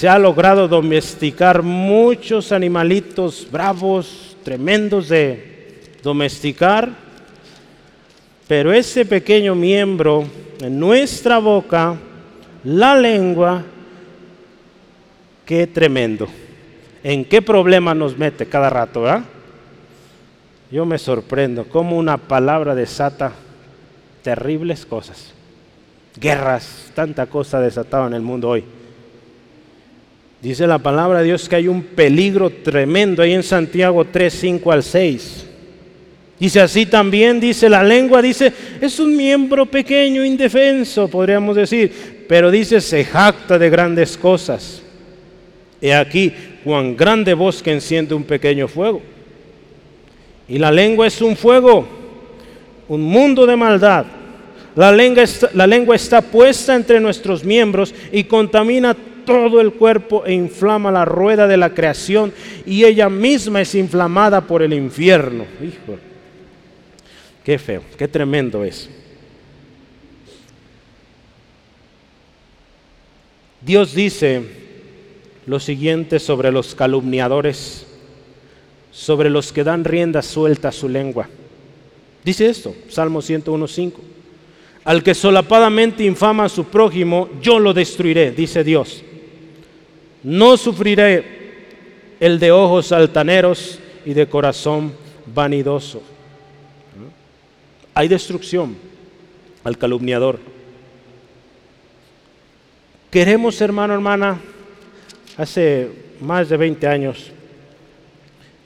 se 0.00 0.08
ha 0.08 0.18
logrado 0.18 0.68
domesticar 0.68 1.62
muchos 1.62 2.52
animalitos 2.52 3.46
bravos, 3.50 4.36
tremendos 4.42 5.08
de 5.08 5.82
domesticar, 6.02 6.88
pero 8.48 8.72
ese 8.72 9.04
pequeño 9.04 9.54
miembro 9.54 10.24
en 10.60 10.78
nuestra 10.78 11.38
boca, 11.38 11.96
la 12.64 12.94
lengua, 12.94 13.62
qué 15.44 15.66
tremendo. 15.66 16.28
¿En 17.02 17.24
qué 17.24 17.40
problema 17.40 17.94
nos 17.94 18.16
mete 18.16 18.46
cada 18.46 18.70
rato? 18.70 19.02
¿verdad? 19.02 19.24
Yo 20.70 20.84
me 20.84 20.98
sorprendo 20.98 21.64
cómo 21.64 21.96
una 21.96 22.16
palabra 22.16 22.74
desata 22.74 23.32
terribles 24.22 24.86
cosas. 24.86 25.32
Guerras, 26.18 26.90
tanta 26.94 27.26
cosa 27.26 27.60
desatada 27.60 28.06
en 28.06 28.14
el 28.14 28.22
mundo 28.22 28.48
hoy. 28.48 28.64
Dice 30.42 30.66
la 30.66 30.78
palabra 30.78 31.18
de 31.18 31.26
Dios 31.26 31.48
que 31.48 31.56
hay 31.56 31.68
un 31.68 31.82
peligro 31.82 32.50
tremendo 32.50 33.22
ahí 33.22 33.32
en 33.32 33.42
Santiago 33.42 34.04
3, 34.04 34.32
5 34.32 34.72
al 34.72 34.82
6. 34.82 35.46
Dice 36.38 36.60
así 36.60 36.86
también, 36.86 37.38
dice 37.38 37.68
la 37.68 37.82
lengua, 37.82 38.22
dice, 38.22 38.50
es 38.80 38.98
un 38.98 39.14
miembro 39.14 39.66
pequeño, 39.66 40.24
indefenso, 40.24 41.08
podríamos 41.08 41.54
decir, 41.54 42.24
pero 42.26 42.50
dice, 42.50 42.80
se 42.80 43.04
jacta 43.04 43.58
de 43.58 43.68
grandes 43.68 44.16
cosas. 44.16 44.80
He 45.82 45.94
aquí 45.94 46.32
cuán 46.64 46.96
grande 46.96 47.34
bosque 47.34 47.72
enciende 47.72 48.14
un 48.14 48.24
pequeño 48.24 48.68
fuego. 48.68 49.00
Y 50.48 50.58
la 50.58 50.70
lengua 50.70 51.06
es 51.06 51.20
un 51.22 51.36
fuego, 51.36 51.86
un 52.88 53.02
mundo 53.02 53.46
de 53.46 53.56
maldad. 53.56 54.06
La 54.74 54.92
lengua, 54.92 55.22
está, 55.22 55.50
la 55.54 55.66
lengua 55.66 55.96
está 55.96 56.20
puesta 56.22 56.74
entre 56.74 57.00
nuestros 57.00 57.44
miembros 57.44 57.94
y 58.12 58.24
contamina 58.24 58.96
todo 59.24 59.60
el 59.60 59.72
cuerpo 59.72 60.24
e 60.26 60.32
inflama 60.32 60.90
la 60.90 61.04
rueda 61.04 61.46
de 61.46 61.56
la 61.56 61.72
creación 61.72 62.32
y 62.66 62.84
ella 62.84 63.08
misma 63.08 63.60
es 63.60 63.74
inflamada 63.74 64.40
por 64.40 64.62
el 64.62 64.72
infierno. 64.72 65.44
Hijo, 65.62 65.98
qué 67.44 67.58
feo, 67.58 67.82
qué 67.96 68.08
tremendo 68.08 68.64
es. 68.64 68.88
Dios 73.60 73.94
dice 73.94 74.42
lo 75.50 75.58
siguiente 75.58 76.20
sobre 76.20 76.52
los 76.52 76.76
calumniadores, 76.76 77.84
sobre 78.92 79.28
los 79.30 79.52
que 79.52 79.64
dan 79.64 79.82
rienda 79.82 80.22
suelta 80.22 80.68
a 80.68 80.72
su 80.72 80.88
lengua. 80.88 81.28
Dice 82.24 82.48
esto, 82.48 82.72
Salmo 82.88 83.20
101.5. 83.20 83.94
Al 84.84 85.02
que 85.02 85.12
solapadamente 85.12 86.04
infama 86.04 86.44
a 86.44 86.48
su 86.48 86.66
prójimo, 86.66 87.28
yo 87.42 87.58
lo 87.58 87.74
destruiré, 87.74 88.30
dice 88.30 88.62
Dios. 88.62 89.02
No 90.22 90.56
sufriré 90.56 91.24
el 92.20 92.38
de 92.38 92.52
ojos 92.52 92.92
altaneros 92.92 93.80
y 94.06 94.14
de 94.14 94.28
corazón 94.28 94.92
vanidoso. 95.34 96.00
Hay 97.92 98.06
destrucción 98.06 98.76
al 99.64 99.76
calumniador. 99.76 100.38
Queremos, 103.10 103.60
hermano, 103.60 103.94
hermana, 103.94 104.38
hace 105.40 105.88
más 106.20 106.50
de 106.50 106.56
20 106.58 106.86
años 106.86 107.32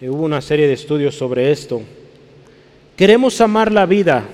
hubo 0.00 0.24
una 0.24 0.40
serie 0.40 0.66
de 0.66 0.72
estudios 0.72 1.14
sobre 1.14 1.52
esto. 1.52 1.80
Queremos 2.96 3.40
amar 3.40 3.70
la 3.70 3.86
vida 3.86 4.24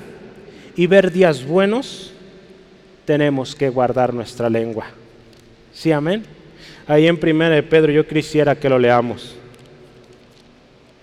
y 0.74 0.86
ver 0.86 1.12
días 1.12 1.44
buenos, 1.44 2.12
tenemos 3.04 3.54
que 3.54 3.68
guardar 3.68 4.14
nuestra 4.14 4.48
lengua. 4.48 4.86
¿Sí, 5.74 5.92
amén? 5.92 6.24
Ahí 6.86 7.06
en 7.06 7.20
Primera 7.20 7.54
de 7.54 7.62
Pedro 7.62 7.92
yo 7.92 8.06
quisiera 8.06 8.58
que 8.58 8.70
lo 8.70 8.78
leamos. 8.78 9.36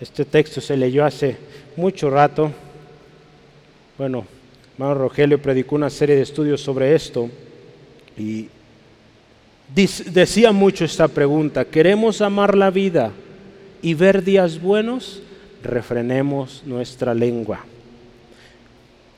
Este 0.01 0.25
texto 0.25 0.59
se 0.59 0.75
leyó 0.75 1.05
hace 1.05 1.37
mucho 1.75 2.09
rato. 2.09 2.51
Bueno, 3.95 4.25
hermano 4.73 4.95
Rogelio 4.95 5.39
predicó 5.39 5.75
una 5.75 5.91
serie 5.91 6.15
de 6.15 6.23
estudios 6.23 6.61
sobre 6.61 6.95
esto 6.95 7.29
y 8.17 8.49
decía 9.73 10.51
mucho 10.51 10.85
esta 10.85 11.07
pregunta, 11.07 11.65
¿queremos 11.65 12.21
amar 12.21 12.55
la 12.55 12.71
vida 12.71 13.11
y 13.81 13.93
ver 13.93 14.23
días 14.23 14.61
buenos? 14.61 15.21
Refrenemos 15.63 16.63
nuestra 16.65 17.13
lengua. 17.13 17.59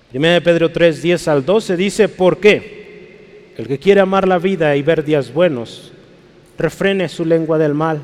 Primera 0.09 0.35
de 0.35 0.41
Pedro 0.41 0.71
3, 0.71 1.01
10 1.01 1.27
al 1.27 1.45
12 1.45 1.77
dice, 1.77 2.09
¿por 2.09 2.39
qué? 2.39 3.53
El 3.57 3.67
que 3.67 3.77
quiere 3.77 4.01
amar 4.01 4.27
la 4.27 4.39
vida 4.39 4.75
y 4.75 4.81
ver 4.81 5.03
días 5.03 5.33
buenos, 5.33 5.91
refrene 6.57 7.09
su 7.09 7.25
lengua 7.25 7.57
del 7.57 7.73
mal 7.73 8.01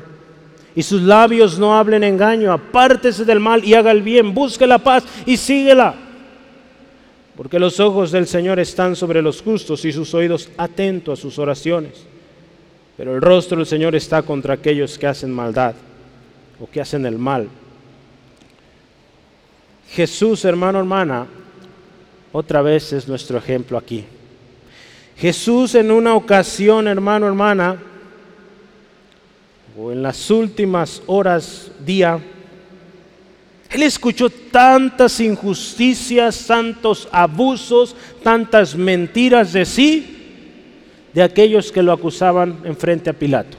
y 0.76 0.82
sus 0.82 1.00
labios 1.00 1.58
no 1.58 1.76
hablen 1.76 2.04
engaño, 2.04 2.52
apártese 2.52 3.24
del 3.24 3.40
mal 3.40 3.64
y 3.64 3.72
haga 3.72 3.90
el 3.90 4.02
bien, 4.02 4.34
busque 4.34 4.66
la 4.66 4.78
paz 4.78 5.04
y 5.24 5.38
síguela. 5.38 5.94
Porque 7.34 7.58
los 7.58 7.80
ojos 7.80 8.12
del 8.12 8.26
Señor 8.26 8.60
están 8.60 8.94
sobre 8.94 9.22
los 9.22 9.40
justos 9.40 9.84
y 9.86 9.92
sus 9.92 10.12
oídos 10.12 10.50
atentos 10.58 11.18
a 11.18 11.22
sus 11.22 11.38
oraciones. 11.38 12.06
Pero 12.96 13.14
el 13.14 13.20
rostro 13.20 13.58
del 13.58 13.66
Señor 13.66 13.94
está 13.94 14.22
contra 14.22 14.54
aquellos 14.54 14.98
que 14.98 15.06
hacen 15.06 15.30
maldad 15.30 15.74
o 16.58 16.68
que 16.68 16.80
hacen 16.80 17.04
el 17.04 17.18
mal. 17.18 17.48
Jesús, 19.90 20.44
hermano, 20.44 20.78
hermana, 20.78 21.26
otra 22.32 22.62
vez 22.62 22.92
es 22.92 23.06
nuestro 23.06 23.38
ejemplo 23.38 23.78
aquí. 23.78 24.04
Jesús 25.16 25.74
en 25.74 25.90
una 25.90 26.14
ocasión, 26.14 26.88
hermano, 26.88 27.26
hermana, 27.26 27.76
o 29.78 29.92
en 29.92 30.02
las 30.02 30.30
últimas 30.30 31.02
horas, 31.06 31.70
día, 31.84 32.18
él 33.70 33.82
escuchó 33.82 34.30
tantas 34.30 35.20
injusticias, 35.20 36.46
tantos 36.46 37.08
abusos, 37.10 37.94
tantas 38.22 38.74
mentiras 38.74 39.52
de 39.52 39.64
sí, 39.64 40.15
de 41.16 41.22
aquellos 41.22 41.72
que 41.72 41.82
lo 41.82 41.92
acusaban 41.92 42.58
en 42.62 42.76
frente 42.76 43.08
a 43.08 43.14
Pilato. 43.14 43.56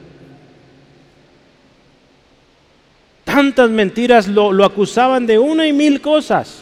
Tantas 3.24 3.68
mentiras 3.72 4.28
lo, 4.28 4.64
acusaban 4.64 5.26
de 5.26 5.40
una 5.40 5.66
y 5.66 5.74
mil 5.74 6.00
cosas. 6.00 6.62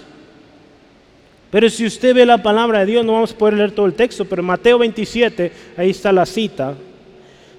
Pero 1.52 1.70
si 1.70 1.86
usted 1.86 2.16
ve 2.16 2.26
la 2.26 2.42
palabra 2.42 2.80
de 2.80 2.86
Dios, 2.86 3.06
no 3.06 3.12
vamos 3.12 3.34
a 3.34 3.38
poder 3.38 3.56
leer 3.56 3.72
todo 3.72 3.88
el 3.88 3.94
texto, 3.94 4.24
pero 4.24 4.42
Mateo 4.42 4.78
27, 4.78 5.52
ahí 5.76 5.90
está 5.90 6.14
la 6.14 6.26
cita. 6.26 6.76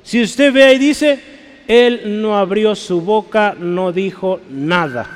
Si 0.03 0.23
usted 0.23 0.51
ve 0.51 0.65
ahí 0.65 0.79
dice, 0.79 1.21
él 1.69 2.23
no 2.23 2.39
abrió 2.39 2.75
su 2.75 3.03
boca, 3.03 3.55
no 3.61 3.93
dijo 3.93 4.41
nada. 4.49 5.11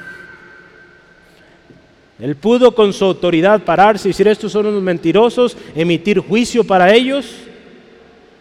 Él 2.19 2.37
pudo 2.37 2.75
con 2.75 2.93
su 2.93 3.07
autoridad 3.07 3.63
pararse 3.63 4.09
y 4.09 4.11
decir 4.11 4.29
estos 4.29 4.53
son 4.53 4.67
unos 4.67 4.83
mentirosos, 4.83 5.57
emitir 5.75 6.19
juicio 6.19 6.65
para 6.65 6.93
ellos, 6.93 7.47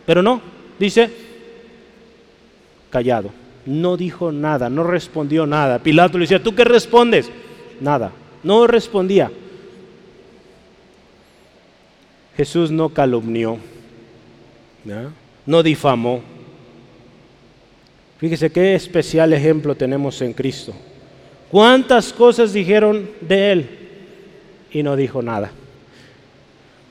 pero 0.10 0.24
no, 0.24 0.41
dice, 0.80 1.08
callado, 2.89 3.30
no 3.67 3.95
dijo 3.95 4.32
nada, 4.32 4.67
no 4.67 4.84
respondió 4.84 5.45
nada. 5.45 5.78
Pilato 5.78 6.17
le 6.17 6.24
decía, 6.24 6.41
¿tú 6.41 6.56
qué 6.56 6.63
respondes? 6.63 7.30
Nada, 7.80 8.12
no 8.41 8.65
respondía. 8.65 9.30
Jesús 12.36 12.72
no 12.72 12.89
calumnió, 12.89 13.60
no 15.45 15.62
difamó, 15.62 16.24
Fíjese 18.17 18.52
qué 18.52 18.74
especial 18.74 19.32
ejemplo 19.32 19.76
tenemos 19.76 20.24
en 20.24 20.34
Cristo. 20.34 20.74
¿Cuántas 21.52 22.12
cosas 22.13 22.52
dijeron 22.52 23.12
de 23.22 23.52
Él 23.52 23.69
y 24.72 24.82
no 24.82 24.95
dijo 24.95 25.22
nada? 25.22 25.52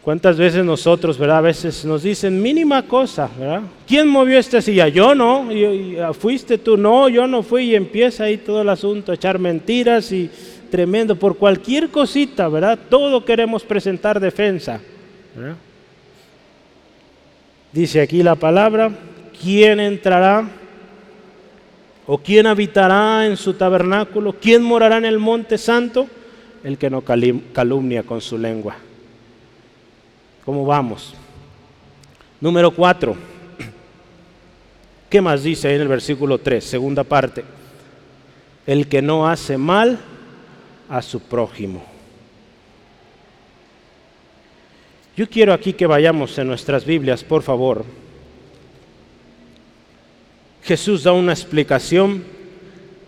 ¿Cuántas 0.08 0.38
veces 0.38 0.64
nosotros, 0.64 1.18
verdad? 1.18 1.36
A 1.36 1.42
veces 1.42 1.84
nos 1.84 2.02
dicen 2.02 2.40
mínima 2.40 2.82
cosa, 2.86 3.28
¿verdad? 3.38 3.60
¿Quién 3.86 4.08
movió 4.08 4.38
esta 4.38 4.62
silla? 4.62 4.88
Yo 4.88 5.14
no. 5.14 5.50
Ah, 6.02 6.14
¿Fuiste 6.14 6.56
tú? 6.56 6.78
No, 6.78 7.10
yo 7.10 7.26
no 7.26 7.42
fui. 7.42 7.64
Y 7.64 7.74
empieza 7.74 8.24
ahí 8.24 8.38
todo 8.38 8.62
el 8.62 8.70
asunto, 8.70 9.12
a 9.12 9.16
echar 9.16 9.38
mentiras 9.38 10.10
y 10.10 10.30
tremendo. 10.70 11.14
Por 11.14 11.36
cualquier 11.36 11.90
cosita, 11.90 12.48
¿verdad? 12.48 12.78
Todo 12.88 13.22
queremos 13.22 13.64
presentar 13.64 14.18
defensa. 14.18 14.80
Dice 17.70 18.00
aquí 18.00 18.22
la 18.22 18.34
palabra, 18.34 18.90
¿quién 19.42 19.78
entrará 19.78 20.48
¿O 22.06 22.16
quién 22.16 22.46
habitará 22.46 23.26
en 23.26 23.36
su 23.36 23.52
tabernáculo? 23.52 24.32
¿Quién 24.32 24.62
morará 24.62 24.96
en 24.96 25.04
el 25.04 25.18
monte 25.18 25.58
santo? 25.58 26.06
El 26.64 26.78
que 26.78 26.88
no 26.88 27.02
calumnia 27.02 28.04
con 28.04 28.22
su 28.22 28.38
lengua. 28.38 28.87
¿Cómo 30.48 30.64
vamos? 30.64 31.12
Número 32.40 32.70
cuatro. 32.70 33.14
¿Qué 35.10 35.20
más 35.20 35.42
dice 35.42 35.68
ahí 35.68 35.74
en 35.74 35.82
el 35.82 35.88
versículo 35.88 36.38
3, 36.38 36.64
segunda 36.64 37.04
parte? 37.04 37.44
El 38.66 38.88
que 38.88 39.02
no 39.02 39.28
hace 39.28 39.58
mal 39.58 39.98
a 40.88 41.02
su 41.02 41.20
prójimo. 41.20 41.84
Yo 45.18 45.28
quiero 45.28 45.52
aquí 45.52 45.74
que 45.74 45.86
vayamos 45.86 46.38
en 46.38 46.46
nuestras 46.46 46.82
Biblias, 46.82 47.22
por 47.22 47.42
favor, 47.42 47.84
Jesús 50.62 51.02
da 51.02 51.12
una 51.12 51.34
explicación 51.34 52.24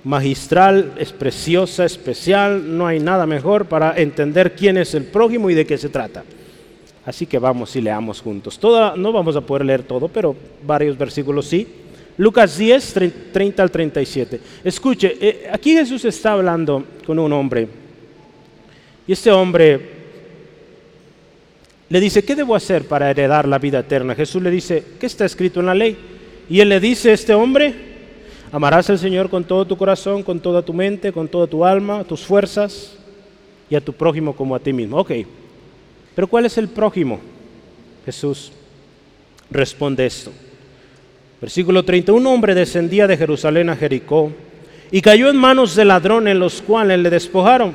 magistral, 0.05 0.93
es 0.99 1.11
preciosa, 1.11 1.87
especial, 1.87 2.77
no 2.77 2.87
hay 2.87 3.01
nada 3.01 3.25
mejor 3.25 3.65
para 3.65 3.97
entender 3.97 4.55
quién 4.55 4.77
es 4.77 4.95
el 4.95 5.05
prójimo 5.05 5.49
y 5.49 5.55
de 5.55 5.65
qué 5.65 5.79
se 5.79 5.89
trata. 5.89 6.23
Así 7.11 7.27
que 7.27 7.41
vamos 7.41 7.75
y 7.75 7.81
leamos 7.81 8.21
juntos. 8.21 8.57
Toda, 8.57 8.95
no 8.97 9.11
vamos 9.11 9.35
a 9.35 9.41
poder 9.41 9.67
leer 9.67 9.83
todo, 9.83 10.07
pero 10.07 10.37
varios 10.65 10.97
versículos 10.97 11.45
sí. 11.45 11.67
Lucas 12.17 12.57
10, 12.57 12.95
30 13.33 13.61
al 13.61 13.69
37. 13.69 14.41
Escuche, 14.63 15.17
eh, 15.21 15.51
aquí 15.53 15.73
Jesús 15.73 16.05
está 16.05 16.35
hablando 16.35 16.85
con 17.05 17.19
un 17.19 17.33
hombre. 17.33 17.67
Y 19.09 19.13
este 19.13 19.29
hombre 19.33 19.91
le 21.89 21.99
dice, 21.99 22.23
¿qué 22.23 22.37
debo 22.37 22.55
hacer 22.55 22.87
para 22.87 23.11
heredar 23.11 23.49
la 23.49 23.59
vida 23.59 23.81
eterna? 23.81 24.15
Jesús 24.15 24.41
le 24.41 24.53
dice, 24.53 24.85
¿qué 25.01 25.07
está 25.07 25.25
escrito 25.25 25.59
en 25.59 25.67
la 25.67 25.75
ley? 25.75 25.97
Y 26.49 26.61
él 26.61 26.69
le 26.69 26.79
dice 26.79 27.13
este 27.13 27.35
hombre, 27.35 27.75
amarás 28.53 28.89
al 28.89 29.01
Señor 29.01 29.29
con 29.29 29.43
todo 29.43 29.65
tu 29.67 29.77
corazón, 29.77 30.23
con 30.23 30.39
toda 30.39 30.63
tu 30.63 30.73
mente, 30.73 31.11
con 31.11 31.27
toda 31.27 31.49
tu 31.49 31.65
alma, 31.65 32.05
tus 32.05 32.25
fuerzas 32.25 32.97
y 33.69 33.75
a 33.75 33.81
tu 33.81 33.93
prójimo 33.93 34.37
como 34.37 34.55
a 34.55 34.61
ti 34.61 34.73
mismo. 34.73 34.99
Ok, 34.99 35.11
pero 36.15 36.27
¿cuál 36.27 36.47
es 36.47 36.59
el 36.59 36.69
prójimo? 36.69 37.21
Jesús 38.05 38.53
responde 39.51 40.07
esto. 40.07 40.33
Versículo 41.41 41.85
30, 41.85 42.13
un 42.13 42.27
hombre 42.27 42.55
descendía 42.55 43.07
de 43.07 43.17
Jerusalén 43.17 43.71
a 43.71 43.77
Jericó 43.77 44.31
y 44.91 45.01
cayó 45.01 45.31
en 45.31 45.37
manos 45.37 45.75
de 45.75 45.85
ladrones, 45.85 46.37
los 46.37 46.61
cuales 46.61 46.99
le 46.99 47.11
despojaron 47.11 47.73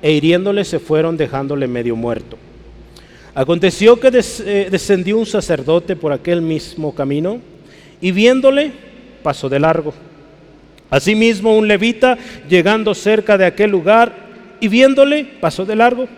e 0.00 0.12
hiriéndole 0.12 0.64
se 0.64 0.78
fueron 0.78 1.16
dejándole 1.16 1.66
medio 1.66 1.96
muerto. 1.96 2.38
Aconteció 3.34 4.00
que 4.00 4.08
eh, 4.08 4.68
descendió 4.70 5.18
un 5.18 5.26
sacerdote 5.26 5.94
por 5.94 6.12
aquel 6.12 6.40
mismo 6.40 6.94
camino 6.94 7.40
y 8.00 8.12
viéndole 8.12 8.72
pasó 9.22 9.48
de 9.48 9.60
largo. 9.60 9.92
Asimismo 10.88 11.56
un 11.56 11.68
levita 11.68 12.16
llegando 12.48 12.94
cerca 12.94 13.36
de 13.36 13.44
aquel 13.44 13.70
lugar 13.70 14.14
y 14.60 14.68
viéndole 14.68 15.24
pasó 15.40 15.66
de 15.66 15.76
largo. 15.76 16.08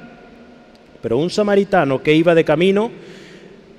Pero 1.03 1.19
un 1.19 1.31
samaritano 1.31 2.03
que 2.03 2.15
iba 2.15 2.35
de 2.35 2.45
camino 2.45 2.91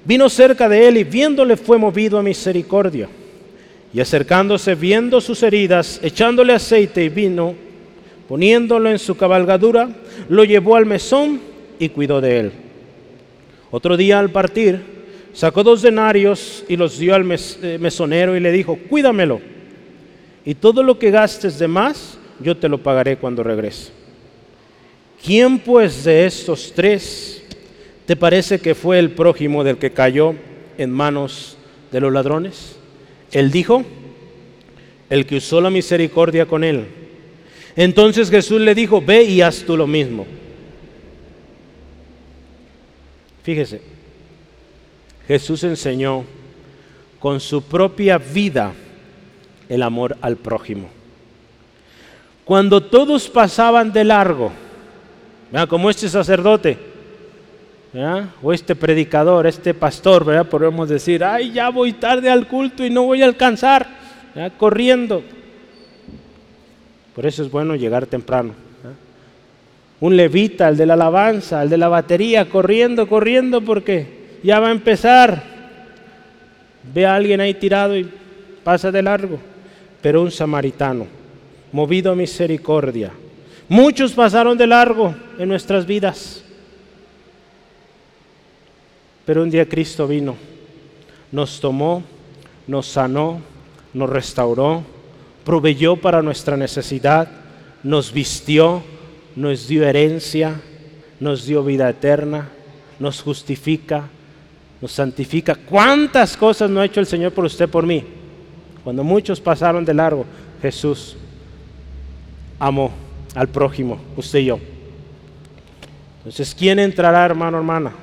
vino 0.06 0.30
cerca 0.30 0.70
de 0.70 0.88
él 0.88 0.98
y 0.98 1.04
viéndole 1.04 1.58
fue 1.58 1.78
movido 1.78 2.18
a 2.18 2.24
misericordia. 2.24 3.08
Y 3.94 4.00
acercándose, 4.00 4.76
viendo 4.76 5.20
sus 5.20 5.42
heridas, 5.44 6.00
echándole 6.04 6.54
aceite 6.54 7.04
y 7.04 7.10
vino, 7.10 7.56
Poniéndolo 8.30 8.92
en 8.92 9.00
su 9.00 9.18
cabalgadura, 9.18 9.90
lo 10.30 10.44
llevó 10.44 10.76
al 10.76 10.86
mesón 10.86 11.42
y 11.80 11.90
cuidó 11.90 12.22
de 12.22 12.40
él. 12.40 12.52
Otro 13.72 13.98
día 13.98 14.20
al 14.20 14.30
partir, 14.30 14.80
sacó 15.34 15.64
dos 15.64 15.82
denarios 15.82 16.64
y 16.70 16.78
los 16.78 17.00
dio 17.00 17.16
al 17.16 17.26
eh, 17.32 17.80
mesonero 17.80 18.38
y 18.38 18.40
le 18.40 18.52
dijo, 18.52 18.78
cuídamelo, 18.88 19.42
y 20.46 20.54
todo 20.54 20.84
lo 20.84 21.00
que 21.00 21.10
gastes 21.10 21.58
de 21.58 21.68
más, 21.68 22.20
yo 22.40 22.56
te 22.56 22.70
lo 22.70 22.78
pagaré 22.78 23.18
cuando 23.18 23.42
regrese. 23.42 23.92
¿Quién 25.24 25.60
pues 25.60 26.04
de 26.04 26.26
estos 26.26 26.72
tres 26.74 27.44
te 28.06 28.16
parece 28.16 28.60
que 28.60 28.74
fue 28.76 29.00
el 29.00 29.12
prójimo 29.12 29.64
del 29.64 29.78
que 29.78 29.92
cayó 29.92 30.34
en 30.78 30.92
manos 30.92 31.58
de 31.92 32.00
los 32.00 32.14
ladrones? 32.14 32.78
Él 33.32 33.52
dijo, 33.52 33.84
el 35.10 35.26
que 35.26 35.38
usó 35.38 35.60
la 35.62 35.70
misericordia 35.70 36.46
con 36.46 36.64
él. 36.64 36.88
Entonces 37.76 38.30
Jesús 38.30 38.62
le 38.62 38.76
dijo, 38.76 39.02
ve 39.02 39.24
y 39.24 39.42
haz 39.42 39.64
tú 39.66 39.76
lo 39.76 39.88
mismo. 39.88 40.26
Fíjese, 43.44 43.82
Jesús 45.28 45.64
enseñó 45.64 46.24
con 47.20 47.40
su 47.40 47.62
propia 47.62 48.18
vida 48.18 48.74
el 49.68 49.84
amor 49.84 50.18
al 50.22 50.38
prójimo. 50.38 50.90
Cuando 52.46 52.82
todos 52.82 53.30
pasaban 53.30 53.92
de 53.92 54.04
largo, 54.04 54.52
como 55.68 55.90
este 55.90 56.10
sacerdote, 56.10 56.78
o 58.42 58.54
este 58.54 58.76
predicador, 58.76 59.48
este 59.48 59.74
pastor, 59.74 60.24
¿verdad? 60.24 60.48
podemos 60.48 60.88
decir, 60.90 61.24
ay, 61.24 61.52
ya 61.52 61.70
voy 61.70 61.94
tarde 61.94 62.30
al 62.30 62.48
culto 62.48 62.86
y 62.86 62.90
no 62.90 63.04
voy 63.04 63.22
a 63.24 63.26
alcanzar, 63.26 63.88
corriendo. 64.58 65.24
Por 67.16 67.26
eso 67.26 67.44
es 67.44 67.52
bueno 67.52 67.76
llegar 67.76 68.06
temprano. 68.06 68.54
Un 70.00 70.16
levita, 70.16 70.70
el 70.70 70.78
de 70.78 70.86
la 70.86 70.94
alabanza, 70.94 71.62
el 71.62 71.70
de 71.70 71.78
la 71.78 71.90
batería, 71.90 72.46
corriendo, 72.46 73.08
corriendo 73.08 73.62
porque 73.62 74.38
ya 74.44 74.60
va 74.60 74.70
a 74.70 74.72
empezar. 74.72 75.44
Ve 76.94 77.06
a 77.06 77.16
alguien 77.16 77.42
ahí 77.42 77.54
tirado 77.56 77.98
y 77.98 78.10
pasa 78.64 78.92
de 78.92 79.02
largo. 79.02 79.40
Pero 80.02 80.22
un 80.22 80.32
samaritano, 80.32 81.08
movido 81.74 82.14
a 82.14 82.16
misericordia. 82.16 83.12
Muchos 83.70 84.14
pasaron 84.14 84.58
de 84.58 84.68
largo 84.68 85.16
en 85.38 85.48
nuestras 85.48 85.86
vidas. 85.86 86.44
Pero 89.26 89.44
un 89.44 89.50
día 89.50 89.70
Cristo 89.70 90.08
vino, 90.08 90.36
nos 91.32 91.60
tomó, 91.60 92.04
nos 92.68 92.88
sanó, 92.88 93.40
nos 93.94 94.10
restauró 94.10 94.84
proveyó 95.50 95.96
para 95.96 96.22
nuestra 96.22 96.56
necesidad, 96.58 97.28
nos 97.82 98.14
vistió, 98.14 98.84
nos 99.36 99.68
dio 99.68 99.84
herencia, 99.84 100.62
nos 101.20 101.48
dio 101.48 101.64
vida 101.64 101.90
eterna, 101.90 102.50
nos 103.00 103.20
justifica, 103.24 104.04
nos 104.80 104.92
santifica. 104.92 105.56
¿Cuántas 105.56 106.38
cosas 106.38 106.70
no 106.70 106.80
ha 106.80 106.86
hecho 106.86 107.00
el 107.00 107.08
Señor 107.08 107.32
por 107.32 107.46
usted, 107.46 107.68
por 107.68 107.84
mí? 107.84 108.04
Cuando 108.84 109.04
muchos 109.04 109.42
pasaron 109.42 109.84
de 109.84 109.96
largo, 109.96 110.24
Jesús 110.62 111.18
amó 112.60 112.92
al 113.40 113.48
prójimo, 113.48 114.00
usted 114.18 114.40
y 114.40 114.46
yo. 114.46 114.60
Entonces, 116.18 116.54
¿quién 116.54 116.80
entrará, 116.80 117.26
hermano, 117.26 117.58
hermana? 117.58 117.94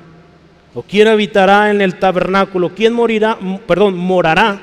¿O 0.73 0.81
quién 0.81 1.07
habitará 1.07 1.69
en 1.69 1.81
el 1.81 1.99
tabernáculo? 1.99 2.73
¿Quién 2.73 2.93
morirá, 2.93 3.37
perdón, 3.67 3.95
morará 3.95 4.59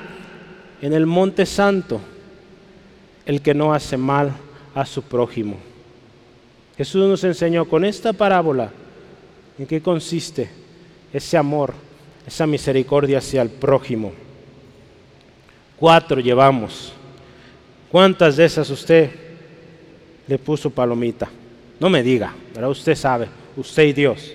en 0.81 0.91
el 0.91 1.05
monte 1.05 1.45
santo? 1.45 2.01
el 3.25 3.41
que 3.41 3.53
no 3.53 3.73
hace 3.73 3.97
mal 3.97 4.33
a 4.73 4.85
su 4.85 5.01
prójimo. 5.01 5.57
Jesús 6.77 7.07
nos 7.07 7.23
enseñó 7.23 7.65
con 7.65 7.85
esta 7.85 8.13
parábola 8.13 8.71
en 9.57 9.65
qué 9.65 9.81
consiste 9.81 10.49
ese 11.11 11.37
amor, 11.37 11.73
esa 12.27 12.45
misericordia 12.45 13.19
hacia 13.19 13.41
el 13.41 13.49
prójimo. 13.49 14.13
Cuatro 15.77 16.19
llevamos. 16.19 16.93
¿Cuántas 17.91 18.35
de 18.35 18.45
esas 18.45 18.69
usted 18.69 19.09
le 20.27 20.37
puso 20.37 20.69
palomita? 20.69 21.29
No 21.79 21.89
me 21.89 22.03
diga, 22.03 22.33
pero 22.53 22.69
usted 22.69 22.95
sabe, 22.95 23.27
usted 23.57 23.83
y 23.83 23.93
Dios. 23.93 24.31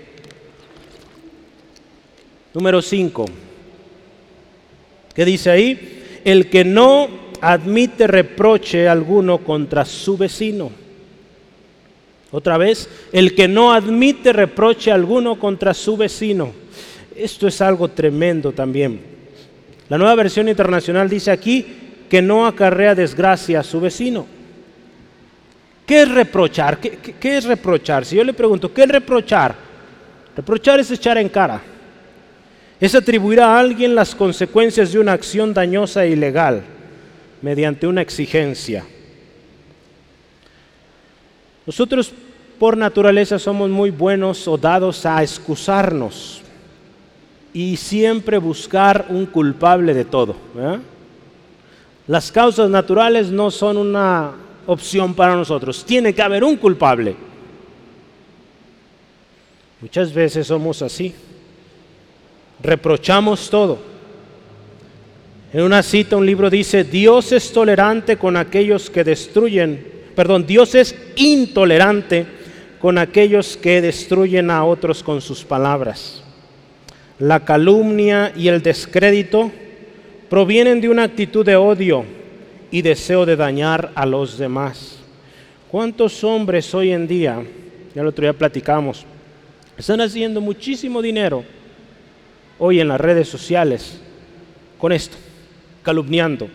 Número 2.52 2.82
cinco. 2.82 3.26
¿Qué 5.14 5.24
dice 5.24 5.50
ahí? 5.50 6.20
El 6.24 6.50
que 6.50 6.64
no 6.64 7.08
admite 7.40 8.06
reproche 8.06 8.88
alguno 8.88 9.38
contra 9.38 9.84
su 9.84 10.16
vecino. 10.16 10.70
Otra 12.32 12.58
vez, 12.58 12.88
el 13.12 13.34
que 13.34 13.48
no 13.48 13.72
admite 13.72 14.32
reproche 14.32 14.92
alguno 14.92 15.38
contra 15.38 15.74
su 15.74 15.96
vecino. 15.96 16.52
Esto 17.16 17.48
es 17.48 17.60
algo 17.60 17.88
tremendo 17.88 18.52
también. 18.52 19.00
La 19.88 19.98
nueva 19.98 20.14
versión 20.14 20.48
internacional 20.48 21.08
dice 21.08 21.30
aquí 21.30 21.66
que 22.08 22.22
no 22.22 22.46
acarrea 22.46 22.94
desgracia 22.94 23.60
a 23.60 23.64
su 23.64 23.80
vecino. 23.80 24.26
¿Qué 25.90 26.02
es 26.02 26.08
reprochar? 26.08 26.78
¿Qué, 26.78 27.36
es 27.36 27.42
reprochar? 27.46 28.04
Si 28.04 28.14
yo 28.14 28.22
le 28.22 28.32
pregunto, 28.32 28.72
¿qué 28.72 28.84
es 28.84 28.88
reprochar? 28.88 29.56
Reprochar 30.36 30.78
es 30.78 30.88
echar 30.92 31.18
en 31.18 31.28
cara. 31.28 31.60
Es 32.78 32.94
atribuir 32.94 33.40
a 33.40 33.58
alguien 33.58 33.96
las 33.96 34.14
consecuencias 34.14 34.92
de 34.92 35.00
una 35.00 35.14
acción 35.14 35.52
dañosa 35.52 36.04
e 36.04 36.10
ilegal 36.10 36.62
mediante 37.42 37.88
una 37.88 38.02
exigencia. 38.02 38.84
Nosotros 41.66 42.12
por 42.60 42.76
naturaleza 42.76 43.40
somos 43.40 43.68
muy 43.68 43.90
buenos 43.90 44.46
o 44.46 44.56
dados 44.56 45.04
a 45.04 45.20
excusarnos 45.24 46.40
y 47.52 47.76
siempre 47.76 48.38
buscar 48.38 49.06
un 49.08 49.26
culpable 49.26 49.92
de 49.92 50.04
todo. 50.04 50.36
Las 52.06 52.30
causas 52.30 52.70
naturales 52.70 53.32
no 53.32 53.50
son 53.50 53.76
una 53.76 54.34
opción 54.66 55.14
para 55.14 55.34
nosotros, 55.34 55.84
tiene 55.84 56.14
que 56.14 56.22
haber 56.22 56.44
un 56.44 56.56
culpable. 56.56 57.16
Muchas 59.80 60.12
veces 60.12 60.46
somos 60.46 60.82
así, 60.82 61.14
reprochamos 62.62 63.48
todo. 63.48 63.78
En 65.52 65.62
una 65.62 65.82
cita 65.82 66.16
un 66.16 66.26
libro 66.26 66.50
dice, 66.50 66.84
Dios 66.84 67.32
es 67.32 67.52
tolerante 67.52 68.16
con 68.16 68.36
aquellos 68.36 68.90
que 68.90 69.02
destruyen, 69.02 69.84
perdón, 70.14 70.46
Dios 70.46 70.74
es 70.74 70.94
intolerante 71.16 72.26
con 72.80 72.98
aquellos 72.98 73.56
que 73.56 73.80
destruyen 73.80 74.50
a 74.50 74.64
otros 74.64 75.02
con 75.02 75.20
sus 75.20 75.44
palabras. 75.44 76.22
La 77.18 77.44
calumnia 77.44 78.32
y 78.36 78.48
el 78.48 78.62
descrédito 78.62 79.50
provienen 80.28 80.80
de 80.80 80.88
una 80.88 81.04
actitud 81.04 81.44
de 81.44 81.56
odio 81.56 82.19
y 82.70 82.82
deseo 82.82 83.26
de 83.26 83.36
dañar 83.36 83.92
a 83.94 84.06
los 84.06 84.38
demás. 84.38 84.98
¿Cuántos 85.70 86.22
hombres 86.24 86.74
hoy 86.74 86.92
en 86.92 87.06
día, 87.06 87.42
ya 87.94 88.02
el 88.02 88.08
otro 88.08 88.22
día 88.22 88.32
platicamos, 88.32 89.04
están 89.76 90.00
haciendo 90.00 90.40
muchísimo 90.40 91.00
dinero 91.00 91.44
hoy 92.58 92.80
en 92.80 92.88
las 92.88 93.00
redes 93.00 93.28
sociales 93.28 94.00
con 94.78 94.92
esto? 94.92 95.16
calumniando, 95.82 96.48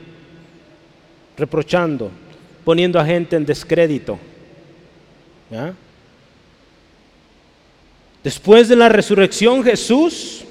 reprochando, 1.38 2.12
poniendo 2.63 2.99
a 2.99 3.06
gente 3.06 3.36
en 3.36 3.45
descrédito. 3.45 4.17
Después 8.23 8.67
de 8.67 8.75
la 8.75 8.89
resurrección 8.89 9.63
Jesús 9.63 10.43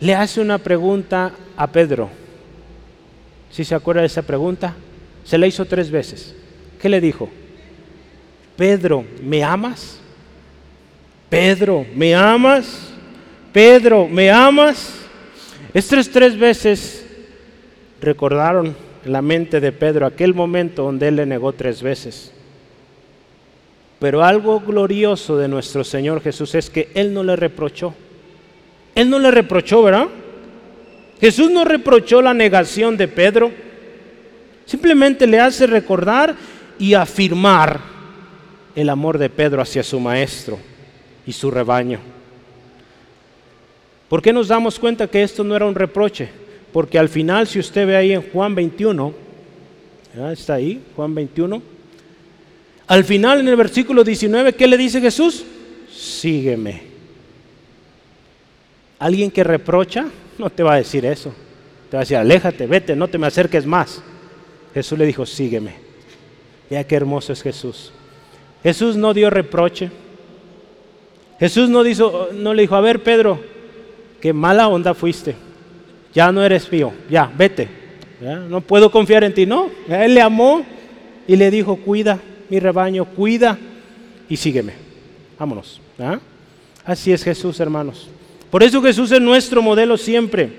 le 0.00 0.14
hace 0.14 0.40
una 0.40 0.58
pregunta 0.58 1.32
a 1.56 1.66
Pedro. 1.66 2.10
Si 3.50 3.64
se 3.64 3.74
acuerda 3.74 4.02
de 4.02 4.08
esa 4.08 4.22
pregunta, 4.22 4.74
se 5.24 5.38
la 5.38 5.46
hizo 5.46 5.64
tres 5.64 5.90
veces. 5.90 6.34
¿Qué 6.80 6.88
le 6.88 7.00
dijo? 7.00 7.28
Pedro, 8.56 9.04
¿me 9.22 9.42
amas? 9.42 9.98
Pedro, 11.28 11.84
¿me 11.94 12.14
amas? 12.14 12.90
Pedro, 13.52 14.08
¿me 14.08 14.30
amas? 14.30 14.94
Estas 15.74 16.08
tres 16.08 16.38
veces 16.38 17.06
recordaron 18.00 18.76
la 19.04 19.22
mente 19.22 19.60
de 19.60 19.72
Pedro 19.72 20.06
aquel 20.06 20.34
momento 20.34 20.84
donde 20.84 21.08
él 21.08 21.16
le 21.16 21.26
negó 21.26 21.52
tres 21.52 21.82
veces. 21.82 22.32
Pero 23.98 24.22
algo 24.22 24.60
glorioso 24.60 25.36
de 25.36 25.48
nuestro 25.48 25.82
Señor 25.82 26.20
Jesús 26.20 26.54
es 26.54 26.68
que 26.68 26.90
Él 26.94 27.14
no 27.14 27.22
le 27.22 27.34
reprochó. 27.34 27.94
Él 28.94 29.08
no 29.08 29.18
le 29.18 29.30
reprochó, 29.30 29.82
¿verdad? 29.82 30.08
Jesús 31.20 31.50
no 31.50 31.64
reprochó 31.64 32.20
la 32.20 32.34
negación 32.34 32.96
de 32.96 33.08
Pedro. 33.08 33.50
Simplemente 34.66 35.26
le 35.26 35.40
hace 35.40 35.66
recordar 35.66 36.34
y 36.78 36.94
afirmar 36.94 37.80
el 38.74 38.88
amor 38.90 39.18
de 39.18 39.30
Pedro 39.30 39.62
hacia 39.62 39.82
su 39.82 39.98
maestro 39.98 40.58
y 41.26 41.32
su 41.32 41.50
rebaño. 41.50 41.98
¿Por 44.08 44.22
qué 44.22 44.32
nos 44.32 44.48
damos 44.48 44.78
cuenta 44.78 45.08
que 45.08 45.22
esto 45.22 45.42
no 45.42 45.56
era 45.56 45.66
un 45.66 45.74
reproche? 45.74 46.28
porque 46.76 46.98
al 46.98 47.08
final, 47.08 47.46
si 47.46 47.58
usted 47.58 47.86
ve 47.86 47.96
ahí 47.96 48.12
en 48.12 48.20
Juan 48.20 48.54
21, 48.54 49.14
está 50.30 50.52
ahí, 50.56 50.82
Juan 50.94 51.14
21, 51.14 51.62
Al 52.86 53.02
final, 53.02 53.40
en 53.40 53.48
el 53.48 53.56
versículo 53.56 54.04
19, 54.04 54.52
¿qué 54.52 54.66
le 54.66 54.76
dice 54.76 55.00
Jesús? 55.00 55.42
Sígueme. 55.90 56.82
Alguien 58.98 59.30
que 59.30 59.42
reprocha 59.42 60.04
no 60.38 60.50
te 60.50 60.62
va 60.62 60.74
a 60.74 60.78
decir 60.78 61.04
eso. 61.04 61.32
Te 61.90 61.96
va 61.96 62.00
a 62.00 62.04
decir, 62.04 62.16
aléjate, 62.16 62.66
vete, 62.66 62.96
no 62.96 63.08
te 63.08 63.18
me 63.18 63.26
acerques 63.26 63.64
más. 63.66 64.02
Jesús 64.74 64.98
le 64.98 65.06
dijo, 65.06 65.24
sígueme. 65.24 65.74
Ya 66.68 66.84
qué 66.84 66.96
hermoso 66.96 67.32
es 67.32 67.42
Jesús. 67.42 67.92
Jesús 68.62 68.96
no 68.96 69.14
dio 69.14 69.30
reproche. 69.30 69.90
Jesús 71.38 71.68
no, 71.68 71.82
no 72.32 72.54
le 72.54 72.62
dijo, 72.62 72.74
a 72.74 72.80
ver 72.80 73.02
Pedro, 73.02 73.40
qué 74.20 74.32
mala 74.32 74.68
onda 74.68 74.94
fuiste. 74.94 75.36
Ya 76.12 76.32
no 76.32 76.42
eres 76.42 76.70
mío, 76.72 76.92
ya, 77.10 77.30
vete. 77.36 77.68
No 78.20 78.60
puedo 78.62 78.90
confiar 78.90 79.22
en 79.24 79.34
ti. 79.34 79.46
No, 79.46 79.70
él 79.88 80.14
le 80.14 80.22
amó 80.22 80.64
y 81.28 81.36
le 81.36 81.50
dijo, 81.50 81.76
cuida 81.76 82.18
mi 82.48 82.58
rebaño, 82.58 83.04
cuida 83.04 83.58
y 84.28 84.36
sígueme. 84.36 84.72
Vámonos. 85.38 85.80
Así 86.84 87.12
es 87.12 87.22
Jesús, 87.22 87.60
hermanos. 87.60 88.08
Por 88.50 88.62
eso 88.62 88.82
Jesús 88.82 89.10
es 89.12 89.20
nuestro 89.20 89.62
modelo 89.62 89.96
siempre. 89.96 90.50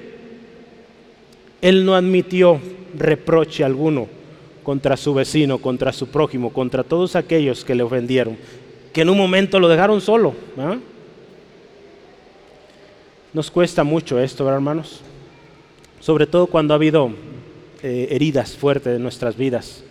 Él 1.61 1.85
no 1.85 1.95
admitió 1.95 2.59
reproche 2.97 3.63
alguno 3.63 4.07
contra 4.63 4.97
su 4.97 5.13
vecino, 5.13 5.59
contra 5.59 5.93
su 5.93 6.07
prójimo, 6.07 6.51
contra 6.51 6.83
todos 6.83 7.15
aquellos 7.15 7.63
que 7.63 7.75
le 7.75 7.83
ofendieron, 7.83 8.38
que 8.91 9.01
en 9.01 9.09
un 9.09 9.17
momento 9.17 9.59
lo 9.59 9.69
dejaron 9.69 10.01
solo. 10.01 10.35
Nos 13.33 13.49
cuesta 13.49 13.83
mucho 13.83 14.19
esto, 14.19 14.43
¿verdad, 14.43 14.57
hermanos? 14.57 15.01
Sobre 15.99 16.27
todo 16.27 16.47
cuando 16.47 16.73
ha 16.73 16.75
habido 16.75 17.11
eh, 17.81 18.09
heridas 18.11 18.57
fuertes 18.57 18.95
en 18.95 19.03
nuestras 19.03 19.38
vidas, 19.38 19.83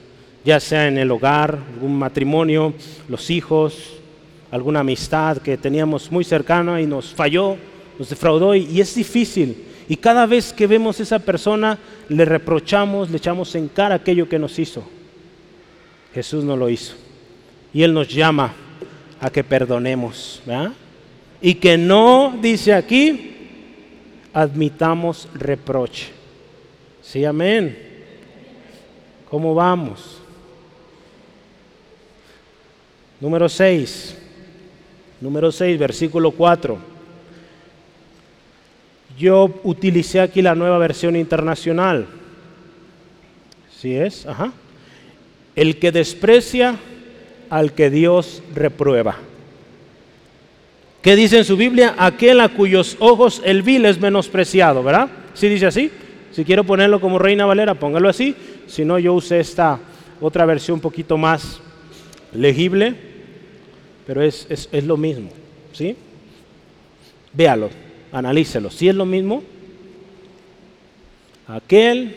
ya 0.44 0.60
sea 0.60 0.88
en 0.88 0.98
el 0.98 1.10
hogar, 1.10 1.58
algún 1.74 1.98
matrimonio, 1.98 2.74
los 3.08 3.30
hijos, 3.30 3.94
alguna 4.50 4.80
amistad 4.80 5.38
que 5.38 5.56
teníamos 5.56 6.10
muy 6.10 6.24
cercana 6.24 6.80
y 6.80 6.86
nos 6.86 7.14
falló, 7.14 7.56
nos 7.98 8.08
defraudó 8.08 8.54
y, 8.54 8.80
es 8.80 8.94
difícil. 8.94 9.64
Y 9.88 9.96
cada 9.96 10.26
vez 10.26 10.52
que 10.52 10.66
vemos 10.66 10.98
a 10.98 11.02
esa 11.02 11.18
persona, 11.18 11.78
le 12.08 12.24
reprochamos, 12.24 13.10
le 13.10 13.18
echamos 13.18 13.54
en 13.54 13.68
cara 13.68 13.96
aquello 13.96 14.28
que 14.28 14.38
nos 14.38 14.58
hizo. 14.58 14.84
Jesús 16.12 16.44
no 16.44 16.56
lo 16.56 16.68
hizo. 16.68 16.94
Y 17.72 17.82
Él 17.82 17.92
nos 17.92 18.08
llama 18.08 18.54
a 19.20 19.30
que 19.30 19.44
perdonemos. 19.44 20.42
Y 21.40 21.54
que 21.54 21.78
no, 21.78 22.36
dice 22.40 22.74
aquí, 22.74 23.34
admitamos 24.32 25.28
reproche. 25.34 26.08
Sí, 27.02 27.24
amén. 27.24 27.78
¿Cómo 29.30 29.54
vamos? 29.54 30.18
Número 33.20 33.48
6. 33.48 34.16
Número 35.20 35.50
6, 35.50 35.78
versículo 35.78 36.30
4. 36.30 36.95
Yo 39.18 39.60
utilicé 39.64 40.20
aquí 40.20 40.42
la 40.42 40.54
nueva 40.54 40.78
versión 40.78 41.16
internacional. 41.16 42.06
¿Sí 43.78 43.94
es? 43.94 44.26
Ajá. 44.26 44.52
El 45.54 45.78
que 45.78 45.90
desprecia 45.90 46.76
al 47.48 47.72
que 47.72 47.88
Dios 47.88 48.42
reprueba. 48.54 49.16
¿Qué 51.00 51.16
dice 51.16 51.38
en 51.38 51.44
su 51.44 51.56
Biblia? 51.56 51.94
Aquel 51.96 52.40
a 52.40 52.48
cuyos 52.48 52.96
ojos 52.98 53.40
el 53.44 53.62
vil 53.62 53.86
es 53.86 54.00
menospreciado, 54.00 54.82
¿verdad? 54.82 55.08
¿Sí 55.34 55.48
dice 55.48 55.66
así? 55.66 55.90
Si 56.32 56.44
quiero 56.44 56.64
ponerlo 56.64 57.00
como 57.00 57.18
Reina 57.18 57.46
Valera, 57.46 57.74
póngalo 57.74 58.08
así. 58.08 58.34
Si 58.66 58.84
no, 58.84 58.98
yo 58.98 59.14
usé 59.14 59.40
esta 59.40 59.78
otra 60.20 60.44
versión 60.44 60.74
un 60.74 60.80
poquito 60.80 61.16
más 61.16 61.60
legible, 62.34 62.94
pero 64.06 64.20
es, 64.20 64.46
es, 64.50 64.68
es 64.72 64.84
lo 64.84 64.96
mismo, 64.96 65.30
¿sí? 65.72 65.96
Véalo 67.32 67.85
analícelo. 68.16 68.70
Si 68.70 68.88
es 68.88 68.94
lo 68.94 69.04
mismo, 69.04 69.42
aquel 71.46 72.16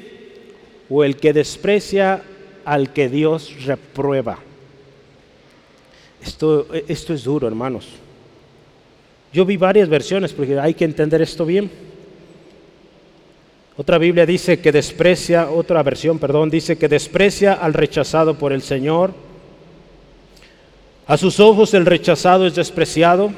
o 0.89 1.03
el 1.03 1.17
que 1.17 1.33
desprecia 1.33 2.23
al 2.63 2.93
que 2.93 3.09
Dios 3.09 3.65
reprueba. 3.65 4.39
Esto, 6.23 6.67
esto 6.87 7.13
es 7.13 7.23
duro, 7.23 7.47
hermanos. 7.47 7.87
Yo 9.33 9.45
vi 9.45 9.57
varias 9.57 9.89
versiones 9.89 10.31
porque 10.31 10.57
hay 10.57 10.73
que 10.73 10.85
entender 10.85 11.21
esto 11.21 11.45
bien. 11.45 11.69
Otra 13.75 13.97
Biblia 13.97 14.25
dice 14.25 14.59
que 14.59 14.71
desprecia, 14.71 15.49
otra 15.49 15.83
versión, 15.83 16.17
perdón, 16.17 16.49
dice 16.49 16.77
que 16.77 16.87
desprecia 16.87 17.53
al 17.53 17.73
rechazado 17.73 18.35
por 18.35 18.53
el 18.53 18.61
Señor. 18.61 19.13
A 21.07 21.17
sus 21.17 21.39
ojos 21.39 21.73
el 21.73 21.85
rechazado 21.85 22.47
es 22.47 22.55
despreciado 22.55 23.31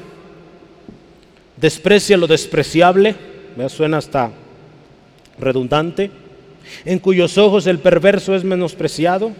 desprecia 1.62 2.16
lo 2.16 2.26
despreciable, 2.26 3.14
me 3.56 3.68
suena 3.68 3.98
hasta 3.98 4.32
redundante, 5.38 6.10
en 6.84 6.98
cuyos 6.98 7.38
ojos 7.38 7.68
el 7.68 7.78
perverso 7.78 8.34
es 8.34 8.42
menospreciado, 8.42 9.30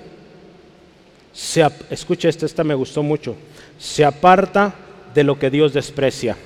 se, 1.32 1.66
escucha 1.90 2.28
esta, 2.28 2.46
esta 2.46 2.62
me 2.62 2.74
gustó 2.74 3.02
mucho, 3.02 3.34
se 3.76 4.04
aparta 4.04 4.72
de 5.12 5.24
lo 5.24 5.36
que 5.36 5.50
Dios 5.50 5.72
desprecia. 5.72 6.36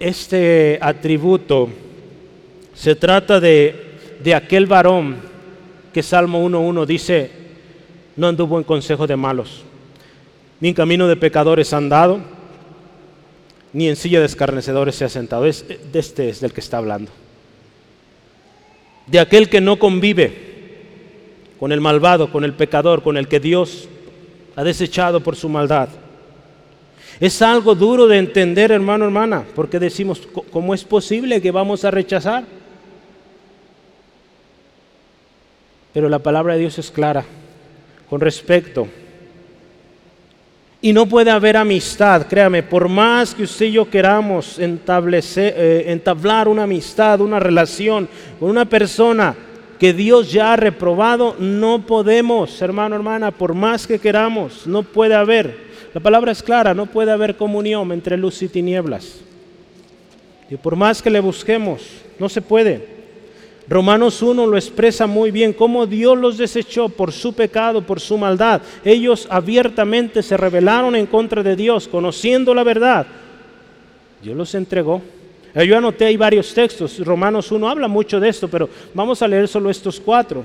Este 0.00 0.78
atributo 0.82 1.68
se 2.74 2.96
trata 2.96 3.38
de, 3.38 3.94
de 4.22 4.34
aquel 4.34 4.66
varón 4.66 5.16
que 5.92 6.02
Salmo 6.02 6.44
1.1 6.44 6.86
dice, 6.86 7.30
no 8.16 8.26
anduvo 8.26 8.58
en 8.58 8.64
consejo 8.64 9.06
de 9.06 9.14
malos 9.14 9.64
ni 10.60 10.68
en 10.68 10.74
camino 10.74 11.08
de 11.08 11.16
pecadores 11.16 11.72
han 11.72 11.88
dado, 11.88 12.20
ni 13.72 13.88
en 13.88 13.96
silla 13.96 14.20
de 14.20 14.26
escarnecedores 14.26 14.94
se 14.94 15.04
ha 15.04 15.08
sentado. 15.08 15.42
De 15.42 15.50
este 15.98 16.28
es 16.28 16.40
del 16.40 16.52
que 16.52 16.60
está 16.60 16.78
hablando. 16.78 17.10
De 19.06 19.18
aquel 19.18 19.48
que 19.48 19.60
no 19.60 19.78
convive 19.78 20.32
con 21.58 21.72
el 21.72 21.80
malvado, 21.80 22.30
con 22.30 22.44
el 22.44 22.52
pecador, 22.52 23.02
con 23.02 23.16
el 23.16 23.28
que 23.28 23.40
Dios 23.40 23.88
ha 24.56 24.64
desechado 24.64 25.20
por 25.20 25.36
su 25.36 25.48
maldad. 25.48 25.88
Es 27.20 27.42
algo 27.42 27.74
duro 27.74 28.06
de 28.06 28.18
entender, 28.18 28.72
hermano, 28.72 29.04
hermana, 29.04 29.44
porque 29.54 29.78
decimos, 29.78 30.26
¿cómo 30.50 30.74
es 30.74 30.84
posible 30.84 31.40
que 31.40 31.50
vamos 31.50 31.84
a 31.84 31.90
rechazar? 31.90 32.44
Pero 35.92 36.08
la 36.08 36.18
palabra 36.18 36.54
de 36.54 36.60
Dios 36.60 36.78
es 36.78 36.90
clara 36.90 37.24
con 38.08 38.20
respecto 38.20 38.88
y 40.84 40.92
no 40.92 41.06
puede 41.06 41.30
haber 41.30 41.56
amistad, 41.56 42.26
créame, 42.26 42.62
por 42.62 42.90
más 42.90 43.34
que 43.34 43.44
usted 43.44 43.64
y 43.64 43.72
yo 43.72 43.88
queramos 43.88 44.58
eh, 44.58 45.84
entablar 45.86 46.46
una 46.46 46.64
amistad, 46.64 47.22
una 47.22 47.40
relación 47.40 48.06
con 48.38 48.50
una 48.50 48.66
persona 48.66 49.34
que 49.78 49.94
Dios 49.94 50.30
ya 50.30 50.52
ha 50.52 50.56
reprobado, 50.56 51.36
no 51.38 51.86
podemos, 51.86 52.60
hermano, 52.60 52.96
hermana, 52.96 53.30
por 53.30 53.54
más 53.54 53.86
que 53.86 53.98
queramos, 53.98 54.66
no 54.66 54.82
puede 54.82 55.14
haber. 55.14 55.56
La 55.94 56.02
palabra 56.02 56.32
es 56.32 56.42
clara, 56.42 56.74
no 56.74 56.84
puede 56.84 57.12
haber 57.12 57.34
comunión 57.34 57.90
entre 57.90 58.18
luz 58.18 58.42
y 58.42 58.48
tinieblas. 58.48 59.22
Y 60.50 60.56
por 60.56 60.76
más 60.76 61.00
que 61.00 61.08
le 61.08 61.20
busquemos, 61.20 61.80
no 62.18 62.28
se 62.28 62.42
puede. 62.42 62.93
Romanos 63.68 64.20
1 64.20 64.46
lo 64.46 64.56
expresa 64.56 65.06
muy 65.06 65.30
bien, 65.30 65.52
cómo 65.52 65.86
Dios 65.86 66.18
los 66.18 66.36
desechó 66.36 66.88
por 66.88 67.12
su 67.12 67.32
pecado, 67.32 67.82
por 67.82 67.98
su 68.00 68.18
maldad. 68.18 68.60
Ellos 68.84 69.26
abiertamente 69.30 70.22
se 70.22 70.36
rebelaron 70.36 70.94
en 70.96 71.06
contra 71.06 71.42
de 71.42 71.56
Dios, 71.56 71.88
conociendo 71.88 72.54
la 72.54 72.62
verdad. 72.62 73.06
Dios 74.22 74.36
los 74.36 74.54
entregó. 74.54 75.00
Yo 75.54 75.78
anoté 75.78 76.06
ahí 76.06 76.16
varios 76.16 76.52
textos, 76.52 76.98
Romanos 76.98 77.52
1 77.52 77.68
habla 77.68 77.86
mucho 77.86 78.18
de 78.18 78.28
esto, 78.28 78.48
pero 78.48 78.68
vamos 78.92 79.22
a 79.22 79.28
leer 79.28 79.46
solo 79.46 79.70
estos 79.70 80.00
cuatro. 80.00 80.44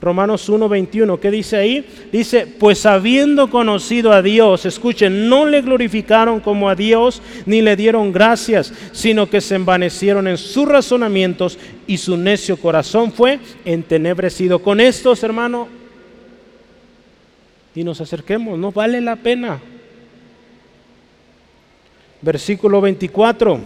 Romanos 0.00 0.48
1:21, 0.50 1.18
¿qué 1.18 1.30
dice 1.30 1.56
ahí? 1.56 1.86
Dice, 2.12 2.46
pues 2.46 2.84
habiendo 2.84 3.48
conocido 3.48 4.12
a 4.12 4.20
Dios, 4.20 4.66
escuchen, 4.66 5.28
no 5.28 5.46
le 5.46 5.62
glorificaron 5.62 6.40
como 6.40 6.68
a 6.68 6.74
Dios 6.74 7.22
ni 7.46 7.62
le 7.62 7.74
dieron 7.74 8.12
gracias, 8.12 8.72
sino 8.92 9.30
que 9.30 9.40
se 9.40 9.54
envanecieron 9.54 10.28
en 10.28 10.36
sus 10.36 10.68
razonamientos 10.68 11.58
y 11.86 11.96
su 11.96 12.16
necio 12.16 12.58
corazón 12.58 13.12
fue 13.12 13.38
entenebrecido. 13.64 14.58
Con 14.58 14.80
estos, 14.80 15.22
hermano, 15.22 15.68
y 17.74 17.82
nos 17.82 18.00
acerquemos, 18.00 18.58
no 18.58 18.72
vale 18.72 19.00
la 19.00 19.16
pena. 19.16 19.58
Versículo 22.20 22.80
24, 22.80 23.58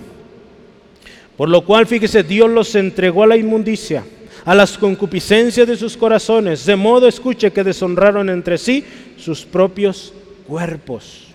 por 1.36 1.48
lo 1.48 1.64
cual, 1.64 1.86
fíjese, 1.86 2.22
Dios 2.22 2.50
los 2.50 2.74
entregó 2.74 3.24
a 3.24 3.28
la 3.28 3.36
inmundicia 3.36 4.04
a 4.44 4.54
las 4.54 4.78
concupiscencias 4.78 5.66
de 5.66 5.76
sus 5.76 5.96
corazones, 5.96 6.64
de 6.64 6.76
modo, 6.76 7.08
escuche, 7.08 7.50
que 7.50 7.64
deshonraron 7.64 8.30
entre 8.30 8.58
sí 8.58 8.84
sus 9.16 9.44
propios 9.44 10.12
cuerpos. 10.46 11.28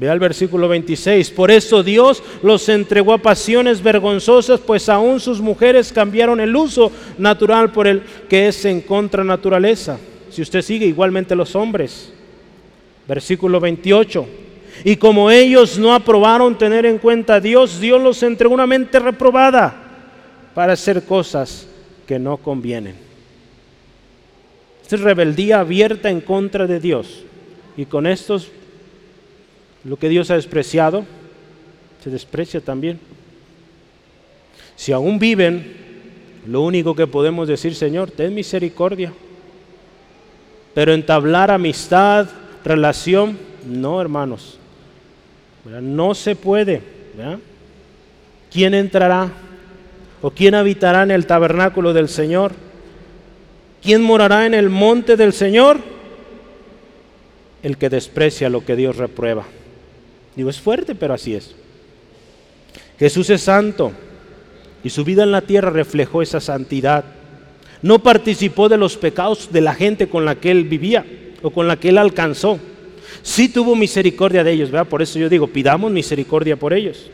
Vea 0.00 0.14
el 0.14 0.18
versículo 0.18 0.66
26. 0.66 1.30
Por 1.30 1.50
eso 1.50 1.82
Dios 1.82 2.22
los 2.42 2.66
entregó 2.70 3.12
a 3.12 3.18
pasiones 3.18 3.82
vergonzosas, 3.82 4.58
pues 4.58 4.88
aún 4.88 5.20
sus 5.20 5.42
mujeres 5.42 5.92
cambiaron 5.92 6.40
el 6.40 6.56
uso 6.56 6.90
natural 7.18 7.70
por 7.70 7.86
el 7.86 8.02
que 8.26 8.48
es 8.48 8.64
en 8.64 8.80
contra 8.80 9.22
naturaleza. 9.24 9.98
Si 10.30 10.40
usted 10.40 10.62
sigue, 10.62 10.86
igualmente 10.86 11.36
los 11.36 11.54
hombres. 11.54 12.14
Versículo 13.06 13.60
28. 13.60 14.26
Y 14.84 14.96
como 14.96 15.30
ellos 15.30 15.78
no 15.78 15.92
aprobaron 15.94 16.56
tener 16.56 16.86
en 16.86 16.96
cuenta 16.96 17.34
a 17.34 17.40
Dios, 17.40 17.78
Dios 17.78 18.00
los 18.00 18.22
entregó 18.22 18.54
una 18.54 18.66
mente 18.66 18.98
reprobada 18.98 19.79
para 20.54 20.72
hacer 20.72 21.04
cosas 21.04 21.66
que 22.06 22.18
no 22.18 22.36
convienen. 22.36 22.94
Esta 24.82 24.96
es 24.96 25.02
rebeldía 25.02 25.60
abierta 25.60 26.10
en 26.10 26.20
contra 26.20 26.66
de 26.66 26.80
Dios. 26.80 27.22
Y 27.76 27.84
con 27.84 28.06
estos 28.06 28.48
lo 29.84 29.96
que 29.96 30.08
Dios 30.08 30.30
ha 30.30 30.34
despreciado, 30.34 31.04
se 32.02 32.10
desprecia 32.10 32.60
también. 32.60 32.98
Si 34.76 34.92
aún 34.92 35.18
viven, 35.18 35.76
lo 36.46 36.62
único 36.62 36.94
que 36.94 37.06
podemos 37.06 37.48
decir, 37.48 37.74
Señor, 37.74 38.10
ten 38.10 38.34
misericordia. 38.34 39.12
Pero 40.74 40.92
entablar 40.92 41.50
amistad, 41.50 42.28
relación, 42.64 43.38
no, 43.66 44.00
hermanos. 44.00 44.58
No 45.80 46.14
se 46.14 46.34
puede. 46.34 46.82
¿Quién 48.50 48.74
entrará? 48.74 49.30
¿O 50.22 50.30
quién 50.30 50.54
habitará 50.54 51.02
en 51.02 51.10
el 51.10 51.26
tabernáculo 51.26 51.92
del 51.92 52.08
Señor? 52.08 52.52
¿Quién 53.82 54.02
morará 54.02 54.46
en 54.46 54.54
el 54.54 54.68
monte 54.68 55.16
del 55.16 55.32
Señor? 55.32 55.78
El 57.62 57.78
que 57.78 57.88
desprecia 57.88 58.50
lo 58.50 58.64
que 58.64 58.76
Dios 58.76 58.96
reprueba. 58.96 59.44
Digo, 60.36 60.50
es 60.50 60.60
fuerte, 60.60 60.94
pero 60.94 61.14
así 61.14 61.34
es. 61.34 61.54
Jesús 62.98 63.30
es 63.30 63.40
santo 63.42 63.92
y 64.84 64.90
su 64.90 65.04
vida 65.04 65.22
en 65.22 65.32
la 65.32 65.40
tierra 65.40 65.70
reflejó 65.70 66.20
esa 66.20 66.40
santidad. 66.40 67.04
No 67.82 68.02
participó 68.02 68.68
de 68.68 68.76
los 68.76 68.98
pecados 68.98 69.50
de 69.52 69.62
la 69.62 69.74
gente 69.74 70.08
con 70.08 70.26
la 70.26 70.34
que 70.34 70.50
él 70.50 70.64
vivía 70.64 71.06
o 71.42 71.50
con 71.50 71.66
la 71.66 71.76
que 71.78 71.88
él 71.88 71.98
alcanzó. 71.98 72.58
Sí 73.22 73.48
tuvo 73.48 73.74
misericordia 73.74 74.44
de 74.44 74.52
ellos, 74.52 74.70
¿verdad? 74.70 74.88
Por 74.88 75.00
eso 75.00 75.18
yo 75.18 75.30
digo, 75.30 75.46
pidamos 75.46 75.90
misericordia 75.90 76.56
por 76.56 76.74
ellos. 76.74 77.10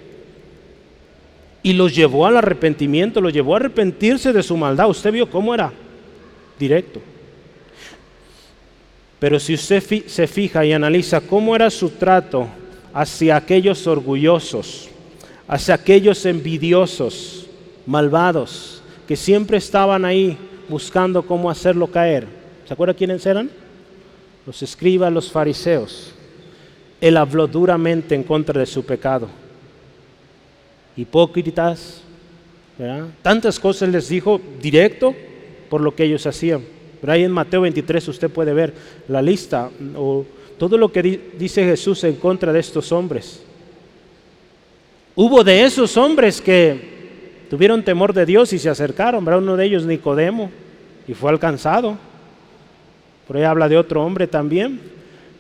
Y 1.67 1.73
los 1.73 1.97
llevó 1.97 2.27
al 2.27 2.37
arrepentimiento, 2.37 3.21
los 3.21 3.33
llevó 3.33 3.55
a 3.55 3.57
arrepentirse 3.57 4.33
de 4.33 4.45
su 4.45 4.57
maldad. 4.57 4.89
Usted 4.89 5.11
vio 5.11 5.29
cómo 5.29 5.53
era, 5.53 5.73
directo. 6.61 7.01
Pero 9.19 9.41
si 9.41 9.55
usted 9.55 9.83
se 10.07 10.29
fija 10.29 10.64
y 10.64 10.73
analiza 10.73 11.21
cómo 11.21 11.57
era 11.57 11.69
su 11.69 11.91
trato 11.91 12.47
hacia 12.95 13.35
aquellos 13.35 13.85
orgullosos, 13.89 14.89
hacia 15.49 15.75
aquellos 15.75 16.25
envidiosos, 16.25 17.49
malvados, 17.85 18.81
que 19.09 19.17
siempre 19.17 19.57
estaban 19.57 20.05
ahí 20.05 20.39
buscando 20.69 21.25
cómo 21.25 21.51
hacerlo 21.51 21.89
caer. 21.89 22.29
¿Se 22.64 22.75
acuerda 22.75 22.95
quiénes 22.95 23.27
eran? 23.27 23.51
Los 24.47 24.62
escribas, 24.62 25.12
los 25.12 25.33
fariseos. 25.33 26.12
Él 27.01 27.17
habló 27.17 27.49
duramente 27.49 28.14
en 28.14 28.23
contra 28.23 28.61
de 28.61 28.67
su 28.67 28.87
pecado. 28.87 29.29
Hipócritas, 30.97 32.03
tantas 33.22 33.61
cosas 33.61 33.88
les 33.88 34.09
dijo 34.09 34.40
directo 34.61 35.14
por 35.68 35.80
lo 35.80 35.94
que 35.94 36.05
ellos 36.05 36.26
hacían. 36.26 36.62
Pero 37.01 37.12
ahí 37.12 37.24
en 37.24 37.32
Mateo 37.32 37.61
23 37.62 38.09
usted 38.09 38.30
puede 38.30 38.53
ver 38.53 38.72
la 39.09 39.20
lista 39.20 39.70
o 39.97 40.24
todo 40.59 40.78
lo 40.78 40.90
que 40.90 41.03
dice 41.38 41.64
Jesús 41.64 42.03
en 42.05 42.16
contra 42.16 42.53
de 42.53 42.61
estos 42.61 42.90
hombres. 42.92 43.42
Hubo 45.14 45.44
de 45.44 45.64
esos 45.64 45.97
hombres 45.97 46.40
que 46.40 46.97
tuvieron 47.49 47.82
temor 47.82 48.12
de 48.12 48.26
Dios 48.26 48.53
y 48.53 48.59
se 48.59 48.68
acercaron, 48.68 49.24
¿verdad? 49.24 49.42
Uno 49.42 49.57
de 49.57 49.64
ellos, 49.64 49.84
Nicodemo, 49.84 50.51
y 51.07 51.14
fue 51.14 51.30
alcanzado. 51.30 51.97
Por 53.26 53.36
ahí 53.36 53.44
habla 53.44 53.68
de 53.68 53.76
otro 53.78 54.05
hombre 54.05 54.26
también. 54.26 54.80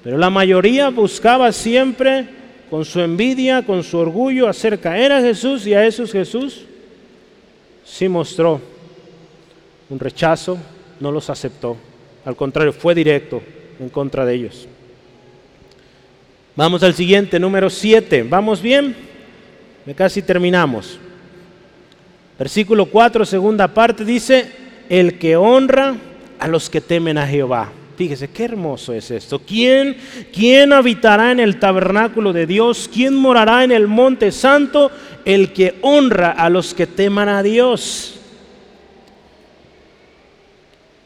Pero 0.02 0.18
la 0.18 0.30
mayoría 0.30 0.88
buscaba 0.90 1.52
siempre 1.52 2.26
con 2.70 2.84
su 2.84 3.00
envidia, 3.00 3.64
con 3.64 3.82
su 3.82 3.98
orgullo, 3.98 4.48
hacer 4.48 4.80
caer 4.80 5.12
a 5.12 5.20
Jesús 5.20 5.66
y 5.66 5.74
a 5.74 5.84
esos 5.86 6.12
Jesús 6.12 6.64
sí 7.84 8.08
mostró 8.08 8.60
un 9.88 9.98
rechazo, 9.98 10.58
no 10.98 11.12
los 11.12 11.30
aceptó. 11.30 11.76
Al 12.24 12.34
contrario, 12.34 12.72
fue 12.72 12.94
directo 12.94 13.40
en 13.78 13.88
contra 13.88 14.26
de 14.26 14.34
ellos. 14.34 14.66
Vamos 16.56 16.82
al 16.82 16.94
siguiente, 16.94 17.38
número 17.38 17.70
7. 17.70 18.24
¿Vamos 18.28 18.60
bien? 18.60 18.96
Casi 19.94 20.22
terminamos. 20.22 20.98
Versículo 22.38 22.86
4, 22.86 23.24
segunda 23.24 23.68
parte, 23.68 24.04
dice, 24.04 24.50
el 24.88 25.18
que 25.18 25.36
honra 25.36 25.94
a 26.38 26.48
los 26.48 26.68
que 26.68 26.80
temen 26.80 27.18
a 27.18 27.26
Jehová. 27.26 27.70
Fíjese, 27.96 28.28
qué 28.28 28.44
hermoso 28.44 28.92
es 28.92 29.10
esto. 29.10 29.38
¿Quién, 29.38 29.96
¿Quién 30.32 30.74
habitará 30.74 31.32
en 31.32 31.40
el 31.40 31.58
tabernáculo 31.58 32.34
de 32.34 32.46
Dios? 32.46 32.90
¿Quién 32.92 33.16
morará 33.16 33.64
en 33.64 33.72
el 33.72 33.88
monte 33.88 34.32
santo? 34.32 34.90
El 35.24 35.54
que 35.54 35.76
honra 35.80 36.32
a 36.32 36.50
los 36.50 36.74
que 36.74 36.86
teman 36.86 37.30
a 37.30 37.42
Dios. 37.42 38.20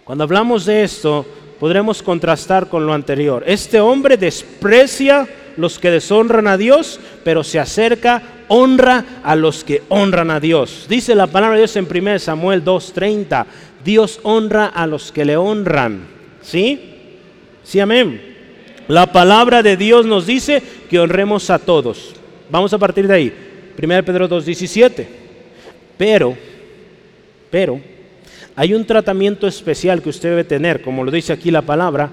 Cuando 0.03 0.25
hablamos 0.25 0.67
de 0.67 0.83
esto, 0.83 1.25
podremos 1.61 2.03
contrastar 2.03 2.69
con 2.69 2.85
lo 2.85 2.93
anterior. 2.93 3.45
Este 3.47 3.79
hombre 3.79 4.17
desprecia 4.17 5.29
los 5.57 5.79
que 5.79 5.93
deshonran 5.93 6.49
a 6.49 6.57
Dios, 6.57 6.99
pero 7.23 7.45
se 7.45 7.61
acerca, 7.61 8.21
honra 8.49 9.05
a 9.23 9.37
los 9.37 9.63
que 9.63 9.85
honran 9.89 10.33
a 10.33 10.41
Dios. 10.41 10.87
Dice 10.89 11.15
la 11.15 11.29
palabra 11.29 11.55
de 11.55 11.63
Dios 11.63 11.77
en 11.77 11.87
1 11.89 12.19
Samuel 12.19 12.65
2.30, 12.65 13.47
Dios 13.85 14.19
honra 14.25 14.67
a 14.67 14.89
los 14.89 15.13
que 15.13 15.25
le 15.25 15.37
honran. 15.37 16.20
¿Sí? 16.43 16.81
Sí, 17.63 17.81
amén. 17.81 18.21
La 18.89 19.13
palabra 19.13 19.63
de 19.63 19.77
Dios 19.77 20.07
nos 20.07 20.27
dice 20.27 20.63
que 20.89 20.99
honremos 20.99 21.51
a 21.51 21.59
todos. 21.59 22.15
Vamos 22.51 22.73
a 22.73 22.79
partir 22.79 23.07
de 23.07 23.15
ahí. 23.15 23.33
1 23.81 24.05
Pedro 24.05 24.29
2.17. 24.29 25.07
Pero, 25.97 26.37
pero, 27.51 27.81
hay 28.57 28.75
un 28.75 28.85
tratamiento 28.85 29.47
especial 29.47 30.03
que 30.03 30.09
usted 30.09 30.31
debe 30.31 30.45
tener, 30.45 30.83
como 30.83 31.05
lo 31.05 31.11
dice 31.11 31.33
aquí 31.33 31.51
la 31.51 31.63
palabra, 31.63 32.11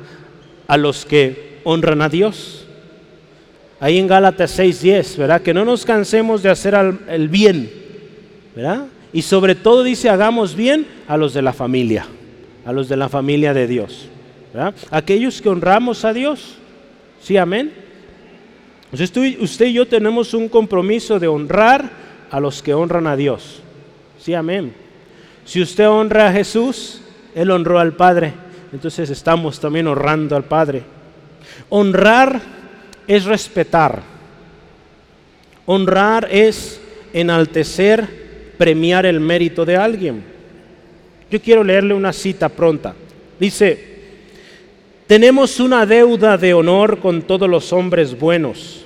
a 0.68 0.78
los 0.78 1.06
que 1.06 1.60
honran 1.64 2.02
a 2.02 2.10
Dios 2.10 2.68
ahí 3.80 3.98
en 3.98 4.08
Gálatas 4.08 4.58
6:10, 4.58 5.18
¿verdad? 5.18 5.42
Que 5.42 5.54
no 5.54 5.66
nos 5.66 5.86
cansemos 5.86 6.44
de 6.44 6.50
hacer 6.50 6.76
el 7.08 7.30
bien, 7.30 7.70
¿verdad? 8.56 8.86
Y 9.14 9.22
sobre 9.22 9.56
todo 9.56 9.84
dice, 9.84 10.10
hagamos 10.10 10.56
bien 10.56 10.86
a 11.08 11.18
los 11.18 11.34
de 11.34 11.42
la 11.42 11.54
familia, 11.54 12.06
a 12.66 12.72
los 12.72 12.90
de 12.90 12.98
la 12.98 13.10
familia 13.10 13.54
de 13.54 13.68
Dios, 13.68 14.10
Aquellos 14.92 15.42
que 15.42 15.50
honramos 15.50 16.06
a 16.06 16.14
Dios, 16.14 16.56
¿sí, 17.22 17.38
amén? 17.38 17.74
usted 18.92 19.66
y 19.66 19.74
yo 19.74 19.88
tenemos 19.88 20.34
un 20.34 20.48
compromiso 20.48 21.20
de 21.20 21.28
honrar 21.28 21.90
a 22.32 22.40
los 22.40 22.64
que 22.64 22.74
honran 22.74 23.08
a 23.08 23.16
Dios, 23.16 23.62
¿sí, 24.20 24.34
amén? 24.34 24.74
Si 25.46 25.62
usted 25.62 25.88
honra 25.88 26.28
a 26.28 26.32
Jesús, 26.32 27.02
Él 27.36 27.52
honró 27.52 27.80
al 27.80 27.94
Padre, 27.94 28.34
entonces 28.72 29.10
estamos 29.10 29.60
también 29.60 29.88
honrando 29.88 30.36
al 30.36 30.44
Padre. 30.44 30.84
Honrar 31.70 32.42
es 33.08 33.26
respetar. 33.26 34.02
Honrar 35.66 36.28
es 36.32 36.82
enaltecer, 37.14 38.54
premiar 38.58 39.06
el 39.06 39.20
mérito 39.20 39.66
de 39.66 39.78
alguien. 39.78 40.24
Yo 41.30 41.42
quiero 41.42 41.64
leerle 41.64 41.94
una 41.94 42.14
cita 42.14 42.50
pronta. 42.50 42.94
Dice, 43.40 43.97
tenemos 45.08 45.62
una 45.62 45.86
deuda 45.86 46.38
de 46.38 46.54
honor 46.54 47.00
con 47.00 47.22
todos 47.22 47.50
los 47.50 47.72
hombres 47.72 48.20
buenos 48.20 48.86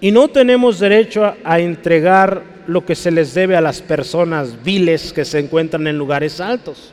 y 0.00 0.12
no 0.12 0.28
tenemos 0.28 0.78
derecho 0.78 1.34
a, 1.42 1.58
entregar 1.58 2.42
lo 2.68 2.86
que 2.86 2.94
se 2.94 3.10
les 3.10 3.34
debe 3.34 3.56
a 3.56 3.60
las 3.60 3.82
personas 3.82 4.62
viles 4.62 5.12
que 5.12 5.24
se 5.24 5.40
encuentran 5.40 5.86
en 5.86 5.98
lugares 5.98 6.40
altos. 6.40 6.92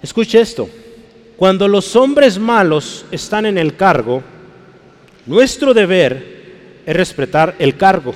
Escuche 0.00 0.40
esto, 0.40 0.68
cuando 1.36 1.66
los 1.66 1.96
hombres 1.96 2.38
malos 2.38 3.04
están 3.10 3.46
en 3.46 3.58
el 3.58 3.74
cargo, 3.74 4.22
nuestro 5.26 5.74
deber 5.74 6.82
es 6.86 6.96
respetar 6.96 7.56
el 7.58 7.76
cargo, 7.76 8.14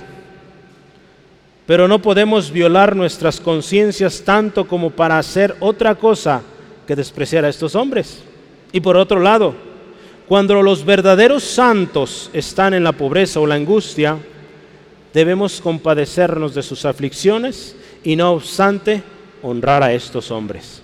pero 1.67 1.89
no 1.89 2.01
podemos 2.01 2.53
violar 2.53 2.95
nuestras 2.95 3.41
conciencias 3.41 4.23
tanto 4.25 4.69
como 4.69 4.91
para 4.91 5.19
hacer 5.19 5.57
otra 5.61 5.97
cosa 5.97 6.43
que 6.87 6.95
despreciar 6.95 7.45
a 7.45 7.49
estos 7.49 7.75
hombres. 7.75 8.23
Y 8.75 8.81
por 8.81 8.97
otro 8.97 9.21
lado, 9.21 9.55
cuando 10.27 10.61
los 10.61 10.85
verdaderos 10.85 11.45
santos 11.45 12.29
están 12.33 12.75
en 12.75 12.83
la 12.83 12.91
pobreza 12.91 13.39
o 13.39 13.47
la 13.47 13.55
angustia, 13.55 14.19
debemos 15.13 15.61
compadecernos 15.61 16.57
de 16.57 16.63
sus 16.65 16.85
aflicciones 16.85 17.77
y 18.03 18.17
no 18.17 18.33
obstante 18.33 19.01
honrar 19.43 19.85
a 19.85 19.93
estos 19.93 20.33
hombres. 20.33 20.83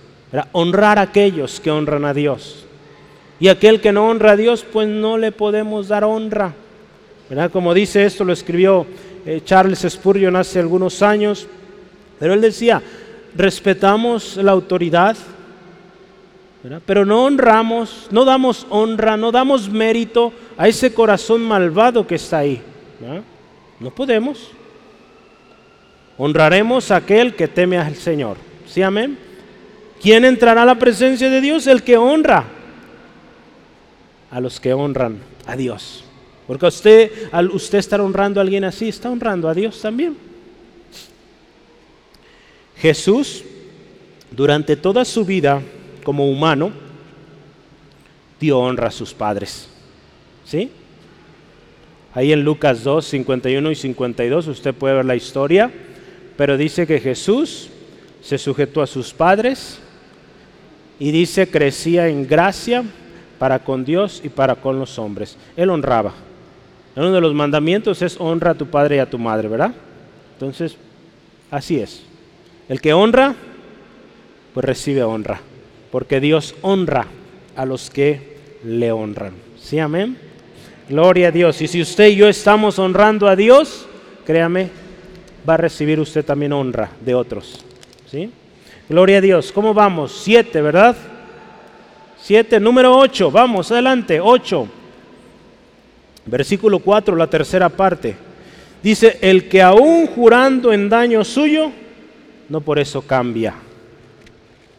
Honrar 0.53 0.99
a 0.99 1.01
aquellos 1.01 1.59
que 1.59 1.69
honran 1.69 2.05
a 2.05 2.13
Dios. 2.13 2.63
Y 3.41 3.49
aquel 3.49 3.81
que 3.81 3.91
no 3.91 4.07
honra 4.07 4.31
a 4.31 4.37
Dios, 4.37 4.63
pues 4.71 4.87
no 4.87 5.17
le 5.17 5.33
podemos 5.33 5.89
dar 5.89 6.05
honra. 6.05 6.53
Como 7.51 7.73
dice 7.73 8.05
esto, 8.05 8.23
lo 8.23 8.31
escribió 8.31 8.85
eh, 9.25 9.41
Charles 9.43 9.85
Spurgeon 9.89 10.37
hace 10.37 10.59
algunos 10.59 11.01
años, 11.01 11.45
pero 12.17 12.33
él 12.33 12.39
decía, 12.39 12.81
respetamos 13.35 14.37
la 14.37 14.53
autoridad, 14.53 15.17
pero 16.85 17.05
no 17.05 17.25
honramos, 17.25 18.07
no 18.11 18.23
damos 18.23 18.67
honra, 18.69 19.17
no 19.17 19.31
damos 19.31 19.69
mérito 19.69 20.31
a 20.57 20.67
ese 20.67 20.93
corazón 20.93 21.41
malvado 21.41 22.05
que 22.05 22.15
está 22.15 22.39
ahí. 22.39 22.61
No 23.79 23.89
podemos. 23.89 24.51
Honraremos 26.17 26.91
a 26.91 26.97
aquel 26.97 27.35
que 27.35 27.47
teme 27.47 27.79
al 27.79 27.95
Señor. 27.95 28.37
¿Sí, 28.67 28.81
amén? 28.83 29.17
¿Quién 30.01 30.23
entrará 30.23 30.61
a 30.61 30.65
la 30.65 30.75
presencia 30.75 31.29
de 31.29 31.41
Dios? 31.41 31.65
El 31.65 31.81
que 31.81 31.97
honra 31.97 32.45
a 34.29 34.39
los 34.39 34.59
que 34.59 34.73
honran 34.73 35.19
a 35.47 35.55
Dios. 35.55 36.03
Porque 36.45 36.67
usted, 36.67 37.11
al 37.31 37.49
usted 37.49 37.79
estar 37.79 38.01
honrando 38.01 38.39
a 38.39 38.43
alguien 38.43 38.63
así, 38.63 38.89
está 38.89 39.09
honrando 39.09 39.49
a 39.49 39.53
Dios 39.53 39.81
también. 39.81 40.15
Jesús, 42.77 43.43
durante 44.31 44.75
toda 44.75 45.05
su 45.05 45.25
vida 45.25 45.61
como 46.03 46.29
humano, 46.29 46.71
dio 48.39 48.59
honra 48.59 48.87
a 48.87 48.91
sus 48.91 49.13
padres. 49.13 49.69
¿Sí? 50.45 50.71
Ahí 52.13 52.33
en 52.33 52.43
Lucas 52.43 52.83
2, 52.83 53.05
51 53.05 53.71
y 53.71 53.75
52 53.75 54.47
usted 54.47 54.73
puede 54.73 54.95
ver 54.95 55.05
la 55.05 55.15
historia, 55.15 55.71
pero 56.35 56.57
dice 56.57 56.85
que 56.85 56.99
Jesús 56.99 57.69
se 58.21 58.37
sujetó 58.37 58.81
a 58.81 58.87
sus 58.87 59.13
padres 59.13 59.79
y 60.99 61.11
dice 61.11 61.49
crecía 61.49 62.09
en 62.09 62.27
gracia 62.27 62.83
para 63.39 63.59
con 63.59 63.85
Dios 63.85 64.21
y 64.23 64.29
para 64.29 64.55
con 64.55 64.77
los 64.77 64.99
hombres. 64.99 65.37
Él 65.55 65.69
honraba. 65.69 66.13
Uno 66.95 67.11
de 67.11 67.21
los 67.21 67.33
mandamientos 67.33 68.01
es 68.01 68.19
honra 68.19 68.51
a 68.51 68.55
tu 68.55 68.67
padre 68.67 68.97
y 68.97 68.99
a 68.99 69.09
tu 69.09 69.17
madre, 69.17 69.47
¿verdad? 69.47 69.73
Entonces, 70.33 70.75
así 71.49 71.79
es. 71.79 72.03
El 72.67 72.81
que 72.81 72.93
honra, 72.93 73.33
pues 74.53 74.65
recibe 74.65 75.03
honra, 75.03 75.39
porque 75.91 76.19
Dios 76.19 76.55
honra 76.61 77.07
a 77.55 77.65
los 77.65 77.89
que 77.89 78.37
le 78.63 78.91
honran. 78.91 79.33
¿Sí, 79.61 79.79
amén? 79.79 80.17
Gloria 80.89 81.27
a 81.27 81.31
Dios. 81.31 81.61
Y 81.61 81.67
si 81.67 81.81
usted 81.81 82.07
y 82.07 82.15
yo 82.15 82.27
estamos 82.27 82.79
honrando 82.79 83.27
a 83.27 83.35
Dios, 83.35 83.87
créame, 84.25 84.69
va 85.47 85.55
a 85.55 85.57
recibir 85.57 85.99
usted 85.99 86.25
también 86.25 86.53
honra 86.53 86.91
de 87.01 87.13
otros. 87.13 87.63
¿Sí? 88.09 88.29
Gloria 88.89 89.17
a 89.17 89.21
Dios. 89.21 89.51
¿Cómo 89.51 89.73
vamos? 89.73 90.11
Siete, 90.23 90.61
¿verdad? 90.61 90.95
Siete, 92.21 92.59
número 92.59 92.95
ocho. 92.97 93.31
Vamos, 93.31 93.71
adelante. 93.71 94.19
Ocho. 94.21 94.67
Versículo 96.25 96.79
4, 96.79 97.15
la 97.15 97.27
tercera 97.27 97.69
parte. 97.69 98.15
Dice, 98.83 99.17
el 99.21 99.47
que 99.47 99.61
aún 99.61 100.07
jurando 100.07 100.71
en 100.71 100.89
daño 100.89 101.23
suyo, 101.23 101.71
no 102.49 102.61
por 102.61 102.79
eso 102.79 103.01
cambia. 103.01 103.55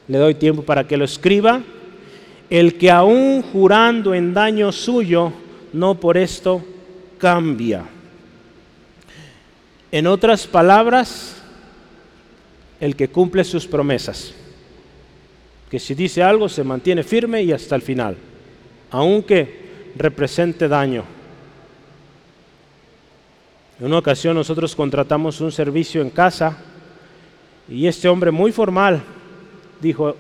Le 0.08 0.18
doy 0.18 0.34
tiempo 0.34 0.62
para 0.62 0.86
que 0.86 0.96
lo 0.96 1.04
escriba. 1.04 1.62
El 2.50 2.76
que 2.76 2.90
aún 2.90 3.42
jurando 3.42 4.14
en 4.14 4.34
daño 4.34 4.72
suyo, 4.72 5.32
no 5.72 5.94
por 5.94 6.16
esto 6.18 6.62
cambia. 7.18 7.84
En 9.90 10.06
otras 10.06 10.46
palabras, 10.46 11.42
el 12.80 12.96
que 12.96 13.08
cumple 13.08 13.44
sus 13.44 13.66
promesas, 13.66 14.34
que 15.70 15.78
si 15.78 15.94
dice 15.94 16.22
algo 16.22 16.48
se 16.48 16.64
mantiene 16.64 17.02
firme 17.02 17.42
y 17.42 17.52
hasta 17.52 17.76
el 17.76 17.82
final, 17.82 18.16
aunque 18.90 19.92
represente 19.96 20.68
daño. 20.68 21.04
En 23.78 23.86
una 23.86 23.98
ocasión 23.98 24.34
nosotros 24.34 24.74
contratamos 24.74 25.40
un 25.40 25.52
servicio 25.52 26.02
en 26.02 26.10
casa 26.10 26.58
y 27.68 27.86
este 27.86 28.08
hombre 28.08 28.30
muy 28.30 28.52
formal 28.52 29.02
dijo, 29.82 30.16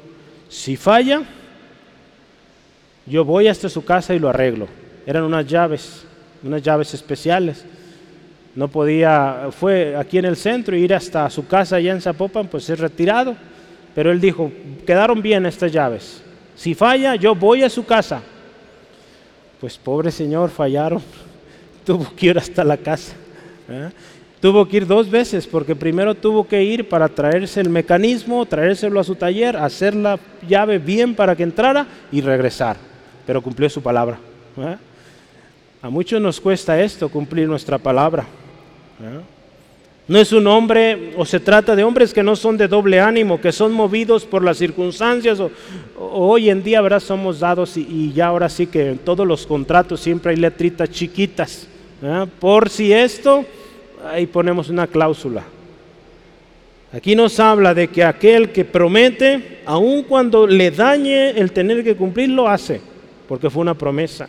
si 0.48 0.76
falla, 0.76 1.22
yo 3.06 3.24
voy 3.24 3.48
hasta 3.48 3.70
su 3.70 3.84
casa 3.84 4.14
y 4.14 4.18
lo 4.18 4.28
arreglo 4.28 4.68
eran 5.06 5.24
unas 5.24 5.46
llaves, 5.46 6.04
unas 6.42 6.62
llaves 6.62 6.94
especiales. 6.94 7.64
No 8.54 8.68
podía, 8.68 9.48
fue 9.50 9.96
aquí 9.96 10.18
en 10.18 10.26
el 10.26 10.36
centro, 10.36 10.76
ir 10.76 10.94
hasta 10.94 11.28
su 11.30 11.46
casa 11.46 11.76
allá 11.76 11.92
en 11.92 12.00
Zapopan, 12.00 12.48
pues 12.48 12.68
es 12.68 12.78
retirado. 12.78 13.34
Pero 13.94 14.10
él 14.10 14.20
dijo, 14.20 14.50
quedaron 14.86 15.20
bien 15.22 15.46
estas 15.46 15.72
llaves. 15.72 16.22
Si 16.54 16.74
falla, 16.74 17.14
yo 17.16 17.34
voy 17.34 17.62
a 17.62 17.70
su 17.70 17.84
casa. 17.84 18.22
Pues 19.60 19.78
pobre 19.78 20.10
señor, 20.10 20.50
fallaron. 20.50 21.02
Tuvo 21.84 22.14
que 22.14 22.26
ir 22.26 22.38
hasta 22.38 22.62
la 22.62 22.76
casa. 22.76 23.12
¿eh? 23.68 23.90
Tuvo 24.42 24.66
que 24.66 24.78
ir 24.78 24.88
dos 24.88 25.08
veces 25.08 25.46
porque 25.46 25.76
primero 25.76 26.16
tuvo 26.16 26.48
que 26.48 26.64
ir 26.64 26.88
para 26.88 27.08
traerse 27.08 27.60
el 27.60 27.68
mecanismo, 27.68 28.44
traérselo 28.44 28.98
a 28.98 29.04
su 29.04 29.14
taller, 29.14 29.56
hacer 29.56 29.94
la 29.94 30.18
llave 30.48 30.80
bien 30.80 31.14
para 31.14 31.36
que 31.36 31.44
entrara 31.44 31.86
y 32.10 32.20
regresar. 32.22 32.76
Pero 33.24 33.40
cumplió 33.40 33.70
su 33.70 33.80
palabra. 33.80 34.18
¿eh? 34.58 34.76
A 35.80 35.88
muchos 35.88 36.20
nos 36.20 36.40
cuesta 36.40 36.80
esto, 36.82 37.08
cumplir 37.08 37.46
nuestra 37.46 37.78
palabra. 37.78 38.26
No 40.08 40.18
es 40.18 40.32
un 40.32 40.44
hombre, 40.48 41.14
o 41.16 41.24
se 41.24 41.38
trata 41.38 41.76
de 41.76 41.84
hombres 41.84 42.12
que 42.12 42.24
no 42.24 42.34
son 42.34 42.56
de 42.56 42.66
doble 42.66 42.98
ánimo, 42.98 43.40
que 43.40 43.52
son 43.52 43.72
movidos 43.72 44.24
por 44.24 44.42
las 44.42 44.58
circunstancias, 44.58 45.38
o, 45.38 45.52
hoy 46.00 46.50
en 46.50 46.64
día 46.64 46.80
¿verdad? 46.80 46.98
somos 46.98 47.38
dados 47.38 47.76
y, 47.76 48.12
ya 48.12 48.26
ahora 48.26 48.48
sí 48.48 48.66
que 48.66 48.90
en 48.90 48.98
todos 48.98 49.24
los 49.24 49.46
contratos 49.46 50.00
siempre 50.00 50.32
hay 50.32 50.36
letritas 50.38 50.90
chiquitas. 50.90 51.68
Por 52.40 52.68
si 52.68 52.92
esto, 52.92 53.46
ahí 54.10 54.26
ponemos 54.26 54.68
una 54.68 54.86
cláusula. 54.86 55.44
Aquí 56.92 57.16
nos 57.16 57.40
habla 57.40 57.72
de 57.72 57.88
que 57.88 58.04
aquel 58.04 58.52
que 58.52 58.64
promete, 58.64 59.60
aun 59.64 60.02
cuando 60.02 60.46
le 60.46 60.70
dañe 60.70 61.30
el 61.30 61.52
tener 61.52 61.82
que 61.82 61.96
cumplir, 61.96 62.28
lo 62.28 62.48
hace, 62.48 62.80
porque 63.26 63.48
fue 63.48 63.62
una 63.62 63.74
promesa. 63.74 64.28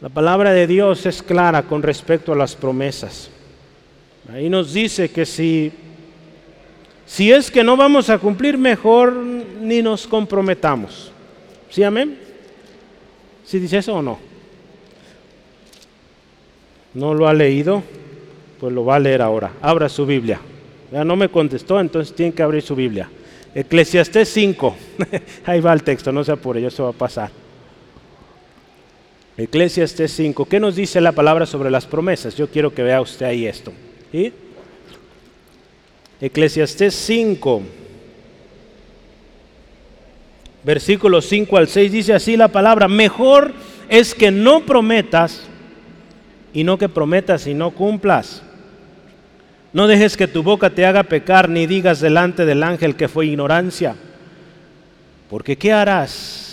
La 0.00 0.10
palabra 0.10 0.52
de 0.52 0.66
Dios 0.66 1.06
es 1.06 1.22
clara 1.22 1.62
con 1.62 1.82
respecto 1.82 2.32
a 2.32 2.36
las 2.36 2.54
promesas. 2.54 3.30
Ahí 4.32 4.50
nos 4.50 4.74
dice 4.74 5.10
que 5.10 5.24
si, 5.24 5.72
si 7.06 7.32
es 7.32 7.50
que 7.50 7.64
no 7.64 7.76
vamos 7.76 8.10
a 8.10 8.18
cumplir, 8.18 8.58
mejor 8.58 9.14
ni 9.14 9.80
nos 9.80 10.06
comprometamos. 10.06 11.10
¿Sí, 11.70 11.82
amén? 11.82 12.18
¿Sí 13.44 13.58
dice 13.58 13.78
eso 13.78 13.94
o 13.94 14.02
no? 14.02 14.18
¿No 16.94 17.14
lo 17.14 17.28
ha 17.28 17.34
leído? 17.34 17.82
Pues 18.60 18.72
lo 18.72 18.84
va 18.84 18.96
a 18.96 19.00
leer 19.00 19.22
ahora. 19.22 19.52
Abra 19.60 19.88
su 19.88 20.06
Biblia. 20.06 20.40
Ya 20.92 21.04
no 21.04 21.16
me 21.16 21.28
contestó, 21.28 21.78
entonces 21.80 22.14
tiene 22.14 22.32
que 22.32 22.42
abrir 22.42 22.62
su 22.62 22.74
Biblia. 22.74 23.08
Eclesiastés 23.54 24.28
5. 24.30 24.76
Ahí 25.46 25.60
va 25.60 25.72
el 25.72 25.82
texto, 25.82 26.12
no 26.12 26.24
se 26.24 26.32
apure, 26.32 26.64
eso 26.66 26.84
va 26.84 26.90
a 26.90 26.92
pasar. 26.92 27.30
Eclesiastes 29.36 30.12
5. 30.12 30.46
¿Qué 30.46 30.58
nos 30.58 30.76
dice 30.76 31.00
la 31.00 31.12
palabra 31.12 31.46
sobre 31.46 31.70
las 31.70 31.86
promesas? 31.86 32.36
Yo 32.36 32.48
quiero 32.48 32.74
que 32.74 32.82
vea 32.82 33.00
usted 33.00 33.26
ahí 33.26 33.46
esto. 33.46 33.72
¿sí? 34.10 34.32
Eclesiastés 36.20 36.94
5, 36.94 37.62
versículos 40.64 41.26
5 41.26 41.56
al 41.56 41.68
6 41.68 41.92
dice 41.92 42.12
así 42.12 42.36
la 42.36 42.48
palabra, 42.48 42.88
mejor 42.88 43.54
es 43.88 44.14
que 44.14 44.32
no 44.32 44.66
prometas 44.66 45.47
y 46.52 46.64
no 46.64 46.78
que 46.78 46.88
prometas 46.88 47.46
y 47.46 47.54
no 47.54 47.72
cumplas. 47.72 48.42
No 49.72 49.86
dejes 49.86 50.16
que 50.16 50.26
tu 50.26 50.42
boca 50.42 50.70
te 50.70 50.86
haga 50.86 51.02
pecar 51.02 51.48
ni 51.48 51.66
digas 51.66 52.00
delante 52.00 52.46
del 52.46 52.62
ángel 52.62 52.96
que 52.96 53.08
fue 53.08 53.26
ignorancia. 53.26 53.96
Porque 55.28 55.56
¿qué 55.56 55.72
harás? 55.72 56.48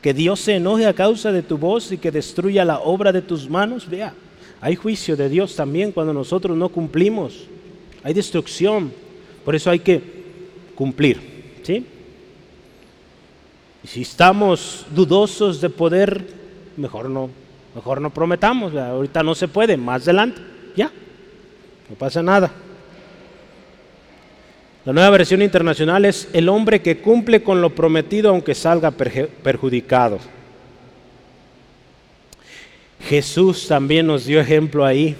que 0.00 0.14
Dios 0.14 0.40
se 0.40 0.56
enoje 0.56 0.86
a 0.86 0.94
causa 0.94 1.30
de 1.32 1.42
tu 1.42 1.58
voz 1.58 1.92
y 1.92 1.98
que 1.98 2.10
destruya 2.10 2.64
la 2.64 2.80
obra 2.80 3.12
de 3.12 3.22
tus 3.22 3.48
manos. 3.48 3.88
Vea, 3.88 4.14
hay 4.60 4.74
juicio 4.74 5.16
de 5.16 5.28
Dios 5.28 5.54
también 5.54 5.92
cuando 5.92 6.14
nosotros 6.14 6.56
no 6.56 6.70
cumplimos. 6.70 7.46
Hay 8.02 8.14
destrucción. 8.14 8.92
Por 9.44 9.54
eso 9.54 9.70
hay 9.70 9.80
que 9.80 10.00
cumplir. 10.74 11.20
¿sí? 11.62 11.84
Y 13.84 13.86
si 13.86 14.02
estamos 14.02 14.86
dudosos 14.94 15.60
de 15.60 15.68
poder, 15.68 16.26
mejor 16.76 17.10
no, 17.10 17.30
mejor 17.74 18.00
no 18.00 18.10
prometamos. 18.10 18.74
Ahorita 18.74 19.22
no 19.22 19.34
se 19.34 19.48
puede, 19.48 19.76
más 19.76 20.02
adelante. 20.02 20.40
Ya, 20.76 20.90
no 21.88 21.96
pasa 21.96 22.22
nada. 22.22 22.50
La 24.84 24.94
nueva 24.94 25.10
versión 25.10 25.42
internacional 25.42 26.06
es 26.06 26.28
el 26.32 26.48
hombre 26.48 26.80
que 26.80 26.98
cumple 26.98 27.42
con 27.42 27.60
lo 27.60 27.74
prometido 27.74 28.30
aunque 28.30 28.54
salga 28.54 28.90
perjudicado. 28.90 30.18
Jesús 33.08 33.68
también 33.68 34.06
nos 34.06 34.24
dio 34.24 34.40
ejemplo 34.40 34.84
ahí. 34.84 35.16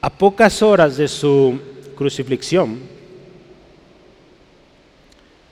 A 0.00 0.10
pocas 0.10 0.62
horas 0.62 0.96
de 0.96 1.08
su 1.08 1.58
crucifixión, 1.96 2.80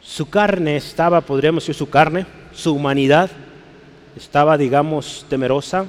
su 0.02 0.28
carne 0.28 0.76
estaba, 0.76 1.20
podríamos 1.20 1.62
decir 1.62 1.74
su 1.76 1.88
carne, 1.88 2.26
su 2.52 2.74
humanidad, 2.74 3.30
estaba, 4.16 4.58
digamos, 4.58 5.24
temerosa 5.28 5.86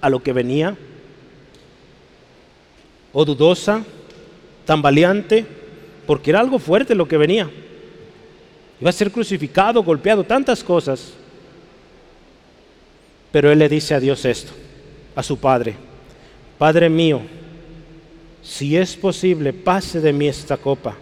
a 0.00 0.10
lo 0.10 0.22
que 0.22 0.32
venía, 0.32 0.76
o 3.12 3.24
dudosa, 3.24 3.82
tambaleante, 4.64 5.46
porque 6.06 6.30
era 6.30 6.40
algo 6.40 6.58
fuerte 6.58 6.94
lo 6.94 7.08
que 7.08 7.16
venía. 7.16 7.50
Iba 8.80 8.90
a 8.90 8.92
ser 8.92 9.10
crucificado, 9.10 9.82
golpeado, 9.82 10.22
tantas 10.24 10.62
cosas. 10.62 11.12
Pero 13.32 13.50
él 13.50 13.58
le 13.58 13.68
dice 13.68 13.94
a 13.94 14.00
Dios 14.00 14.24
esto, 14.24 14.52
a 15.14 15.22
su 15.22 15.38
Padre, 15.38 15.76
Padre 16.58 16.88
mío, 16.88 17.20
si 18.42 18.76
es 18.76 18.96
posible, 18.96 19.52
pase 19.52 20.00
de 20.00 20.12
mí 20.12 20.28
esta 20.28 20.56
copa, 20.56 20.94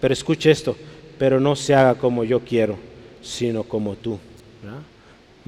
pero 0.00 0.12
escuche 0.12 0.50
esto, 0.50 0.76
pero 1.18 1.40
no 1.40 1.56
se 1.56 1.74
haga 1.74 1.94
como 1.94 2.24
yo 2.24 2.40
quiero, 2.40 2.76
sino 3.22 3.62
como 3.62 3.94
tú. 3.94 4.18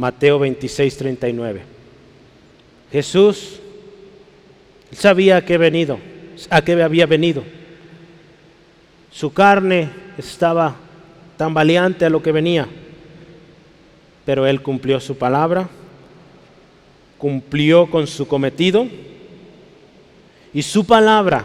Mateo 0.03 0.41
26, 0.41 0.97
39. 0.97 1.63
Jesús 2.91 3.61
sabía 4.91 5.37
a 5.37 5.45
qué 5.45 5.57
venido, 5.59 5.97
a 6.51 6.61
qué 6.61 6.83
había 6.83 7.07
venido. 7.07 7.45
Su 9.13 9.33
carne 9.33 9.91
estaba 10.19 10.75
tan 11.37 11.55
valiente 11.55 12.05
a 12.05 12.11
lo 12.11 12.21
que 12.21 12.33
venía, 12.33 12.67
pero 14.25 14.45
él 14.45 14.61
cumplió 14.61 14.99
su 14.99 15.17
palabra, 15.17 15.69
cumplió 17.17 17.89
con 17.89 18.09
su 18.09 18.27
cometido 18.27 18.89
y 20.53 20.63
su 20.63 20.85
palabra 20.85 21.45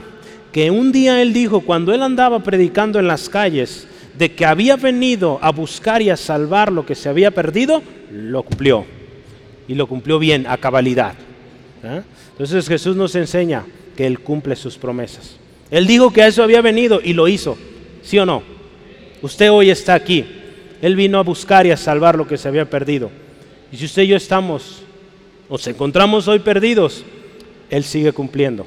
que 0.52 0.72
un 0.72 0.92
día 0.92 1.22
él 1.22 1.32
dijo 1.32 1.62
cuando 1.62 1.94
él 1.94 2.02
andaba 2.02 2.40
predicando 2.40 2.98
en 2.98 3.06
las 3.06 3.30
calles 3.30 3.88
de 4.18 4.34
que 4.34 4.48
había 4.48 4.78
venido 4.78 5.38
a 5.44 5.52
buscar 5.52 6.02
y 6.02 6.10
a 6.10 6.18
salvar 6.18 6.72
lo 6.72 6.88
que 6.88 6.96
se 6.96 7.08
había 7.08 7.30
perdido, 7.30 7.84
lo 8.12 8.44
cumplió. 8.44 8.86
Y 9.68 9.76
lo 9.76 9.88
cumplió 9.88 10.20
bien, 10.20 10.48
a 10.48 10.58
cabalidad. 10.58 11.14
¿eh? 11.84 12.02
Entonces 12.32 12.68
Jesús 12.68 12.96
nos 12.96 13.16
enseña 13.16 13.66
que 13.96 14.06
Él 14.06 14.20
cumple 14.20 14.56
sus 14.56 14.78
promesas. 14.78 15.38
Él 15.70 15.88
dijo 15.88 16.14
que 16.14 16.22
a 16.22 16.28
eso 16.28 16.44
había 16.44 16.62
venido 16.62 17.02
y 17.04 17.14
lo 17.14 17.28
hizo. 17.28 17.58
¿Sí 18.04 18.18
o 18.20 18.26
no? 18.26 18.44
Usted 19.22 19.52
hoy 19.52 19.70
está 19.70 19.96
aquí. 19.96 20.26
Él 20.82 20.96
vino 20.96 21.18
a 21.18 21.24
buscar 21.24 21.66
y 21.66 21.72
a 21.72 21.78
salvar 21.78 22.18
lo 22.18 22.28
que 22.28 22.38
se 22.38 22.48
había 22.48 22.70
perdido. 22.70 23.10
Y 23.72 23.78
si 23.78 23.86
usted 23.86 24.04
y 24.04 24.08
yo 24.08 24.16
estamos, 24.16 24.84
nos 25.50 25.66
encontramos 25.68 26.28
hoy 26.28 26.40
perdidos, 26.40 27.04
Él 27.70 27.84
sigue 27.84 28.14
cumpliendo. 28.14 28.66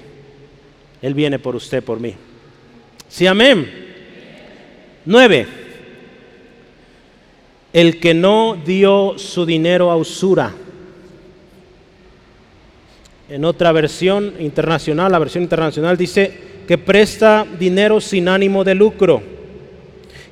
Él 1.01 1.15
viene 1.15 1.39
por 1.39 1.57
usted, 1.57 1.83
por 1.83 2.01
mí. 2.01 2.15
Sí, 3.09 3.27
amén. 3.27 3.71
9. 5.07 5.47
El 7.73 8.01
que 8.01 8.15
no 8.15 8.57
dio 8.65 9.19
su 9.19 9.47
dinero 9.47 9.91
a 9.91 9.97
usura. 9.97 10.53
En 13.29 13.45
otra 13.45 13.71
versión 13.71 14.35
internacional, 14.41 15.13
la 15.13 15.19
versión 15.21 15.45
internacional 15.45 15.97
dice 15.97 16.33
que 16.67 16.79
presta 16.79 17.47
dinero 17.59 18.01
sin 18.01 18.29
ánimo 18.29 18.65
de 18.65 18.75
lucro. 18.75 19.23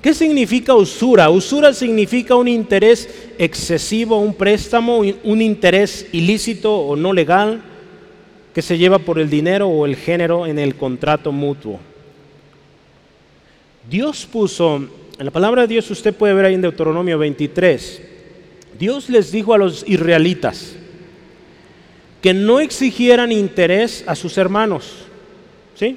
¿Qué 0.02 0.14
significa 0.14 0.74
usura? 0.74 1.30
Usura 1.30 1.72
significa 1.72 2.36
un 2.36 2.48
interés 2.48 3.08
excesivo, 3.38 4.18
un 4.18 4.34
préstamo, 4.34 4.98
un 4.98 5.42
interés 5.42 6.06
ilícito 6.12 6.74
o 6.74 6.94
no 6.94 7.12
legal 7.12 7.62
que 8.54 8.62
se 8.62 8.78
lleva 8.78 8.98
por 8.98 9.18
el 9.18 9.28
dinero 9.28 9.68
o 9.68 9.86
el 9.86 9.96
género 9.96 10.46
en 10.46 10.58
el 10.58 10.76
contrato 10.76 11.32
mutuo. 11.32 11.78
Dios 13.88 14.26
puso, 14.26 14.86
en 15.18 15.24
la 15.24 15.30
palabra 15.32 15.62
de 15.62 15.68
Dios 15.68 15.90
usted 15.90 16.14
puede 16.14 16.34
ver 16.34 16.44
ahí 16.44 16.54
en 16.54 16.62
Deuteronomio 16.62 17.18
23, 17.18 18.02
Dios 18.78 19.10
les 19.10 19.32
dijo 19.32 19.52
a 19.52 19.58
los 19.58 19.84
israelitas 19.88 20.76
que 22.22 22.32
no 22.32 22.60
exigieran 22.60 23.32
interés 23.32 24.04
a 24.06 24.14
sus 24.14 24.38
hermanos. 24.38 25.04
¿Sí? 25.74 25.96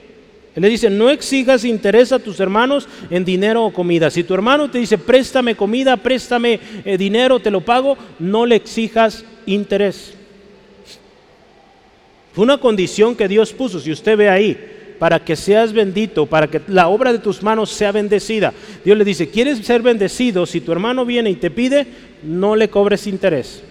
Él 0.55 0.61
le 0.61 0.69
dice, 0.69 0.89
no 0.89 1.09
exijas 1.09 1.63
interés 1.63 2.11
a 2.11 2.19
tus 2.19 2.39
hermanos 2.39 2.87
en 3.09 3.23
dinero 3.23 3.65
o 3.65 3.73
comida. 3.73 4.09
Si 4.09 4.23
tu 4.23 4.33
hermano 4.33 4.69
te 4.69 4.79
dice, 4.79 4.97
préstame 4.97 5.55
comida, 5.55 5.95
préstame 5.97 6.59
eh, 6.83 6.97
dinero, 6.97 7.39
te 7.39 7.51
lo 7.51 7.61
pago, 7.61 7.97
no 8.19 8.45
le 8.45 8.55
exijas 8.55 9.23
interés. 9.45 10.13
Fue 12.33 12.43
una 12.43 12.57
condición 12.57 13.15
que 13.15 13.27
Dios 13.27 13.53
puso, 13.53 13.79
si 13.79 13.91
usted 13.91 14.17
ve 14.17 14.29
ahí, 14.29 14.57
para 15.01 15.17
que 15.17 15.35
seas 15.35 15.73
bendito, 15.73 16.27
para 16.27 16.45
que 16.45 16.61
la 16.67 16.87
obra 16.87 17.11
de 17.11 17.17
tus 17.17 17.41
manos 17.41 17.71
sea 17.71 17.91
bendecida. 17.91 18.53
Dios 18.85 18.95
le 18.95 19.03
dice, 19.03 19.29
¿quieres 19.29 19.57
ser 19.65 19.81
bendecido? 19.81 20.45
Si 20.45 20.61
tu 20.61 20.71
hermano 20.71 21.05
viene 21.05 21.31
y 21.31 21.37
te 21.37 21.49
pide, 21.49 21.87
no 22.21 22.55
le 22.55 22.69
cobres 22.69 23.07
interés. 23.07 23.63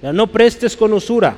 No 0.00 0.28
prestes 0.28 0.76
con 0.76 0.92
usura. 0.92 1.36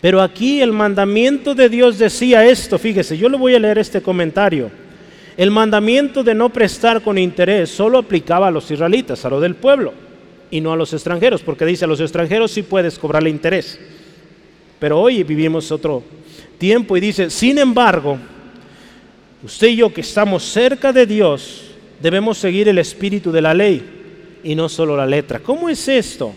Pero 0.00 0.22
aquí 0.22 0.62
el 0.62 0.72
mandamiento 0.72 1.54
de 1.54 1.68
Dios 1.68 1.98
decía 1.98 2.42
esto, 2.46 2.78
fíjese, 2.78 3.18
yo 3.18 3.28
le 3.28 3.36
voy 3.36 3.54
a 3.54 3.58
leer 3.58 3.76
este 3.76 4.00
comentario. 4.00 4.70
El 5.36 5.50
mandamiento 5.50 6.24
de 6.24 6.34
no 6.34 6.48
prestar 6.48 7.02
con 7.02 7.18
interés 7.18 7.68
solo 7.68 7.98
aplicaba 7.98 8.48
a 8.48 8.50
los 8.50 8.70
israelitas, 8.70 9.26
a 9.26 9.28
lo 9.28 9.40
del 9.40 9.56
pueblo, 9.56 9.92
y 10.50 10.62
no 10.62 10.72
a 10.72 10.76
los 10.76 10.90
extranjeros, 10.94 11.42
porque 11.42 11.66
dice 11.66 11.84
a 11.84 11.88
los 11.88 12.00
extranjeros 12.00 12.50
sí 12.50 12.62
puedes 12.62 12.98
cobrarle 12.98 13.28
interés. 13.28 13.78
Pero 14.78 15.00
hoy 15.00 15.22
vivimos 15.22 15.70
otro 15.72 16.02
tiempo 16.58 16.96
y 16.96 17.00
dice, 17.00 17.30
sin 17.30 17.58
embargo, 17.58 18.18
usted 19.42 19.68
y 19.68 19.76
yo 19.76 19.92
que 19.92 20.02
estamos 20.02 20.44
cerca 20.44 20.92
de 20.92 21.06
Dios, 21.06 21.64
debemos 22.00 22.38
seguir 22.38 22.68
el 22.68 22.78
espíritu 22.78 23.32
de 23.32 23.42
la 23.42 23.54
ley 23.54 24.38
y 24.42 24.54
no 24.54 24.68
solo 24.68 24.96
la 24.96 25.06
letra. 25.06 25.40
¿Cómo 25.40 25.68
es 25.68 25.88
esto? 25.88 26.32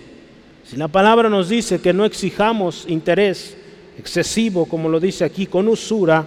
Si 0.64 0.76
la 0.76 0.88
palabra 0.88 1.30
nos 1.30 1.50
dice 1.50 1.82
que 1.82 1.94
no 1.94 2.06
exijamos 2.06 2.86
interés 2.88 3.58
excesivo, 3.98 4.66
como 4.66 4.90
lo 4.90 5.00
dice 5.00 5.24
aquí, 5.24 5.46
con 5.46 5.68
usura, 5.68 6.26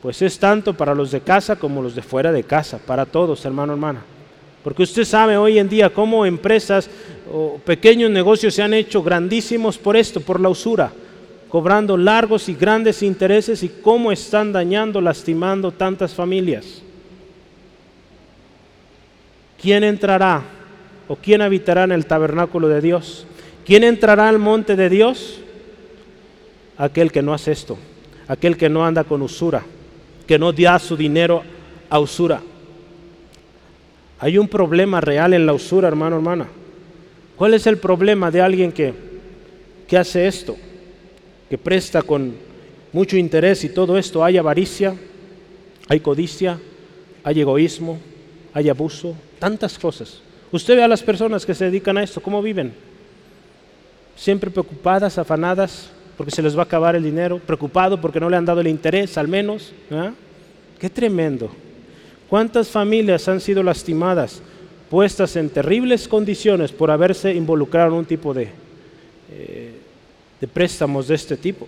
pues 0.00 0.22
es 0.22 0.38
tanto 0.38 0.74
para 0.74 0.94
los 0.94 1.10
de 1.10 1.20
casa 1.20 1.56
como 1.56 1.82
los 1.82 1.94
de 1.94 2.02
fuera 2.02 2.32
de 2.32 2.44
casa, 2.44 2.78
para 2.78 3.04
todos, 3.04 3.44
hermano, 3.44 3.72
hermana. 3.72 4.02
Porque 4.62 4.82
usted 4.82 5.04
sabe 5.04 5.36
hoy 5.36 5.58
en 5.58 5.68
día 5.68 5.90
cómo 5.90 6.26
empresas 6.26 6.90
o 7.32 7.58
pequeños 7.64 8.10
negocios 8.10 8.54
se 8.54 8.62
han 8.62 8.74
hecho 8.74 9.02
grandísimos 9.02 9.78
por 9.78 9.96
esto, 9.96 10.20
por 10.20 10.40
la 10.40 10.48
usura, 10.48 10.92
cobrando 11.48 11.96
largos 11.96 12.48
y 12.48 12.54
grandes 12.54 13.02
intereses 13.02 13.62
y 13.62 13.68
cómo 13.68 14.12
están 14.12 14.52
dañando, 14.52 15.00
lastimando 15.00 15.72
tantas 15.72 16.14
familias. 16.14 16.82
¿Quién 19.60 19.84
entrará 19.84 20.42
o 21.08 21.16
quién 21.16 21.42
habitará 21.42 21.84
en 21.84 21.92
el 21.92 22.06
tabernáculo 22.06 22.68
de 22.68 22.80
Dios? 22.80 23.26
¿Quién 23.64 23.84
entrará 23.84 24.28
al 24.28 24.38
monte 24.38 24.76
de 24.76 24.88
Dios? 24.88 25.40
Aquel 26.76 27.12
que 27.12 27.22
no 27.22 27.34
hace 27.34 27.52
esto, 27.52 27.78
aquel 28.26 28.56
que 28.56 28.68
no 28.68 28.84
anda 28.84 29.04
con 29.04 29.22
usura, 29.22 29.62
que 30.26 30.38
no 30.38 30.52
da 30.52 30.78
su 30.78 30.96
dinero 30.96 31.42
a 31.90 31.98
usura. 31.98 32.40
Hay 34.20 34.36
un 34.36 34.48
problema 34.48 35.00
real 35.00 35.32
en 35.32 35.46
la 35.46 35.54
usura, 35.54 35.88
hermano, 35.88 36.16
hermana. 36.16 36.46
¿Cuál 37.36 37.54
es 37.54 37.66
el 37.66 37.78
problema 37.78 38.30
de 38.30 38.42
alguien 38.42 38.70
que, 38.70 38.92
que 39.88 39.96
hace 39.96 40.26
esto? 40.26 40.56
Que 41.48 41.56
presta 41.56 42.02
con 42.02 42.34
mucho 42.92 43.16
interés 43.16 43.64
y 43.64 43.70
todo 43.70 43.96
esto. 43.96 44.22
Hay 44.22 44.36
avaricia, 44.36 44.94
hay 45.88 46.00
codicia, 46.00 46.60
hay 47.24 47.40
egoísmo, 47.40 47.98
hay 48.52 48.68
abuso, 48.68 49.16
tantas 49.38 49.78
cosas. 49.78 50.20
Usted 50.52 50.76
ve 50.76 50.82
a 50.82 50.88
las 50.88 51.02
personas 51.02 51.46
que 51.46 51.54
se 51.54 51.64
dedican 51.64 51.96
a 51.96 52.02
esto, 52.02 52.20
¿cómo 52.20 52.42
viven? 52.42 52.74
Siempre 54.16 54.50
preocupadas, 54.50 55.16
afanadas, 55.16 55.90
porque 56.18 56.30
se 56.30 56.42
les 56.42 56.54
va 56.54 56.60
a 56.60 56.64
acabar 56.64 56.94
el 56.94 57.04
dinero, 57.04 57.38
preocupado 57.38 57.98
porque 57.98 58.20
no 58.20 58.28
le 58.28 58.36
han 58.36 58.44
dado 58.44 58.60
el 58.60 58.66
interés, 58.66 59.16
al 59.16 59.28
menos. 59.28 59.72
¿ah? 59.90 60.12
Qué 60.78 60.90
tremendo. 60.90 61.50
¿Cuántas 62.30 62.68
familias 62.68 63.26
han 63.26 63.40
sido 63.40 63.60
lastimadas, 63.60 64.40
puestas 64.88 65.34
en 65.34 65.50
terribles 65.50 66.06
condiciones 66.06 66.70
por 66.70 66.92
haberse 66.92 67.34
involucrado 67.34 67.88
en 67.88 67.94
un 67.94 68.04
tipo 68.04 68.32
de, 68.32 68.48
eh, 69.32 69.74
de 70.40 70.46
préstamos 70.46 71.08
de 71.08 71.16
este 71.16 71.36
tipo? 71.36 71.66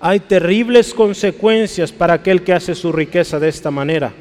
Hay 0.00 0.20
terribles 0.20 0.94
consecuencias 0.94 1.92
para 1.92 2.14
aquel 2.14 2.42
que 2.42 2.54
hace 2.54 2.74
su 2.74 2.92
riqueza 2.92 3.38
de 3.38 3.50
esta 3.50 3.70
manera. 3.70 4.14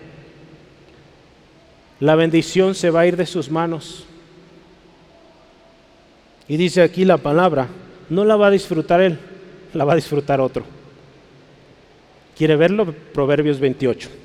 La 2.01 2.15
bendición 2.15 2.75
se 2.75 2.89
va 2.89 2.99
a 2.99 3.07
ir 3.07 3.15
de 3.15 3.25
sus 3.25 3.49
manos. 3.49 4.03
Y 6.49 6.57
dice 6.57 6.81
aquí 6.81 7.05
la 7.05 7.15
palabra, 7.15 7.69
no 8.09 8.25
la 8.25 8.35
va 8.35 8.47
a 8.47 8.51
disfrutar 8.51 8.99
él, 8.99 9.17
la 9.73 9.85
va 9.85 9.93
a 9.93 9.95
disfrutar 9.95 10.41
otro. 10.41 10.65
¿Quiere 12.35 12.57
verlo? 12.57 12.93
Proverbios 13.13 13.61
28. 13.61 14.20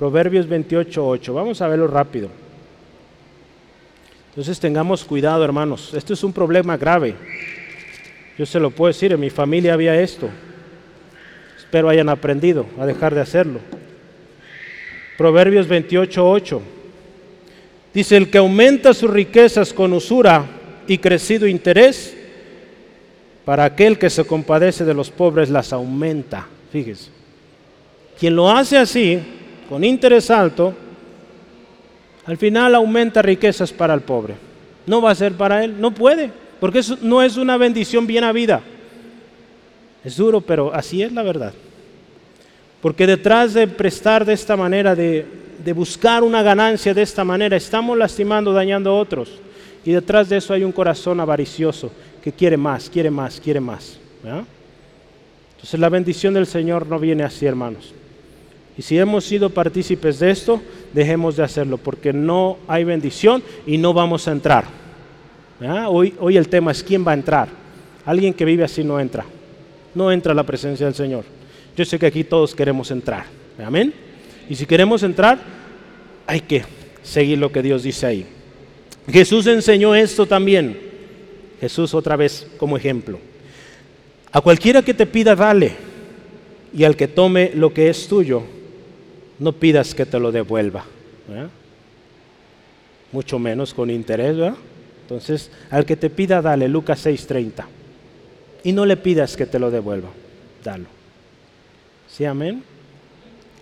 Proverbios 0.00 0.48
28, 0.48 1.06
8. 1.06 1.34
Vamos 1.34 1.60
a 1.60 1.68
verlo 1.68 1.86
rápido. 1.86 2.30
Entonces 4.30 4.58
tengamos 4.58 5.04
cuidado, 5.04 5.44
hermanos. 5.44 5.92
Esto 5.92 6.14
es 6.14 6.24
un 6.24 6.32
problema 6.32 6.78
grave. 6.78 7.14
Yo 8.38 8.46
se 8.46 8.58
lo 8.58 8.70
puedo 8.70 8.88
decir, 8.88 9.12
en 9.12 9.20
mi 9.20 9.28
familia 9.28 9.74
había 9.74 10.00
esto. 10.00 10.30
Espero 11.58 11.90
hayan 11.90 12.08
aprendido 12.08 12.64
a 12.78 12.86
dejar 12.86 13.14
de 13.14 13.20
hacerlo. 13.20 13.60
Proverbios 15.18 15.68
28, 15.68 16.30
8. 16.30 16.62
Dice, 17.92 18.16
el 18.16 18.30
que 18.30 18.38
aumenta 18.38 18.94
sus 18.94 19.10
riquezas 19.10 19.74
con 19.74 19.92
usura 19.92 20.46
y 20.86 20.96
crecido 20.96 21.46
interés, 21.46 22.16
para 23.44 23.64
aquel 23.64 23.98
que 23.98 24.08
se 24.08 24.24
compadece 24.24 24.86
de 24.86 24.94
los 24.94 25.10
pobres 25.10 25.50
las 25.50 25.74
aumenta. 25.74 26.46
Fíjese. 26.72 27.10
Quien 28.18 28.34
lo 28.34 28.50
hace 28.50 28.78
así, 28.78 29.20
con 29.70 29.84
interés 29.84 30.32
alto, 30.32 30.74
al 32.26 32.36
final 32.36 32.74
aumenta 32.74 33.22
riquezas 33.22 33.72
para 33.72 33.94
el 33.94 34.00
pobre. 34.00 34.34
No 34.84 35.00
va 35.00 35.12
a 35.12 35.14
ser 35.14 35.34
para 35.34 35.62
él, 35.64 35.80
no 35.80 35.94
puede, 35.94 36.28
porque 36.58 36.80
eso 36.80 36.98
no 37.00 37.22
es 37.22 37.36
una 37.36 37.56
bendición 37.56 38.04
bien 38.04 38.24
habida. 38.24 38.62
Es 40.04 40.16
duro, 40.16 40.40
pero 40.40 40.74
así 40.74 41.04
es 41.04 41.12
la 41.12 41.22
verdad. 41.22 41.54
Porque 42.82 43.06
detrás 43.06 43.54
de 43.54 43.68
prestar 43.68 44.24
de 44.24 44.32
esta 44.32 44.56
manera, 44.56 44.96
de, 44.96 45.24
buscar 45.72 46.24
una 46.24 46.42
ganancia 46.42 46.92
de 46.92 47.02
esta 47.02 47.22
manera, 47.22 47.56
estamos 47.56 47.96
lastimando, 47.96 48.52
dañando 48.52 48.90
a 48.90 48.98
otros. 48.98 49.30
Y 49.84 49.92
detrás 49.92 50.28
de 50.28 50.38
eso 50.38 50.52
hay 50.52 50.64
un 50.64 50.72
corazón 50.72 51.20
avaricioso 51.20 51.92
que 52.24 52.32
quiere 52.32 52.56
más, 52.56 52.90
quiere 52.90 53.10
más, 53.10 53.38
quiere 53.40 53.60
más. 53.60 54.00
Entonces 55.52 55.78
la 55.78 55.88
bendición 55.88 56.34
del 56.34 56.46
Señor 56.46 56.88
no 56.88 56.98
viene 56.98 57.22
así, 57.22 57.46
hermanos. 57.46 57.94
Y 58.78 58.82
si 58.82 58.98
hemos 58.98 59.24
sido 59.24 59.50
partícipes 59.50 60.18
de 60.18 60.30
esto, 60.30 60.60
dejemos 60.92 61.36
de 61.36 61.42
hacerlo, 61.42 61.76
porque 61.76 62.12
no 62.12 62.58
hay 62.68 62.84
bendición 62.84 63.42
y 63.66 63.78
no 63.78 63.92
vamos 63.92 64.26
a 64.28 64.32
entrar. 64.32 64.64
Hoy, 65.88 66.14
hoy 66.18 66.36
el 66.36 66.48
tema 66.48 66.72
es 66.72 66.82
quién 66.82 67.06
va 67.06 67.10
a 67.10 67.14
entrar. 67.14 67.48
Alguien 68.06 68.32
que 68.32 68.44
vive 68.44 68.64
así 68.64 68.82
no 68.82 68.98
entra. 68.98 69.24
No 69.94 70.10
entra 70.10 70.32
a 70.32 70.34
la 70.34 70.44
presencia 70.44 70.86
del 70.86 70.94
Señor. 70.94 71.24
Yo 71.76 71.84
sé 71.84 71.98
que 71.98 72.06
aquí 72.06 72.24
todos 72.24 72.54
queremos 72.54 72.90
entrar. 72.90 73.26
Amén. 73.62 73.92
Y 74.48 74.54
si 74.54 74.66
queremos 74.66 75.02
entrar, 75.02 75.38
hay 76.26 76.40
que 76.40 76.64
seguir 77.02 77.38
lo 77.38 77.52
que 77.52 77.62
Dios 77.62 77.82
dice 77.82 78.06
ahí. 78.06 78.26
Jesús 79.10 79.46
enseñó 79.46 79.94
esto 79.94 80.26
también. 80.26 80.78
Jesús 81.60 81.92
otra 81.94 82.16
vez 82.16 82.46
como 82.56 82.76
ejemplo. 82.76 83.18
A 84.32 84.40
cualquiera 84.40 84.82
que 84.82 84.94
te 84.94 85.06
pida, 85.06 85.34
dale. 85.34 85.72
Y 86.72 86.84
al 86.84 86.96
que 86.96 87.08
tome 87.08 87.50
lo 87.54 87.74
que 87.74 87.90
es 87.90 88.06
tuyo, 88.06 88.42
no 89.40 89.52
pidas 89.52 89.94
que 89.94 90.06
te 90.06 90.20
lo 90.20 90.30
devuelva. 90.30 90.84
Mucho 93.10 93.38
menos 93.38 93.74
con 93.74 93.90
interés. 93.90 94.36
¿verdad? 94.36 94.56
Entonces, 95.02 95.50
al 95.70 95.84
que 95.84 95.96
te 95.96 96.10
pida, 96.10 96.40
dale. 96.40 96.68
Lucas 96.68 97.04
6:30. 97.04 97.64
Y 98.62 98.72
no 98.72 98.86
le 98.86 98.96
pidas 98.96 99.36
que 99.36 99.46
te 99.46 99.58
lo 99.58 99.70
devuelva. 99.70 100.10
Dalo. 100.62 100.86
¿Sí, 102.08 102.24
amén? 102.24 102.62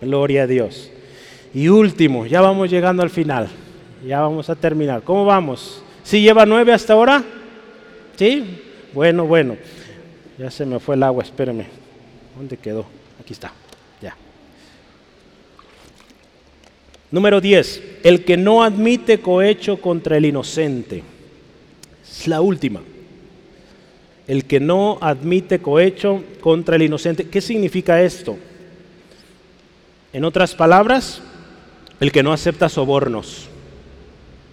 Gloria 0.01 0.43
a 0.43 0.47
Dios. 0.47 0.91
Y 1.53 1.69
último, 1.69 2.25
ya 2.25 2.41
vamos 2.41 2.69
llegando 2.69 3.01
al 3.01 3.09
final. 3.09 3.47
Ya 4.05 4.21
vamos 4.21 4.49
a 4.49 4.55
terminar. 4.55 5.01
¿Cómo 5.03 5.25
vamos? 5.25 5.81
¿Sí 6.03 6.21
lleva 6.21 6.45
nueve 6.45 6.73
hasta 6.73 6.93
ahora? 6.93 7.23
¿Sí? 8.15 8.61
Bueno, 8.93 9.25
bueno. 9.25 9.57
Ya 10.37 10.51
se 10.51 10.65
me 10.65 10.79
fue 10.79 10.95
el 10.95 11.03
agua, 11.03 11.23
espérame. 11.23 11.65
¿Dónde 12.37 12.57
quedó? 12.57 12.85
Aquí 13.19 13.33
está. 13.33 13.51
Ya. 14.01 14.15
Número 17.11 17.41
10. 17.41 17.83
El 18.03 18.23
que 18.25 18.37
no 18.37 18.63
admite 18.63 19.19
cohecho 19.19 19.81
contra 19.81 20.17
el 20.17 20.25
inocente. 20.25 21.03
Es 22.03 22.27
la 22.27 22.41
última 22.41 22.81
el 24.29 24.45
que 24.45 24.59
no 24.59 24.99
admite 25.01 25.57
cohecho 25.57 26.23
contra 26.39 26.75
el 26.75 26.83
inocente. 26.83 27.27
¿Qué 27.27 27.41
significa 27.41 27.99
esto? 28.03 28.37
En 30.13 30.23
otras 30.23 30.53
palabras, 30.53 31.19
el 31.99 32.11
que 32.11 32.21
no 32.21 32.31
acepta 32.31 32.69
sobornos. 32.69 33.47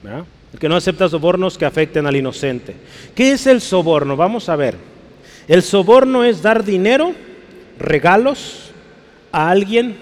El 0.03 0.59
que 0.59 0.71
no 0.71 0.77
acepta 0.77 1.11
sobornos 1.11 1.59
que 1.59 1.67
afecten 1.67 2.07
al 2.07 2.17
inocente. 2.17 2.75
¿Qué 3.15 3.33
es 3.33 3.47
el 3.47 3.61
soborno? 3.61 4.17
Vamos 4.17 4.49
a 4.49 4.57
ver. 4.57 4.77
El 5.47 5.63
soborno 5.63 6.25
es 6.25 6.41
dar 6.41 6.65
dinero, 6.65 7.13
regalos 7.79 8.71
a 9.31 9.51
alguien 9.51 9.99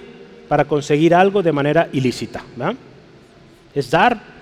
para 0.48 0.64
conseguir 0.64 1.14
algo 1.14 1.42
de 1.42 1.52
manera 1.52 1.88
ilícita. 1.92 2.42
Es 3.74 3.90
dar 3.90 4.34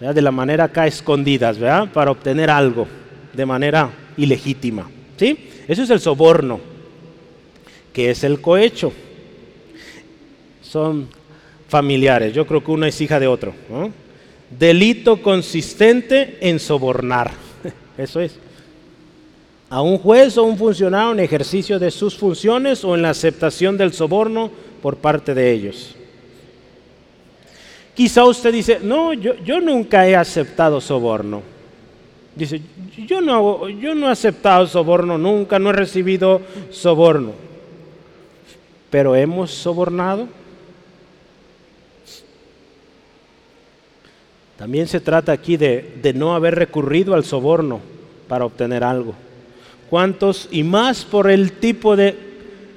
de 0.00 0.22
la 0.22 0.30
manera 0.30 0.64
acá 0.64 0.86
escondidas, 0.86 1.58
para 1.92 2.10
obtener 2.10 2.50
algo 2.50 2.86
de 3.32 3.46
manera 3.46 3.90
ilegítima. 4.16 4.90
¿sí? 5.16 5.38
Eso 5.68 5.82
es 5.82 5.90
el 5.90 6.00
soborno, 6.00 6.58
que 7.92 8.10
es 8.10 8.24
el 8.24 8.40
cohecho. 8.40 8.92
Son 10.62 11.08
familiares, 11.68 12.32
yo 12.32 12.46
creo 12.46 12.64
que 12.64 12.70
una 12.70 12.88
es 12.88 13.00
hija 13.00 13.20
de 13.20 13.26
otro. 13.26 13.52
Delito 14.58 15.20
consistente 15.22 16.38
en 16.40 16.58
sobornar, 16.58 17.30
eso 17.98 18.20
es. 18.20 18.36
A 19.68 19.82
un 19.82 19.98
juez 19.98 20.36
o 20.36 20.42
un 20.42 20.58
funcionario 20.58 21.12
en 21.12 21.20
ejercicio 21.20 21.78
de 21.78 21.92
sus 21.92 22.16
funciones 22.16 22.84
o 22.84 22.96
en 22.96 23.02
la 23.02 23.10
aceptación 23.10 23.76
del 23.76 23.92
soborno 23.92 24.50
por 24.82 24.96
parte 24.96 25.34
de 25.34 25.50
ellos. 25.50 25.94
Quizá 27.94 28.24
usted 28.24 28.52
dice, 28.52 28.80
no, 28.82 29.12
yo, 29.12 29.34
yo 29.44 29.60
nunca 29.60 30.08
he 30.08 30.16
aceptado 30.16 30.80
soborno. 30.80 31.42
Dice, 32.34 32.62
yo 33.06 33.20
no, 33.20 33.68
yo 33.68 33.94
no 33.94 34.08
he 34.08 34.12
aceptado 34.12 34.66
soborno 34.66 35.18
nunca, 35.18 35.58
no 35.58 35.70
he 35.70 35.74
recibido 35.74 36.40
soborno. 36.70 37.32
Pero 38.88 39.14
hemos 39.14 39.50
sobornado. 39.50 40.28
También 44.56 44.86
se 44.86 45.00
trata 45.00 45.32
aquí 45.32 45.56
de, 45.56 45.98
de 46.02 46.12
no 46.12 46.34
haber 46.34 46.54
recurrido 46.54 47.14
al 47.14 47.24
soborno 47.24 47.80
para 48.28 48.44
obtener 48.44 48.84
algo. 48.84 49.14
¿Cuántos 49.90 50.48
y 50.50 50.62
más 50.62 51.04
por 51.04 51.30
el 51.30 51.52
tipo 51.52 51.96
de 51.96 52.29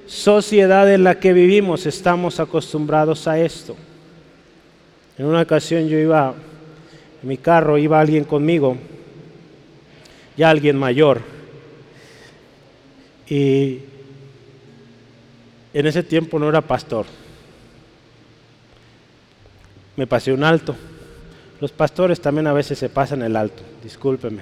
sociedad 0.05 0.91
en 0.93 1.03
la 1.03 1.19
que 1.19 1.33
vivimos 1.33 1.85
estamos 1.85 2.39
acostumbrados 2.39 3.27
a 3.27 3.39
esto? 3.39 3.75
En 5.17 5.25
una 5.25 5.41
ocasión 5.41 5.87
yo 5.87 5.97
iba 5.97 6.33
en 7.21 7.29
mi 7.29 7.37
carro, 7.37 7.77
iba 7.77 7.99
alguien 7.99 8.23
conmigo 8.23 8.77
ya 10.35 10.49
alguien 10.49 10.77
mayor. 10.77 11.21
Y 13.27 13.79
en 15.73 15.87
ese 15.87 16.03
tiempo 16.03 16.39
no 16.39 16.49
era 16.49 16.61
pastor. 16.61 17.05
Me 19.95 20.07
pasé 20.07 20.33
un 20.33 20.43
alto. 20.43 20.75
Los 21.59 21.71
pastores 21.71 22.19
también 22.19 22.47
a 22.47 22.53
veces 22.53 22.77
se 22.77 22.89
pasan 22.89 23.21
el 23.21 23.35
alto, 23.35 23.63
discúlpeme. 23.83 24.41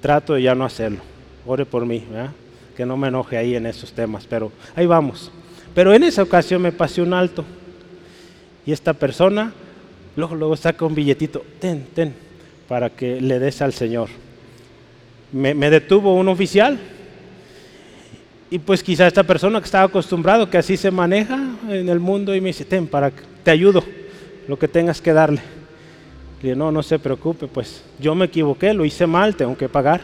Trato 0.00 0.34
de 0.34 0.42
ya 0.42 0.54
no 0.54 0.64
hacerlo. 0.64 1.00
Ore 1.46 1.64
por 1.64 1.86
mí, 1.86 2.04
que 2.80 2.86
no 2.86 2.96
me 2.96 3.08
enoje 3.08 3.36
ahí 3.36 3.56
en 3.56 3.66
esos 3.66 3.92
temas, 3.92 4.26
pero 4.26 4.50
ahí 4.74 4.86
vamos. 4.86 5.30
Pero 5.74 5.92
en 5.92 6.02
esa 6.02 6.22
ocasión 6.22 6.62
me 6.62 6.72
pasé 6.72 7.02
un 7.02 7.12
alto. 7.12 7.44
Y 8.64 8.72
esta 8.72 8.94
persona 8.94 9.52
luego, 10.16 10.34
luego 10.34 10.56
saca 10.56 10.86
un 10.86 10.94
billetito, 10.94 11.44
ten, 11.58 11.84
ten, 11.94 12.14
para 12.66 12.88
que 12.88 13.20
le 13.20 13.38
des 13.38 13.60
al 13.60 13.74
Señor 13.74 14.08
me, 15.30 15.54
detuvo 15.68 16.14
un 16.14 16.28
oficial. 16.28 16.78
Y 18.50 18.58
pues 18.58 18.82
quizá 18.82 19.06
esta 19.06 19.24
persona 19.24 19.60
que 19.60 19.66
estaba 19.66 19.84
acostumbrado, 19.84 20.48
que 20.48 20.56
así 20.56 20.78
se 20.78 20.90
maneja 20.90 21.38
en 21.68 21.86
el 21.86 22.00
mundo, 22.00 22.34
y 22.34 22.40
me 22.40 22.46
dice, 22.46 22.64
ten, 22.64 22.86
para 22.86 23.10
que 23.10 23.24
te 23.44 23.50
ayudo, 23.50 23.84
lo 24.48 24.58
que 24.58 24.68
tengas 24.68 25.02
que 25.02 25.12
darle. 25.12 25.42
Le 26.38 26.48
dije, 26.48 26.56
no, 26.56 26.72
no 26.72 26.82
se 26.82 26.98
preocupe, 26.98 27.46
pues 27.46 27.84
yo 27.98 28.14
me 28.14 28.24
equivoqué, 28.24 28.72
lo 28.72 28.86
hice 28.86 29.06
mal, 29.06 29.36
tengo 29.36 29.54
que 29.54 29.68
pagar. 29.68 30.00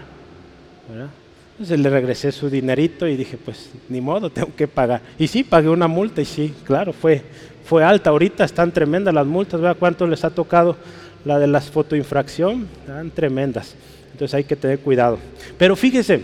Entonces 1.56 1.80
le 1.80 1.88
regresé 1.88 2.32
su 2.32 2.50
dinerito 2.50 3.08
y 3.08 3.16
dije, 3.16 3.38
pues 3.42 3.70
ni 3.88 4.02
modo, 4.02 4.28
tengo 4.28 4.54
que 4.54 4.68
pagar. 4.68 5.00
Y 5.18 5.26
sí, 5.26 5.42
pagué 5.42 5.70
una 5.70 5.88
multa 5.88 6.20
y 6.20 6.26
sí, 6.26 6.52
claro, 6.66 6.92
fue, 6.92 7.22
fue 7.64 7.82
alta. 7.82 8.10
Ahorita 8.10 8.44
están 8.44 8.72
tremendas 8.72 9.14
las 9.14 9.26
multas, 9.26 9.58
vea 9.58 9.72
cuánto 9.72 10.06
les 10.06 10.22
ha 10.22 10.28
tocado 10.28 10.76
la 11.24 11.38
de 11.38 11.46
las 11.46 11.70
fotoinfracción, 11.70 12.68
están 12.80 13.10
tremendas. 13.10 13.74
Entonces 14.12 14.34
hay 14.34 14.44
que 14.44 14.54
tener 14.54 14.80
cuidado. 14.80 15.18
Pero 15.56 15.76
fíjese, 15.76 16.20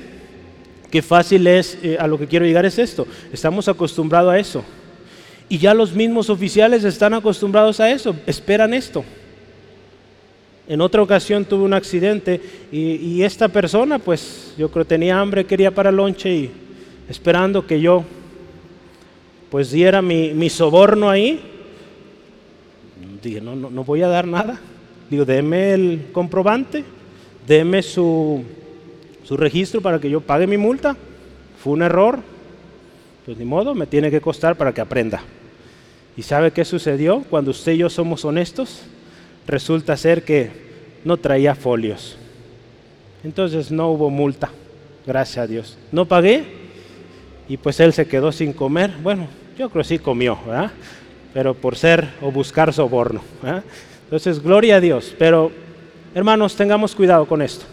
qué 0.90 1.00
fácil 1.00 1.46
es, 1.46 1.78
eh, 1.82 1.96
a 1.98 2.06
lo 2.06 2.18
que 2.18 2.26
quiero 2.26 2.44
llegar 2.44 2.66
es 2.66 2.78
esto. 2.78 3.06
Estamos 3.32 3.68
acostumbrados 3.68 4.34
a 4.34 4.38
eso. 4.38 4.62
Y 5.48 5.56
ya 5.56 5.72
los 5.72 5.94
mismos 5.94 6.28
oficiales 6.28 6.84
están 6.84 7.14
acostumbrados 7.14 7.80
a 7.80 7.90
eso, 7.90 8.14
esperan 8.26 8.74
esto. 8.74 9.02
En 10.68 10.80
otra 10.80 11.02
ocasión 11.02 11.44
tuve 11.44 11.64
un 11.64 11.74
accidente 11.74 12.40
y, 12.70 13.22
esta 13.22 13.48
persona, 13.48 13.98
pues 13.98 14.54
yo 14.56 14.70
creo 14.70 14.84
tenía 14.84 15.20
hambre, 15.20 15.44
quería 15.44 15.70
para 15.70 15.90
lonche 15.90 16.32
y 16.32 16.50
esperando 17.08 17.66
que 17.66 17.80
yo 17.80 18.04
pues 19.50 19.70
diera 19.70 20.00
mi, 20.00 20.48
soborno 20.48 21.10
ahí. 21.10 21.40
Dije, 23.22 23.40
no, 23.40 23.54
no, 23.54 23.70
no 23.70 23.84
voy 23.84 24.02
a 24.02 24.08
dar 24.08 24.26
nada. 24.26 24.58
Digo, 25.10 25.24
déme 25.24 25.74
el 25.74 26.06
comprobante 26.12 26.84
deme 27.46 27.82
su, 27.82 28.42
su 29.24 29.36
registro 29.36 29.80
para 29.80 29.98
que 29.98 30.10
yo 30.10 30.20
pague 30.20 30.46
mi 30.46 30.56
multa. 30.56 30.96
Fue 31.62 31.72
un 31.72 31.82
error, 31.82 32.20
pues 33.24 33.36
ni 33.38 33.44
modo, 33.44 33.74
me 33.74 33.86
tiene 33.86 34.10
que 34.10 34.20
costar 34.20 34.56
para 34.56 34.72
que 34.72 34.80
aprenda. 34.80 35.22
¿Y 36.16 36.22
sabe 36.22 36.50
qué 36.50 36.64
sucedió? 36.64 37.24
Cuando 37.30 37.50
usted 37.50 37.72
y 37.72 37.78
yo 37.78 37.88
somos 37.90 38.24
honestos, 38.24 38.82
resulta 39.46 39.96
ser 39.96 40.24
que 40.24 40.50
no 41.04 41.16
traía 41.16 41.54
folios. 41.54 42.16
Entonces 43.24 43.70
no 43.70 43.90
hubo 43.90 44.10
multa, 44.10 44.50
gracias 45.06 45.38
a 45.38 45.46
Dios. 45.46 45.78
No 45.90 46.06
pagué 46.06 46.44
y 47.48 47.56
pues 47.56 47.78
él 47.80 47.92
se 47.92 48.06
quedó 48.06 48.32
sin 48.32 48.52
comer. 48.52 48.92
Bueno, 49.02 49.26
yo 49.58 49.70
creo 49.70 49.82
que 49.82 49.88
sí 49.88 49.98
comió, 49.98 50.38
¿verdad? 50.46 50.70
Pero 51.34 51.54
por 51.54 51.76
ser 51.76 52.08
o 52.20 52.30
buscar 52.30 52.72
soborno. 52.72 53.22
Entonces, 54.04 54.42
gloria 54.42 54.76
a 54.76 54.80
Dios. 54.80 55.14
Pero, 55.18 55.50
hermanos, 56.14 56.54
tengamos 56.54 56.94
cuidado 56.94 57.26
con 57.26 57.40
esto. 57.40 57.64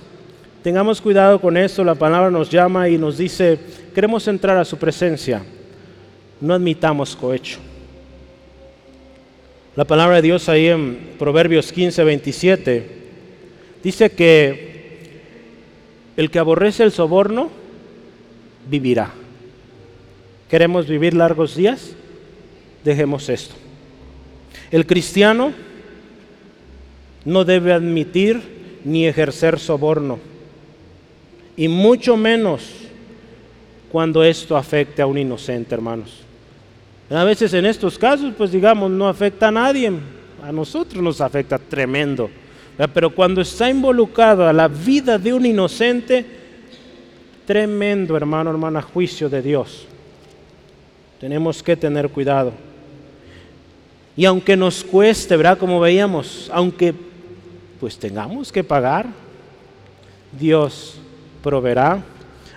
Tengamos 0.63 1.01
cuidado 1.01 1.39
con 1.39 1.57
esto. 1.57 1.83
La 1.83 1.95
palabra 1.95 2.31
nos 2.31 2.49
llama 2.49 2.87
y 2.89 2.97
nos 2.97 3.17
dice, 3.17 3.59
queremos 3.93 4.27
entrar 4.27 4.57
a 4.57 4.65
su 4.65 4.77
presencia. 4.77 5.41
No 6.39 6.53
admitamos 6.53 7.15
cohecho. 7.15 7.59
La 9.79 9.85
palabra 9.85 10.17
de 10.17 10.23
Dios 10.23 10.49
ahí 10.49 10.67
en 10.67 11.15
Proverbios 11.17 11.71
15, 11.71 12.03
27 12.03 12.85
dice 13.81 14.09
que 14.09 15.21
el 16.17 16.29
que 16.29 16.37
aborrece 16.37 16.83
el 16.83 16.91
soborno 16.91 17.49
vivirá. 18.69 19.13
¿Queremos 20.49 20.85
vivir 20.85 21.13
largos 21.13 21.55
días? 21.55 21.93
Dejemos 22.83 23.29
esto. 23.29 23.55
El 24.69 24.85
cristiano 24.85 25.53
no 27.23 27.45
debe 27.45 27.71
admitir 27.71 28.81
ni 28.83 29.07
ejercer 29.07 29.59
soborno, 29.59 30.19
y 31.55 31.69
mucho 31.69 32.17
menos 32.17 32.69
cuando 33.89 34.25
esto 34.25 34.57
afecte 34.57 35.01
a 35.01 35.05
un 35.05 35.17
inocente, 35.17 35.73
hermanos. 35.73 36.25
A 37.11 37.23
veces 37.23 37.53
en 37.53 37.65
estos 37.65 37.97
casos, 37.97 38.33
pues 38.37 38.51
digamos, 38.51 38.91
no 38.91 39.07
afecta 39.07 39.47
a 39.47 39.51
nadie, 39.51 39.91
a 40.43 40.51
nosotros 40.51 41.01
nos 41.01 41.19
afecta 41.21 41.57
tremendo. 41.57 42.29
Pero 42.93 43.13
cuando 43.13 43.41
está 43.41 43.69
involucrado 43.69 44.47
a 44.47 44.53
la 44.53 44.67
vida 44.67 45.17
de 45.17 45.33
un 45.33 45.45
inocente, 45.45 46.25
tremendo, 47.45 48.15
hermano, 48.15 48.51
hermana, 48.51 48.81
juicio 48.81 49.27
de 49.27 49.41
Dios. 49.41 49.87
Tenemos 51.19 51.63
que 51.63 51.75
tener 51.75 52.09
cuidado. 52.09 52.53
Y 54.15 54.25
aunque 54.25 54.55
nos 54.55 54.83
cueste, 54.83 55.35
¿verdad? 55.35 55.57
Como 55.57 55.79
veíamos, 55.79 56.49
aunque 56.53 56.93
pues 57.79 57.97
tengamos 57.97 58.51
que 58.51 58.63
pagar, 58.63 59.07
Dios 60.39 60.99
proveerá. 61.41 62.03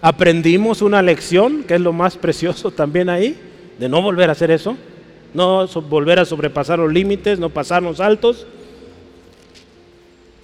Aprendimos 0.02 0.82
una 0.82 1.00
lección, 1.00 1.64
que 1.64 1.74
es 1.74 1.80
lo 1.80 1.92
más 1.92 2.16
precioso 2.16 2.70
también 2.70 3.08
ahí 3.08 3.51
de 3.78 3.88
no 3.88 4.02
volver 4.02 4.28
a 4.28 4.32
hacer 4.32 4.50
eso, 4.50 4.76
no 5.34 5.66
volver 5.66 6.18
a 6.18 6.24
sobrepasar 6.24 6.78
los 6.78 6.92
límites, 6.92 7.38
no 7.38 7.50
pasarnos 7.50 8.00
altos. 8.00 8.46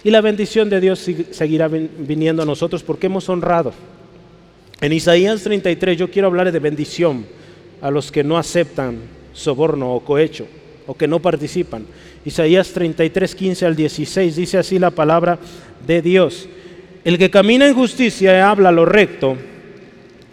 Y 0.03 0.11
la 0.11 0.21
bendición 0.21 0.69
de 0.69 0.79
Dios 0.79 1.05
seguirá 1.31 1.67
viniendo 1.67 2.43
a 2.43 2.45
nosotros 2.45 2.83
porque 2.83 3.07
hemos 3.07 3.27
honrado. 3.29 3.73
En 4.81 4.93
Isaías 4.93 5.43
33 5.43 5.97
yo 5.97 6.09
quiero 6.09 6.27
hablar 6.27 6.51
de 6.51 6.59
bendición 6.59 7.25
a 7.81 7.91
los 7.91 8.11
que 8.11 8.23
no 8.23 8.37
aceptan 8.37 8.99
soborno 9.33 9.93
o 9.93 9.99
cohecho 9.99 10.47
o 10.87 10.95
que 10.95 11.07
no 11.07 11.19
participan. 11.19 11.85
Isaías 12.25 12.71
33, 12.71 13.35
15 13.35 13.65
al 13.65 13.75
16 13.75 14.35
dice 14.35 14.57
así 14.57 14.79
la 14.79 14.91
palabra 14.91 15.37
de 15.85 16.01
Dios. 16.01 16.47
El 17.03 17.17
que 17.17 17.29
camina 17.29 17.67
en 17.67 17.75
justicia 17.75 18.37
y 18.37 18.41
habla 18.41 18.71
lo 18.71 18.85
recto, 18.85 19.37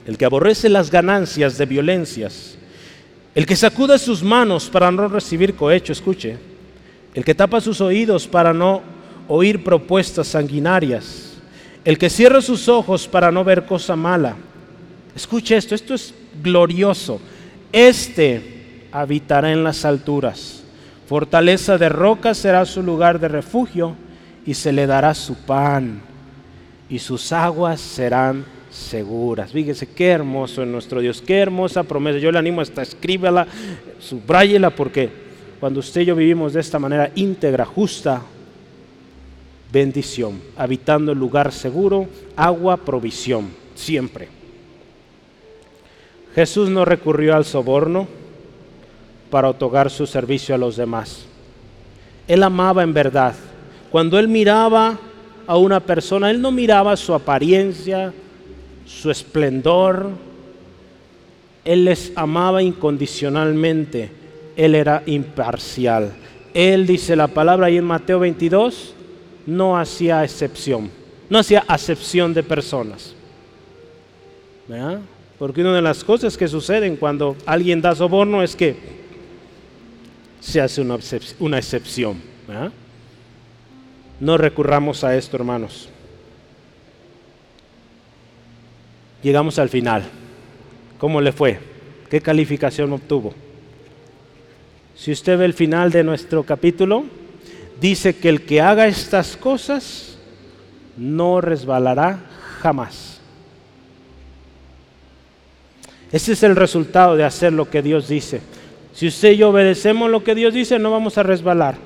el 0.06 0.16
que 0.16 0.24
aborrece 0.24 0.68
las 0.68 0.90
ganancias 0.90 1.58
de 1.58 1.66
violencias, 1.66 2.55
el 3.36 3.44
que 3.44 3.54
sacude 3.54 3.98
sus 3.98 4.22
manos 4.22 4.70
para 4.70 4.90
no 4.90 5.08
recibir 5.08 5.54
cohecho, 5.54 5.92
escuche. 5.92 6.38
El 7.12 7.22
que 7.22 7.34
tapa 7.34 7.60
sus 7.60 7.82
oídos 7.82 8.26
para 8.26 8.54
no 8.54 8.80
oír 9.28 9.62
propuestas 9.62 10.28
sanguinarias. 10.28 11.34
El 11.84 11.98
que 11.98 12.08
cierra 12.08 12.40
sus 12.40 12.66
ojos 12.66 13.06
para 13.06 13.30
no 13.30 13.44
ver 13.44 13.66
cosa 13.66 13.94
mala. 13.94 14.36
Escuche 15.14 15.54
esto, 15.54 15.74
esto 15.74 15.92
es 15.92 16.14
glorioso. 16.42 17.20
Este 17.72 18.88
habitará 18.90 19.52
en 19.52 19.62
las 19.62 19.84
alturas. 19.84 20.64
Fortaleza 21.06 21.76
de 21.76 21.90
roca 21.90 22.32
será 22.32 22.64
su 22.64 22.82
lugar 22.82 23.20
de 23.20 23.28
refugio 23.28 23.96
y 24.46 24.54
se 24.54 24.72
le 24.72 24.86
dará 24.86 25.12
su 25.12 25.34
pan 25.34 26.00
y 26.88 26.98
sus 27.00 27.32
aguas 27.32 27.82
serán 27.82 28.46
seguras. 28.76 29.52
Fíjese 29.52 29.86
qué 29.86 30.08
hermoso 30.08 30.62
es 30.62 30.68
nuestro 30.68 31.00
Dios, 31.00 31.22
qué 31.22 31.38
hermosa 31.38 31.82
promesa. 31.82 32.18
Yo 32.18 32.30
le 32.30 32.38
animo 32.38 32.60
hasta 32.60 32.82
escríbela, 32.82 33.46
subráyela, 33.98 34.70
porque 34.70 35.10
cuando 35.58 35.80
usted 35.80 36.02
y 36.02 36.04
yo 36.06 36.14
vivimos 36.14 36.52
de 36.52 36.60
esta 36.60 36.78
manera 36.78 37.10
íntegra, 37.14 37.64
justa, 37.64 38.22
bendición, 39.72 40.40
habitando 40.56 41.12
el 41.12 41.18
lugar 41.18 41.52
seguro, 41.52 42.06
agua, 42.36 42.76
provisión, 42.76 43.48
siempre. 43.74 44.28
Jesús 46.34 46.68
no 46.68 46.84
recurrió 46.84 47.34
al 47.34 47.46
soborno 47.46 48.06
para 49.30 49.48
otorgar 49.48 49.90
su 49.90 50.06
servicio 50.06 50.54
a 50.54 50.58
los 50.58 50.76
demás. 50.76 51.24
Él 52.28 52.42
amaba 52.42 52.82
en 52.82 52.92
verdad. 52.92 53.34
Cuando 53.90 54.18
él 54.18 54.28
miraba 54.28 54.98
a 55.46 55.56
una 55.56 55.80
persona, 55.80 56.30
él 56.30 56.40
no 56.40 56.50
miraba 56.50 56.96
su 56.96 57.14
apariencia, 57.14 58.12
su 58.86 59.10
esplendor. 59.10 60.10
Él 61.64 61.84
les 61.84 62.12
amaba 62.14 62.62
incondicionalmente. 62.62 64.10
Él 64.56 64.74
era 64.74 65.02
imparcial. 65.06 66.12
Él 66.54 66.86
dice 66.86 67.16
la 67.16 67.28
palabra 67.28 67.66
ahí 67.66 67.76
en 67.76 67.84
Mateo 67.84 68.20
22, 68.20 68.94
no 69.46 69.76
hacía 69.76 70.24
excepción, 70.24 70.90
no 71.28 71.38
hacía 71.38 71.62
acepción 71.68 72.32
de 72.32 72.42
personas. 72.42 73.14
Porque 75.38 75.60
una 75.60 75.74
de 75.74 75.82
las 75.82 76.02
cosas 76.02 76.38
que 76.38 76.48
suceden 76.48 76.96
cuando 76.96 77.36
alguien 77.44 77.82
da 77.82 77.94
soborno 77.94 78.42
es 78.42 78.56
que 78.56 78.74
se 80.40 80.62
hace 80.62 80.80
una 81.40 81.58
excepción. 81.58 82.22
No 84.18 84.38
recurramos 84.38 85.04
a 85.04 85.14
esto, 85.14 85.36
hermanos. 85.36 85.90
Llegamos 89.26 89.58
al 89.58 89.68
final. 89.68 90.04
¿Cómo 90.98 91.20
le 91.20 91.32
fue? 91.32 91.58
¿Qué 92.08 92.20
calificación 92.20 92.92
obtuvo? 92.92 93.34
Si 94.94 95.10
usted 95.10 95.36
ve 95.36 95.44
el 95.44 95.52
final 95.52 95.90
de 95.90 96.04
nuestro 96.04 96.44
capítulo, 96.44 97.04
dice 97.80 98.14
que 98.14 98.28
el 98.28 98.42
que 98.42 98.60
haga 98.60 98.86
estas 98.86 99.36
cosas 99.36 100.16
no 100.96 101.40
resbalará 101.40 102.20
jamás. 102.60 103.20
Ese 106.12 106.34
es 106.34 106.44
el 106.44 106.54
resultado 106.54 107.16
de 107.16 107.24
hacer 107.24 107.52
lo 107.52 107.68
que 107.68 107.82
Dios 107.82 108.06
dice. 108.06 108.40
Si 108.94 109.08
usted 109.08 109.32
y 109.32 109.38
yo 109.38 109.50
obedecemos 109.50 110.08
lo 110.08 110.22
que 110.22 110.36
Dios 110.36 110.54
dice, 110.54 110.78
no 110.78 110.92
vamos 110.92 111.18
a 111.18 111.24
resbalar. 111.24 111.78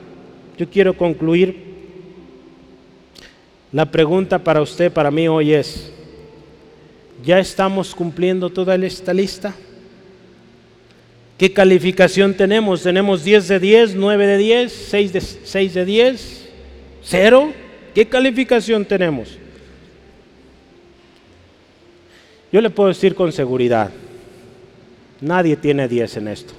Yo 0.59 0.68
quiero 0.68 0.95
concluir. 0.95 1.70
La 3.72 3.86
pregunta 3.86 4.41
para 4.41 4.61
usted, 4.61 4.93
para 4.93 5.11
mí 5.11 5.26
hoy 5.26 5.55
es, 5.55 5.91
¿Ya 7.24 7.38
estamos 7.38 7.94
cumpliendo 7.94 8.50
toda 8.50 8.74
esta 8.76 9.12
lista? 9.12 9.54
¿Qué 11.36 11.52
calificación 11.52 12.34
tenemos? 12.34 12.82
¿Tenemos 12.82 13.24
10 13.24 13.48
de 13.48 13.60
10, 13.60 13.94
9 13.94 14.26
de 14.26 14.38
10, 14.38 14.72
6 14.90 15.12
de, 15.12 15.20
6 15.20 15.74
de 15.74 15.84
10, 15.84 16.48
0? 17.02 17.52
¿Qué 17.94 18.06
calificación 18.06 18.84
tenemos? 18.84 19.38
Yo 22.52 22.60
le 22.60 22.70
puedo 22.70 22.88
decir 22.88 23.14
con 23.14 23.32
seguridad, 23.32 23.90
nadie 25.20 25.56
tiene 25.56 25.88
10 25.88 26.16
en 26.16 26.28
esto. 26.28 26.54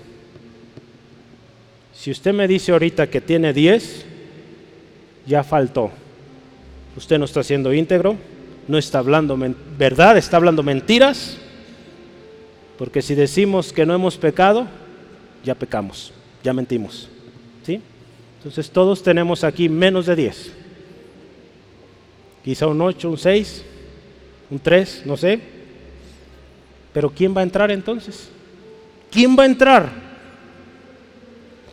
Si 1.94 2.10
usted 2.10 2.34
me 2.34 2.48
dice 2.48 2.72
ahorita 2.72 3.08
que 3.08 3.22
tiene 3.22 3.54
10, 3.54 4.06
ya 5.28 5.44
faltó. 5.44 5.92
Usted 6.96 7.20
no 7.20 7.26
está 7.26 7.44
siendo 7.44 7.74
íntegro, 7.74 8.18
no 8.72 8.78
está 8.78 9.00
hablando 9.00 9.38
verdad, 9.78 10.18
está 10.18 10.38
hablando 10.38 10.64
mentiras, 10.64 11.38
porque 12.78 13.02
si 13.02 13.16
decimos 13.16 13.74
que 13.74 13.86
no 13.86 13.94
hemos 13.94 14.18
pecado, 14.18 14.66
ya 15.44 15.56
pecamos, 15.56 16.14
ya 16.42 16.54
mentimos. 16.54 17.10
¿sí? 17.66 17.82
Entonces 18.38 18.72
todos 18.72 19.04
tenemos 19.04 19.44
aquí 19.44 19.68
menos 19.68 20.06
de 20.06 20.16
10. 20.16 20.54
Quizá 22.46 22.68
un 22.68 22.80
8, 22.82 23.10
un 23.10 23.18
6, 23.18 23.66
un 24.52 24.60
3, 24.60 25.04
no 25.06 25.18
sé. 25.18 25.42
Pero 26.94 27.10
¿quién 27.10 27.36
va 27.36 27.42
a 27.42 27.44
entrar 27.44 27.72
entonces? 27.72 28.30
¿Quién 29.12 29.38
va 29.38 29.44
a 29.44 29.48
entrar 29.48 29.90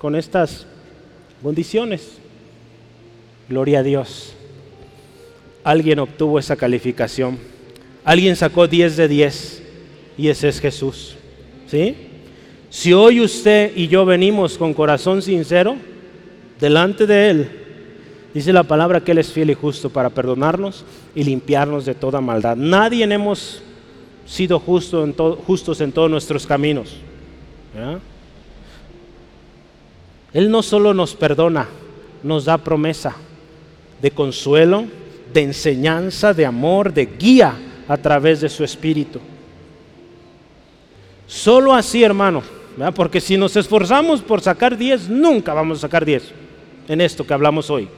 con 0.01 0.17
estas 0.17 0.67
condiciones? 1.45 2.19
Gloria 3.49 3.79
a 3.79 3.83
Dios 3.85 4.35
alguien 5.71 5.99
obtuvo 5.99 6.39
esa 6.39 6.57
calificación. 6.57 7.39
Alguien 8.05 8.37
sacó 8.37 8.66
10 8.66 8.97
de 8.97 9.09
10 9.09 9.62
y 10.16 10.29
ese 10.29 10.49
es 10.49 10.61
Jesús. 10.61 11.16
¿Sí? 11.66 11.95
Si 12.71 12.93
hoy 12.93 13.21
usted 13.21 13.73
y 13.77 13.89
yo 13.89 14.07
venimos 14.07 14.57
con 14.57 14.73
corazón 14.73 15.21
sincero 15.21 15.77
delante 16.59 17.07
de 17.07 17.31
Él, 17.31 17.51
Dice 18.35 18.53
la 18.53 18.62
palabra 18.62 19.01
que 19.01 19.12
Él 19.12 19.19
es 19.19 19.33
fiel 19.33 19.51
y 19.51 19.55
justo 19.55 19.89
para 19.91 20.11
perdonarnos 20.11 20.85
y 21.14 21.25
limpiarnos 21.25 21.87
de 21.87 21.95
toda 21.95 22.21
maldad. 22.21 22.57
Nadie 22.57 23.03
hemos 23.05 23.62
sido 24.27 24.61
justo 24.61 25.03
en 25.03 25.14
justos 25.14 25.81
en 25.81 25.93
todos 25.93 26.11
nuestros 26.11 26.47
caminos. 26.47 26.95
Él 30.33 30.51
no 30.51 30.62
solo 30.62 30.93
nos 30.93 31.14
perdona, 31.14 31.66
nos 32.23 32.45
da 32.45 32.59
promesa 32.59 33.16
de 34.03 34.11
consuelo, 34.11 34.85
de 35.33 35.43
enseñanza, 35.43 36.33
de 36.33 36.47
amor, 36.47 36.93
de 36.93 37.07
guía 37.07 37.55
a 37.87 37.97
través 37.97 38.41
de 38.41 38.49
su 38.49 38.64
Espíritu. 38.64 39.20
Solo 41.26 41.74
así, 41.74 42.03
hermano, 42.03 42.43
porque 42.95 43.20
si 43.20 43.37
nos 43.37 43.57
esforzamos 43.57 44.22
por 44.22 44.41
sacar 44.41 44.76
10, 44.76 45.09
nunca 45.09 45.53
vamos 45.53 45.79
a 45.79 45.81
sacar 45.83 46.05
10 46.05 46.33
en 46.89 47.01
esto 47.01 47.26
que 47.26 47.35
hablamos 47.35 47.70
hoy. 47.70 47.89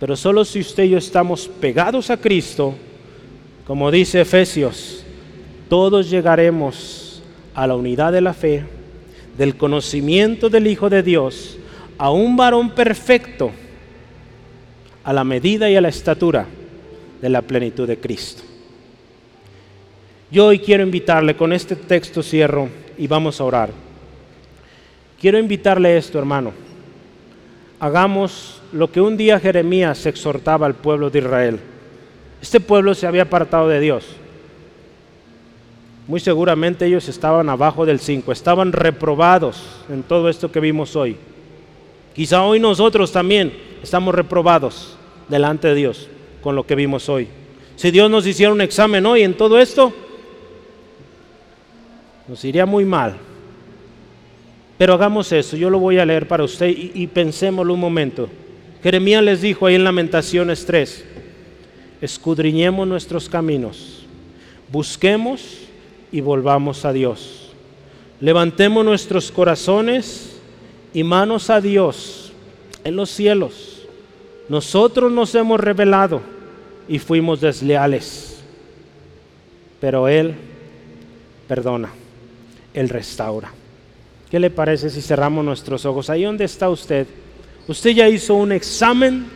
Pero 0.00 0.16
solo 0.16 0.44
si 0.44 0.60
usted 0.60 0.84
y 0.84 0.90
yo 0.90 0.98
estamos 0.98 1.48
pegados 1.48 2.10
a 2.10 2.16
Cristo, 2.16 2.74
como 3.66 3.90
dice 3.90 4.20
Efesios, 4.20 5.04
todos 5.68 6.10
llegaremos 6.10 7.22
a 7.54 7.66
la 7.66 7.76
unidad 7.76 8.12
de 8.12 8.20
la 8.20 8.34
fe, 8.34 8.64
del 9.38 9.56
conocimiento 9.56 10.50
del 10.50 10.66
Hijo 10.66 10.90
de 10.90 11.02
Dios, 11.02 11.58
a 11.96 12.10
un 12.10 12.36
varón 12.36 12.70
perfecto, 12.70 13.52
a 15.04 15.12
la 15.12 15.24
medida 15.24 15.68
y 15.70 15.76
a 15.76 15.80
la 15.80 15.88
estatura 15.88 16.46
de 17.20 17.28
la 17.28 17.42
plenitud 17.42 17.86
de 17.86 17.98
Cristo. 17.98 18.42
Yo 20.30 20.46
hoy 20.46 20.58
quiero 20.58 20.82
invitarle, 20.82 21.36
con 21.36 21.52
este 21.52 21.76
texto 21.76 22.22
cierro 22.22 22.68
y 22.98 23.06
vamos 23.06 23.40
a 23.40 23.44
orar. 23.44 23.70
Quiero 25.20 25.38
invitarle 25.38 25.96
esto, 25.96 26.18
hermano. 26.18 26.52
Hagamos 27.78 28.60
lo 28.72 28.90
que 28.90 29.00
un 29.00 29.16
día 29.16 29.38
Jeremías 29.38 30.06
exhortaba 30.06 30.66
al 30.66 30.74
pueblo 30.74 31.10
de 31.10 31.18
Israel. 31.18 31.60
Este 32.40 32.60
pueblo 32.60 32.94
se 32.94 33.06
había 33.06 33.22
apartado 33.22 33.68
de 33.68 33.80
Dios. 33.80 34.04
Muy 36.06 36.20
seguramente 36.20 36.84
ellos 36.84 37.08
estaban 37.08 37.48
abajo 37.48 37.86
del 37.86 38.00
5, 38.00 38.32
estaban 38.32 38.72
reprobados 38.72 39.62
en 39.88 40.02
todo 40.02 40.28
esto 40.28 40.50
que 40.50 40.60
vimos 40.60 40.96
hoy. 40.96 41.16
Quizá 42.14 42.44
hoy 42.44 42.60
nosotros 42.60 43.10
también 43.10 43.52
estamos 43.82 44.14
reprobados 44.14 44.96
delante 45.28 45.68
de 45.68 45.74
Dios 45.74 46.08
con 46.42 46.54
lo 46.54 46.64
que 46.64 46.76
vimos 46.76 47.08
hoy. 47.08 47.26
Si 47.74 47.90
Dios 47.90 48.08
nos 48.08 48.26
hiciera 48.26 48.52
un 48.52 48.60
examen 48.60 49.04
hoy 49.04 49.22
en 49.22 49.34
todo 49.34 49.58
esto, 49.58 49.92
nos 52.28 52.44
iría 52.44 52.66
muy 52.66 52.84
mal. 52.84 53.16
Pero 54.78 54.94
hagamos 54.94 55.32
eso, 55.32 55.56
yo 55.56 55.70
lo 55.70 55.78
voy 55.80 55.98
a 55.98 56.06
leer 56.06 56.28
para 56.28 56.44
usted 56.44 56.68
y, 56.68 56.92
y 56.94 57.06
pensémoslo 57.08 57.74
un 57.74 57.80
momento. 57.80 58.28
Jeremías 58.82 59.22
les 59.22 59.40
dijo 59.40 59.66
ahí 59.66 59.74
en 59.74 59.84
Lamentaciones 59.84 60.66
3, 60.66 61.04
escudriñemos 62.00 62.86
nuestros 62.86 63.28
caminos, 63.28 64.04
busquemos 64.70 65.60
y 66.12 66.20
volvamos 66.20 66.84
a 66.84 66.92
Dios. 66.92 67.50
Levantemos 68.20 68.84
nuestros 68.84 69.32
corazones 69.32 70.33
y 70.94 71.04
manos 71.04 71.50
a 71.50 71.60
Dios 71.60 72.32
en 72.84 72.96
los 72.96 73.10
cielos. 73.10 73.82
Nosotros 74.48 75.12
nos 75.12 75.34
hemos 75.34 75.60
revelado 75.60 76.22
y 76.88 76.98
fuimos 76.98 77.40
desleales, 77.40 78.38
pero 79.80 80.08
Él 80.08 80.34
perdona. 81.46 81.90
Él 82.72 82.88
restaura. 82.88 83.52
¿Qué 84.30 84.40
le 84.40 84.50
parece 84.50 84.90
si 84.90 85.00
cerramos 85.00 85.44
nuestros 85.44 85.84
ojos? 85.84 86.10
Ahí 86.10 86.24
donde 86.24 86.44
está 86.44 86.68
usted. 86.68 87.06
Usted 87.68 87.90
ya 87.90 88.08
hizo 88.08 88.34
un 88.34 88.52
examen, 88.52 89.26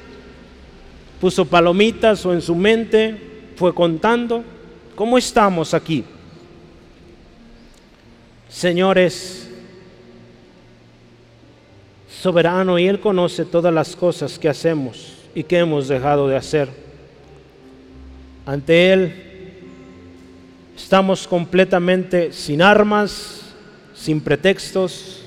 puso 1.21 1.45
palomitas 1.45 2.27
o 2.27 2.33
en 2.33 2.43
su 2.43 2.55
mente, 2.55 3.17
fue 3.57 3.73
contando. 3.73 4.43
¿Cómo 4.97 5.17
estamos 5.17 5.73
aquí? 5.73 6.05
Señores, 8.49 9.48
soberano 12.21 12.79
y 12.79 12.89
Él 12.89 13.01
conoce 13.01 13.45
todas 13.45 13.73
las 13.73 13.95
cosas 13.95 14.39
que 14.39 14.49
hacemos 14.49 15.15
y 15.35 15.43
que 15.45 15.59
hemos 15.59 15.89
dejado 15.89 16.29
de 16.29 16.37
hacer. 16.37 16.69
Ante 18.47 18.93
Él 18.93 19.29
Estamos 20.79 21.27
completamente 21.27 22.33
sin 22.33 22.63
armas, 22.63 23.43
sin 23.95 24.21
pretextos, 24.21 25.23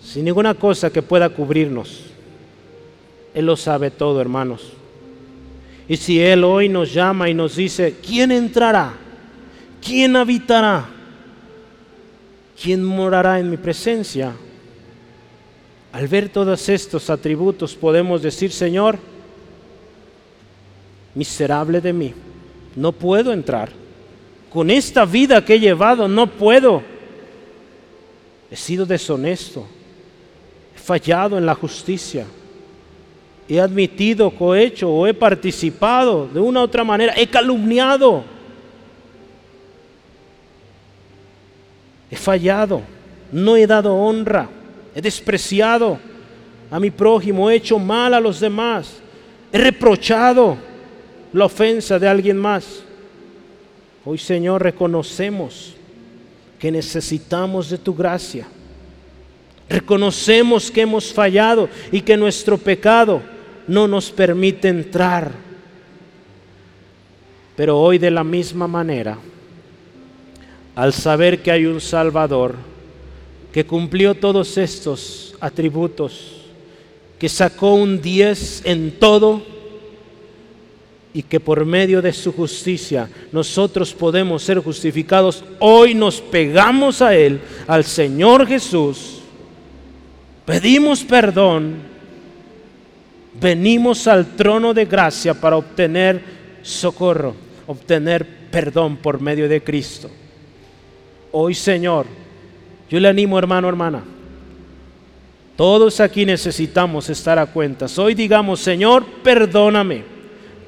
sin 0.00 0.26
ninguna 0.26 0.54
cosa 0.54 0.90
que 0.90 1.00
pueda 1.00 1.30
cubrirnos. 1.30 2.02
Él 3.34 3.46
lo 3.46 3.56
sabe 3.56 3.90
todo, 3.90 4.20
hermanos. 4.20 4.74
Y 5.88 5.96
si 5.96 6.20
Él 6.20 6.44
hoy 6.44 6.68
nos 6.68 6.92
llama 6.92 7.30
y 7.30 7.34
nos 7.34 7.56
dice, 7.56 7.96
¿quién 8.06 8.30
entrará? 8.30 8.92
¿Quién 9.84 10.14
habitará? 10.14 10.84
¿Quién 12.62 12.84
morará 12.84 13.40
en 13.40 13.50
mi 13.50 13.56
presencia? 13.56 14.34
Al 15.92 16.06
ver 16.06 16.28
todos 16.28 16.68
estos 16.68 17.10
atributos 17.10 17.74
podemos 17.74 18.22
decir, 18.22 18.52
Señor, 18.52 18.98
miserable 21.14 21.80
de 21.80 21.92
mí 21.92 22.14
no 22.76 22.92
puedo 22.92 23.32
entrar. 23.32 23.70
Con 24.52 24.70
esta 24.70 25.04
vida 25.04 25.44
que 25.44 25.54
he 25.54 25.60
llevado, 25.60 26.08
no 26.08 26.26
puedo. 26.26 26.82
He 28.50 28.56
sido 28.56 28.84
deshonesto. 28.84 29.66
He 30.74 30.78
fallado 30.78 31.38
en 31.38 31.46
la 31.46 31.54
justicia. 31.54 32.26
He 33.48 33.60
admitido, 33.60 34.30
cohecho 34.30 34.90
o 34.90 35.06
he 35.06 35.14
participado 35.14 36.26
de 36.26 36.40
una 36.40 36.60
u 36.60 36.64
otra 36.64 36.82
manera. 36.82 37.14
He 37.16 37.28
calumniado. 37.28 38.24
He 42.10 42.16
fallado. 42.16 42.82
No 43.30 43.56
he 43.56 43.66
dado 43.66 43.94
honra. 43.94 44.48
He 45.00 45.02
despreciado 45.02 45.98
a 46.70 46.78
mi 46.78 46.90
prójimo. 46.90 47.50
He 47.50 47.54
hecho 47.54 47.78
mal 47.78 48.12
a 48.12 48.20
los 48.20 48.38
demás. 48.38 48.98
He 49.50 49.56
reprochado 49.56 50.58
la 51.32 51.46
ofensa 51.46 51.98
de 51.98 52.06
alguien 52.06 52.36
más. 52.36 52.82
Hoy 54.04 54.18
Señor 54.18 54.62
reconocemos 54.62 55.74
que 56.58 56.70
necesitamos 56.70 57.70
de 57.70 57.78
tu 57.78 57.94
gracia. 57.94 58.46
Reconocemos 59.70 60.70
que 60.70 60.82
hemos 60.82 61.10
fallado 61.14 61.70
y 61.90 62.02
que 62.02 62.18
nuestro 62.18 62.58
pecado 62.58 63.22
no 63.66 63.88
nos 63.88 64.10
permite 64.10 64.68
entrar. 64.68 65.32
Pero 67.56 67.80
hoy 67.80 67.96
de 67.96 68.10
la 68.10 68.22
misma 68.22 68.68
manera, 68.68 69.16
al 70.74 70.92
saber 70.92 71.40
que 71.40 71.50
hay 71.50 71.64
un 71.64 71.80
Salvador 71.80 72.56
que 73.52 73.64
cumplió 73.66 74.14
todos 74.14 74.56
estos 74.58 75.34
atributos, 75.40 76.42
que 77.18 77.28
sacó 77.28 77.74
un 77.74 78.00
10 78.00 78.62
en 78.64 78.92
todo, 78.92 79.42
y 81.12 81.22
que 81.22 81.40
por 81.40 81.64
medio 81.64 82.00
de 82.00 82.12
su 82.12 82.32
justicia 82.32 83.08
nosotros 83.32 83.92
podemos 83.92 84.42
ser 84.42 84.58
justificados, 84.58 85.44
hoy 85.58 85.94
nos 85.94 86.20
pegamos 86.20 87.02
a 87.02 87.14
Él, 87.16 87.40
al 87.66 87.84
Señor 87.84 88.46
Jesús, 88.46 89.20
pedimos 90.46 91.02
perdón, 91.02 91.78
venimos 93.40 94.06
al 94.06 94.36
trono 94.36 94.72
de 94.72 94.84
gracia 94.84 95.34
para 95.34 95.56
obtener 95.56 96.22
socorro, 96.62 97.34
obtener 97.66 98.26
perdón 98.50 98.96
por 98.96 99.20
medio 99.20 99.48
de 99.48 99.62
Cristo. 99.62 100.10
Hoy 101.32 101.54
Señor, 101.54 102.06
yo 102.90 103.00
le 103.00 103.08
animo 103.08 103.38
hermano, 103.38 103.68
hermana, 103.68 104.02
todos 105.56 106.00
aquí 106.00 106.26
necesitamos 106.26 107.08
estar 107.08 107.38
a 107.38 107.46
cuentas. 107.46 107.98
Hoy 107.98 108.14
digamos, 108.14 108.60
Señor, 108.60 109.04
perdóname 109.22 110.20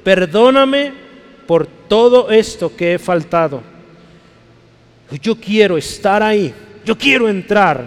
perdóname 0.03 0.91
por 1.47 1.65
todo 1.65 2.29
esto 2.29 2.75
que 2.75 2.93
he 2.93 2.99
faltado. 2.99 3.61
Yo 5.21 5.35
quiero 5.35 5.77
estar 5.77 6.21
ahí, 6.23 6.53
yo 6.85 6.97
quiero 6.97 7.29
entrar, 7.29 7.85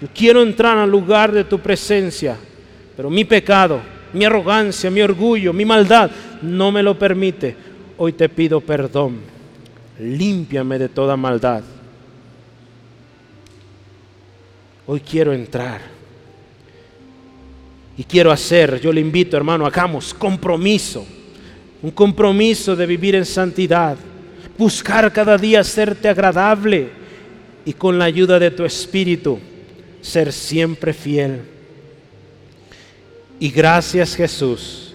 yo 0.00 0.08
quiero 0.14 0.42
entrar 0.42 0.78
al 0.78 0.90
lugar 0.90 1.32
de 1.32 1.44
tu 1.44 1.58
presencia, 1.58 2.36
pero 2.96 3.08
mi 3.10 3.24
pecado, 3.24 3.80
mi 4.12 4.24
arrogancia, 4.24 4.90
mi 4.90 5.00
orgullo, 5.00 5.52
mi 5.52 5.64
maldad 5.64 6.10
no 6.42 6.70
me 6.70 6.82
lo 6.82 6.98
permite. 6.98 7.56
Hoy 7.96 8.12
te 8.12 8.28
pido 8.28 8.60
perdón, 8.60 9.20
límpiame 9.98 10.78
de 10.78 10.88
toda 10.88 11.16
maldad. 11.16 11.62
Hoy 14.86 15.00
quiero 15.00 15.32
entrar. 15.32 15.80
Y 17.98 18.04
quiero 18.04 18.30
hacer, 18.30 18.80
yo 18.80 18.92
le 18.92 19.00
invito 19.00 19.36
hermano, 19.36 19.66
hagamos 19.66 20.12
compromiso 20.12 21.06
un 21.82 21.90
compromiso 21.90 22.74
de 22.74 22.86
vivir 22.86 23.14
en 23.14 23.24
santidad, 23.24 23.96
buscar 24.58 25.12
cada 25.12 25.36
día 25.36 25.62
serte 25.62 26.08
agradable 26.08 26.88
y 27.64 27.72
con 27.72 27.98
la 27.98 28.06
ayuda 28.06 28.38
de 28.38 28.50
tu 28.50 28.64
Espíritu 28.64 29.38
ser 30.00 30.32
siempre 30.32 30.92
fiel. 30.92 31.42
Y 33.38 33.50
gracias 33.50 34.16
Jesús, 34.16 34.94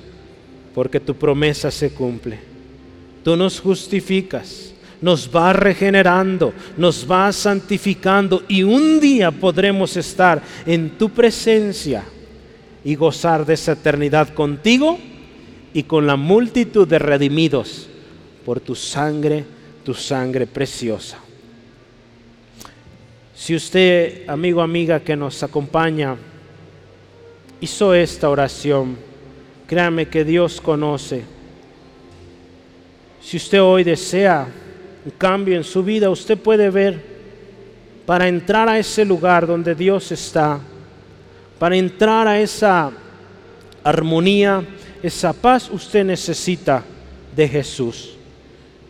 porque 0.73 0.99
tu 0.99 1.15
promesa 1.15 1.69
se 1.69 1.91
cumple. 1.91 2.39
Tú 3.23 3.35
nos 3.35 3.59
justificas, 3.59 4.70
nos 5.01 5.29
vas 5.31 5.55
regenerando, 5.55 6.53
nos 6.77 7.05
vas 7.05 7.35
santificando 7.35 8.43
y 8.47 8.63
un 8.63 8.99
día 8.99 9.31
podremos 9.31 9.97
estar 9.97 10.41
en 10.65 10.91
tu 10.91 11.09
presencia 11.09 12.03
y 12.83 12.95
gozar 12.95 13.45
de 13.45 13.55
esa 13.55 13.73
eternidad 13.73 14.33
contigo 14.33 14.99
y 15.73 15.83
con 15.83 16.05
la 16.05 16.15
multitud 16.15 16.87
de 16.87 16.99
redimidos 16.99 17.87
por 18.45 18.59
tu 18.59 18.75
sangre, 18.75 19.43
tu 19.83 19.93
sangre 19.93 20.45
preciosa. 20.45 21.17
Si 23.33 23.55
usted, 23.55 24.29
amigo, 24.29 24.61
amiga 24.61 24.99
que 24.99 25.15
nos 25.15 25.41
acompaña, 25.41 26.15
hizo 27.59 27.93
esta 27.95 28.29
oración, 28.29 28.97
créame 29.65 30.07
que 30.07 30.23
Dios 30.23 30.61
conoce. 30.61 31.23
Si 33.19 33.37
usted 33.37 33.61
hoy 33.61 33.83
desea 33.83 34.47
un 35.05 35.11
cambio 35.17 35.55
en 35.55 35.63
su 35.63 35.83
vida, 35.83 36.09
usted 36.09 36.37
puede 36.37 36.69
ver 36.69 37.11
para 38.05 38.27
entrar 38.27 38.67
a 38.67 38.77
ese 38.77 39.05
lugar 39.05 39.47
donde 39.47 39.73
Dios 39.73 40.11
está, 40.11 40.59
para 41.57 41.75
entrar 41.75 42.27
a 42.27 42.39
esa 42.39 42.91
armonía, 43.83 44.63
esa 45.01 45.33
paz, 45.33 45.69
usted 45.71 46.03
necesita 46.03 46.83
de 47.35 47.47
Jesús. 47.47 48.15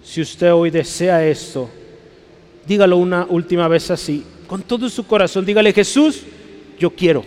Si 0.04 0.22
usted 0.22 0.54
hoy 0.54 0.70
desea 0.70 1.26
esto, 1.26 1.70
dígalo 2.66 2.98
una 2.98 3.26
última 3.30 3.68
vez 3.68 3.92
así, 3.92 4.26
con 4.48 4.62
todo 4.64 4.90
su 4.90 5.06
corazón, 5.06 5.46
dígale 5.46 5.72
Jesús, 5.72 6.24
yo 6.80 6.90
quiero, 6.90 7.24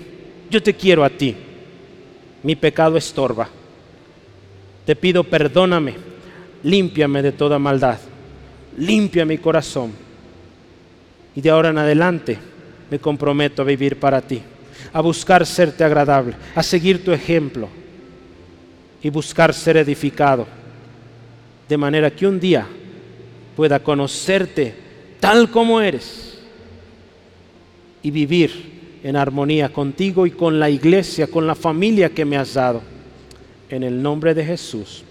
yo 0.50 0.62
te 0.62 0.74
quiero 0.74 1.04
a 1.04 1.10
ti. 1.10 1.34
Mi 2.42 2.56
pecado 2.56 2.98
estorba. 2.98 3.48
Te 4.84 4.94
pido 4.94 5.24
perdóname, 5.24 5.94
límpiame 6.62 7.22
de 7.22 7.32
toda 7.32 7.58
maldad, 7.58 7.98
limpia 8.78 9.24
mi 9.24 9.38
corazón. 9.38 9.92
Y 11.34 11.40
de 11.40 11.50
ahora 11.50 11.70
en 11.70 11.78
adelante 11.78 12.38
me 12.90 12.98
comprometo 12.98 13.62
a 13.62 13.64
vivir 13.64 13.98
para 13.98 14.20
ti, 14.20 14.40
a 14.92 15.00
buscar 15.00 15.44
serte 15.46 15.84
agradable, 15.84 16.34
a 16.54 16.62
seguir 16.62 17.04
tu 17.04 17.12
ejemplo 17.12 17.68
y 19.02 19.10
buscar 19.10 19.52
ser 19.52 19.76
edificado, 19.76 20.46
de 21.68 21.76
manera 21.76 22.10
que 22.10 22.26
un 22.26 22.38
día 22.38 22.66
pueda 23.56 23.80
conocerte 23.80 24.74
tal 25.20 25.50
como 25.50 25.80
eres 25.80 26.38
y 28.02 28.10
vivir 28.10 28.74
en 29.02 29.16
armonía 29.16 29.70
contigo 29.70 30.26
y 30.26 30.30
con 30.30 30.58
la 30.58 30.70
iglesia, 30.70 31.26
con 31.26 31.46
la 31.46 31.54
familia 31.54 32.10
que 32.10 32.24
me 32.24 32.36
has 32.36 32.54
dado. 32.54 32.82
En 33.68 33.82
el 33.82 34.02
nombre 34.02 34.34
de 34.34 34.44
Jesús. 34.44 35.04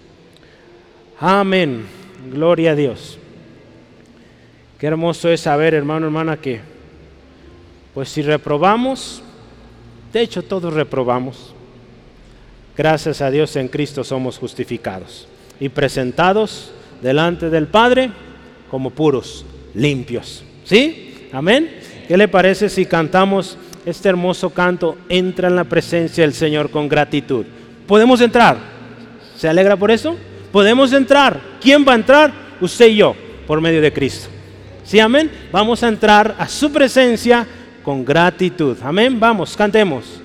Amén. 1.20 1.84
Gloria 2.32 2.72
a 2.72 2.74
Dios. 2.74 3.18
Qué 4.78 4.86
hermoso 4.86 5.28
es 5.28 5.40
saber, 5.40 5.74
hermano, 5.74 6.06
hermana, 6.06 6.36
que 6.36 6.60
pues 7.94 8.08
si 8.08 8.22
reprobamos, 8.22 9.22
de 10.12 10.20
hecho 10.20 10.42
todos 10.42 10.74
reprobamos, 10.74 11.54
gracias 12.76 13.20
a 13.20 13.30
Dios 13.30 13.54
en 13.54 13.68
Cristo 13.68 14.02
somos 14.02 14.36
justificados 14.36 15.28
y 15.60 15.68
presentados 15.68 16.72
delante 17.00 17.50
del 17.50 17.68
Padre 17.68 18.10
como 18.68 18.90
puros, 18.90 19.46
limpios. 19.74 20.42
¿Sí? 20.64 21.28
Amén. 21.32 21.70
¿Qué 22.08 22.16
le 22.16 22.26
parece 22.26 22.68
si 22.68 22.86
cantamos 22.86 23.56
este 23.86 24.08
hermoso 24.08 24.50
canto? 24.50 24.96
Entra 25.08 25.48
en 25.48 25.56
la 25.56 25.64
presencia 25.64 26.24
del 26.24 26.34
Señor 26.34 26.70
con 26.70 26.88
gratitud. 26.88 27.46
¿Podemos 27.86 28.20
entrar? 28.20 28.56
¿Se 29.36 29.48
alegra 29.48 29.76
por 29.76 29.90
eso? 29.90 30.16
Podemos 30.50 30.92
entrar. 30.92 31.40
¿Quién 31.60 31.84
va 31.86 31.92
a 31.92 31.96
entrar? 31.96 32.32
Usted 32.60 32.88
y 32.88 32.96
yo, 32.96 33.14
por 33.46 33.60
medio 33.60 33.80
de 33.80 33.92
Cristo. 33.92 34.33
¿Sí, 34.84 35.00
amén? 35.00 35.30
Vamos 35.50 35.82
a 35.82 35.88
entrar 35.88 36.34
a 36.38 36.46
su 36.46 36.70
presencia 36.70 37.46
con 37.82 38.04
gratitud. 38.04 38.76
Amén. 38.82 39.18
Vamos, 39.18 39.56
cantemos. 39.56 40.04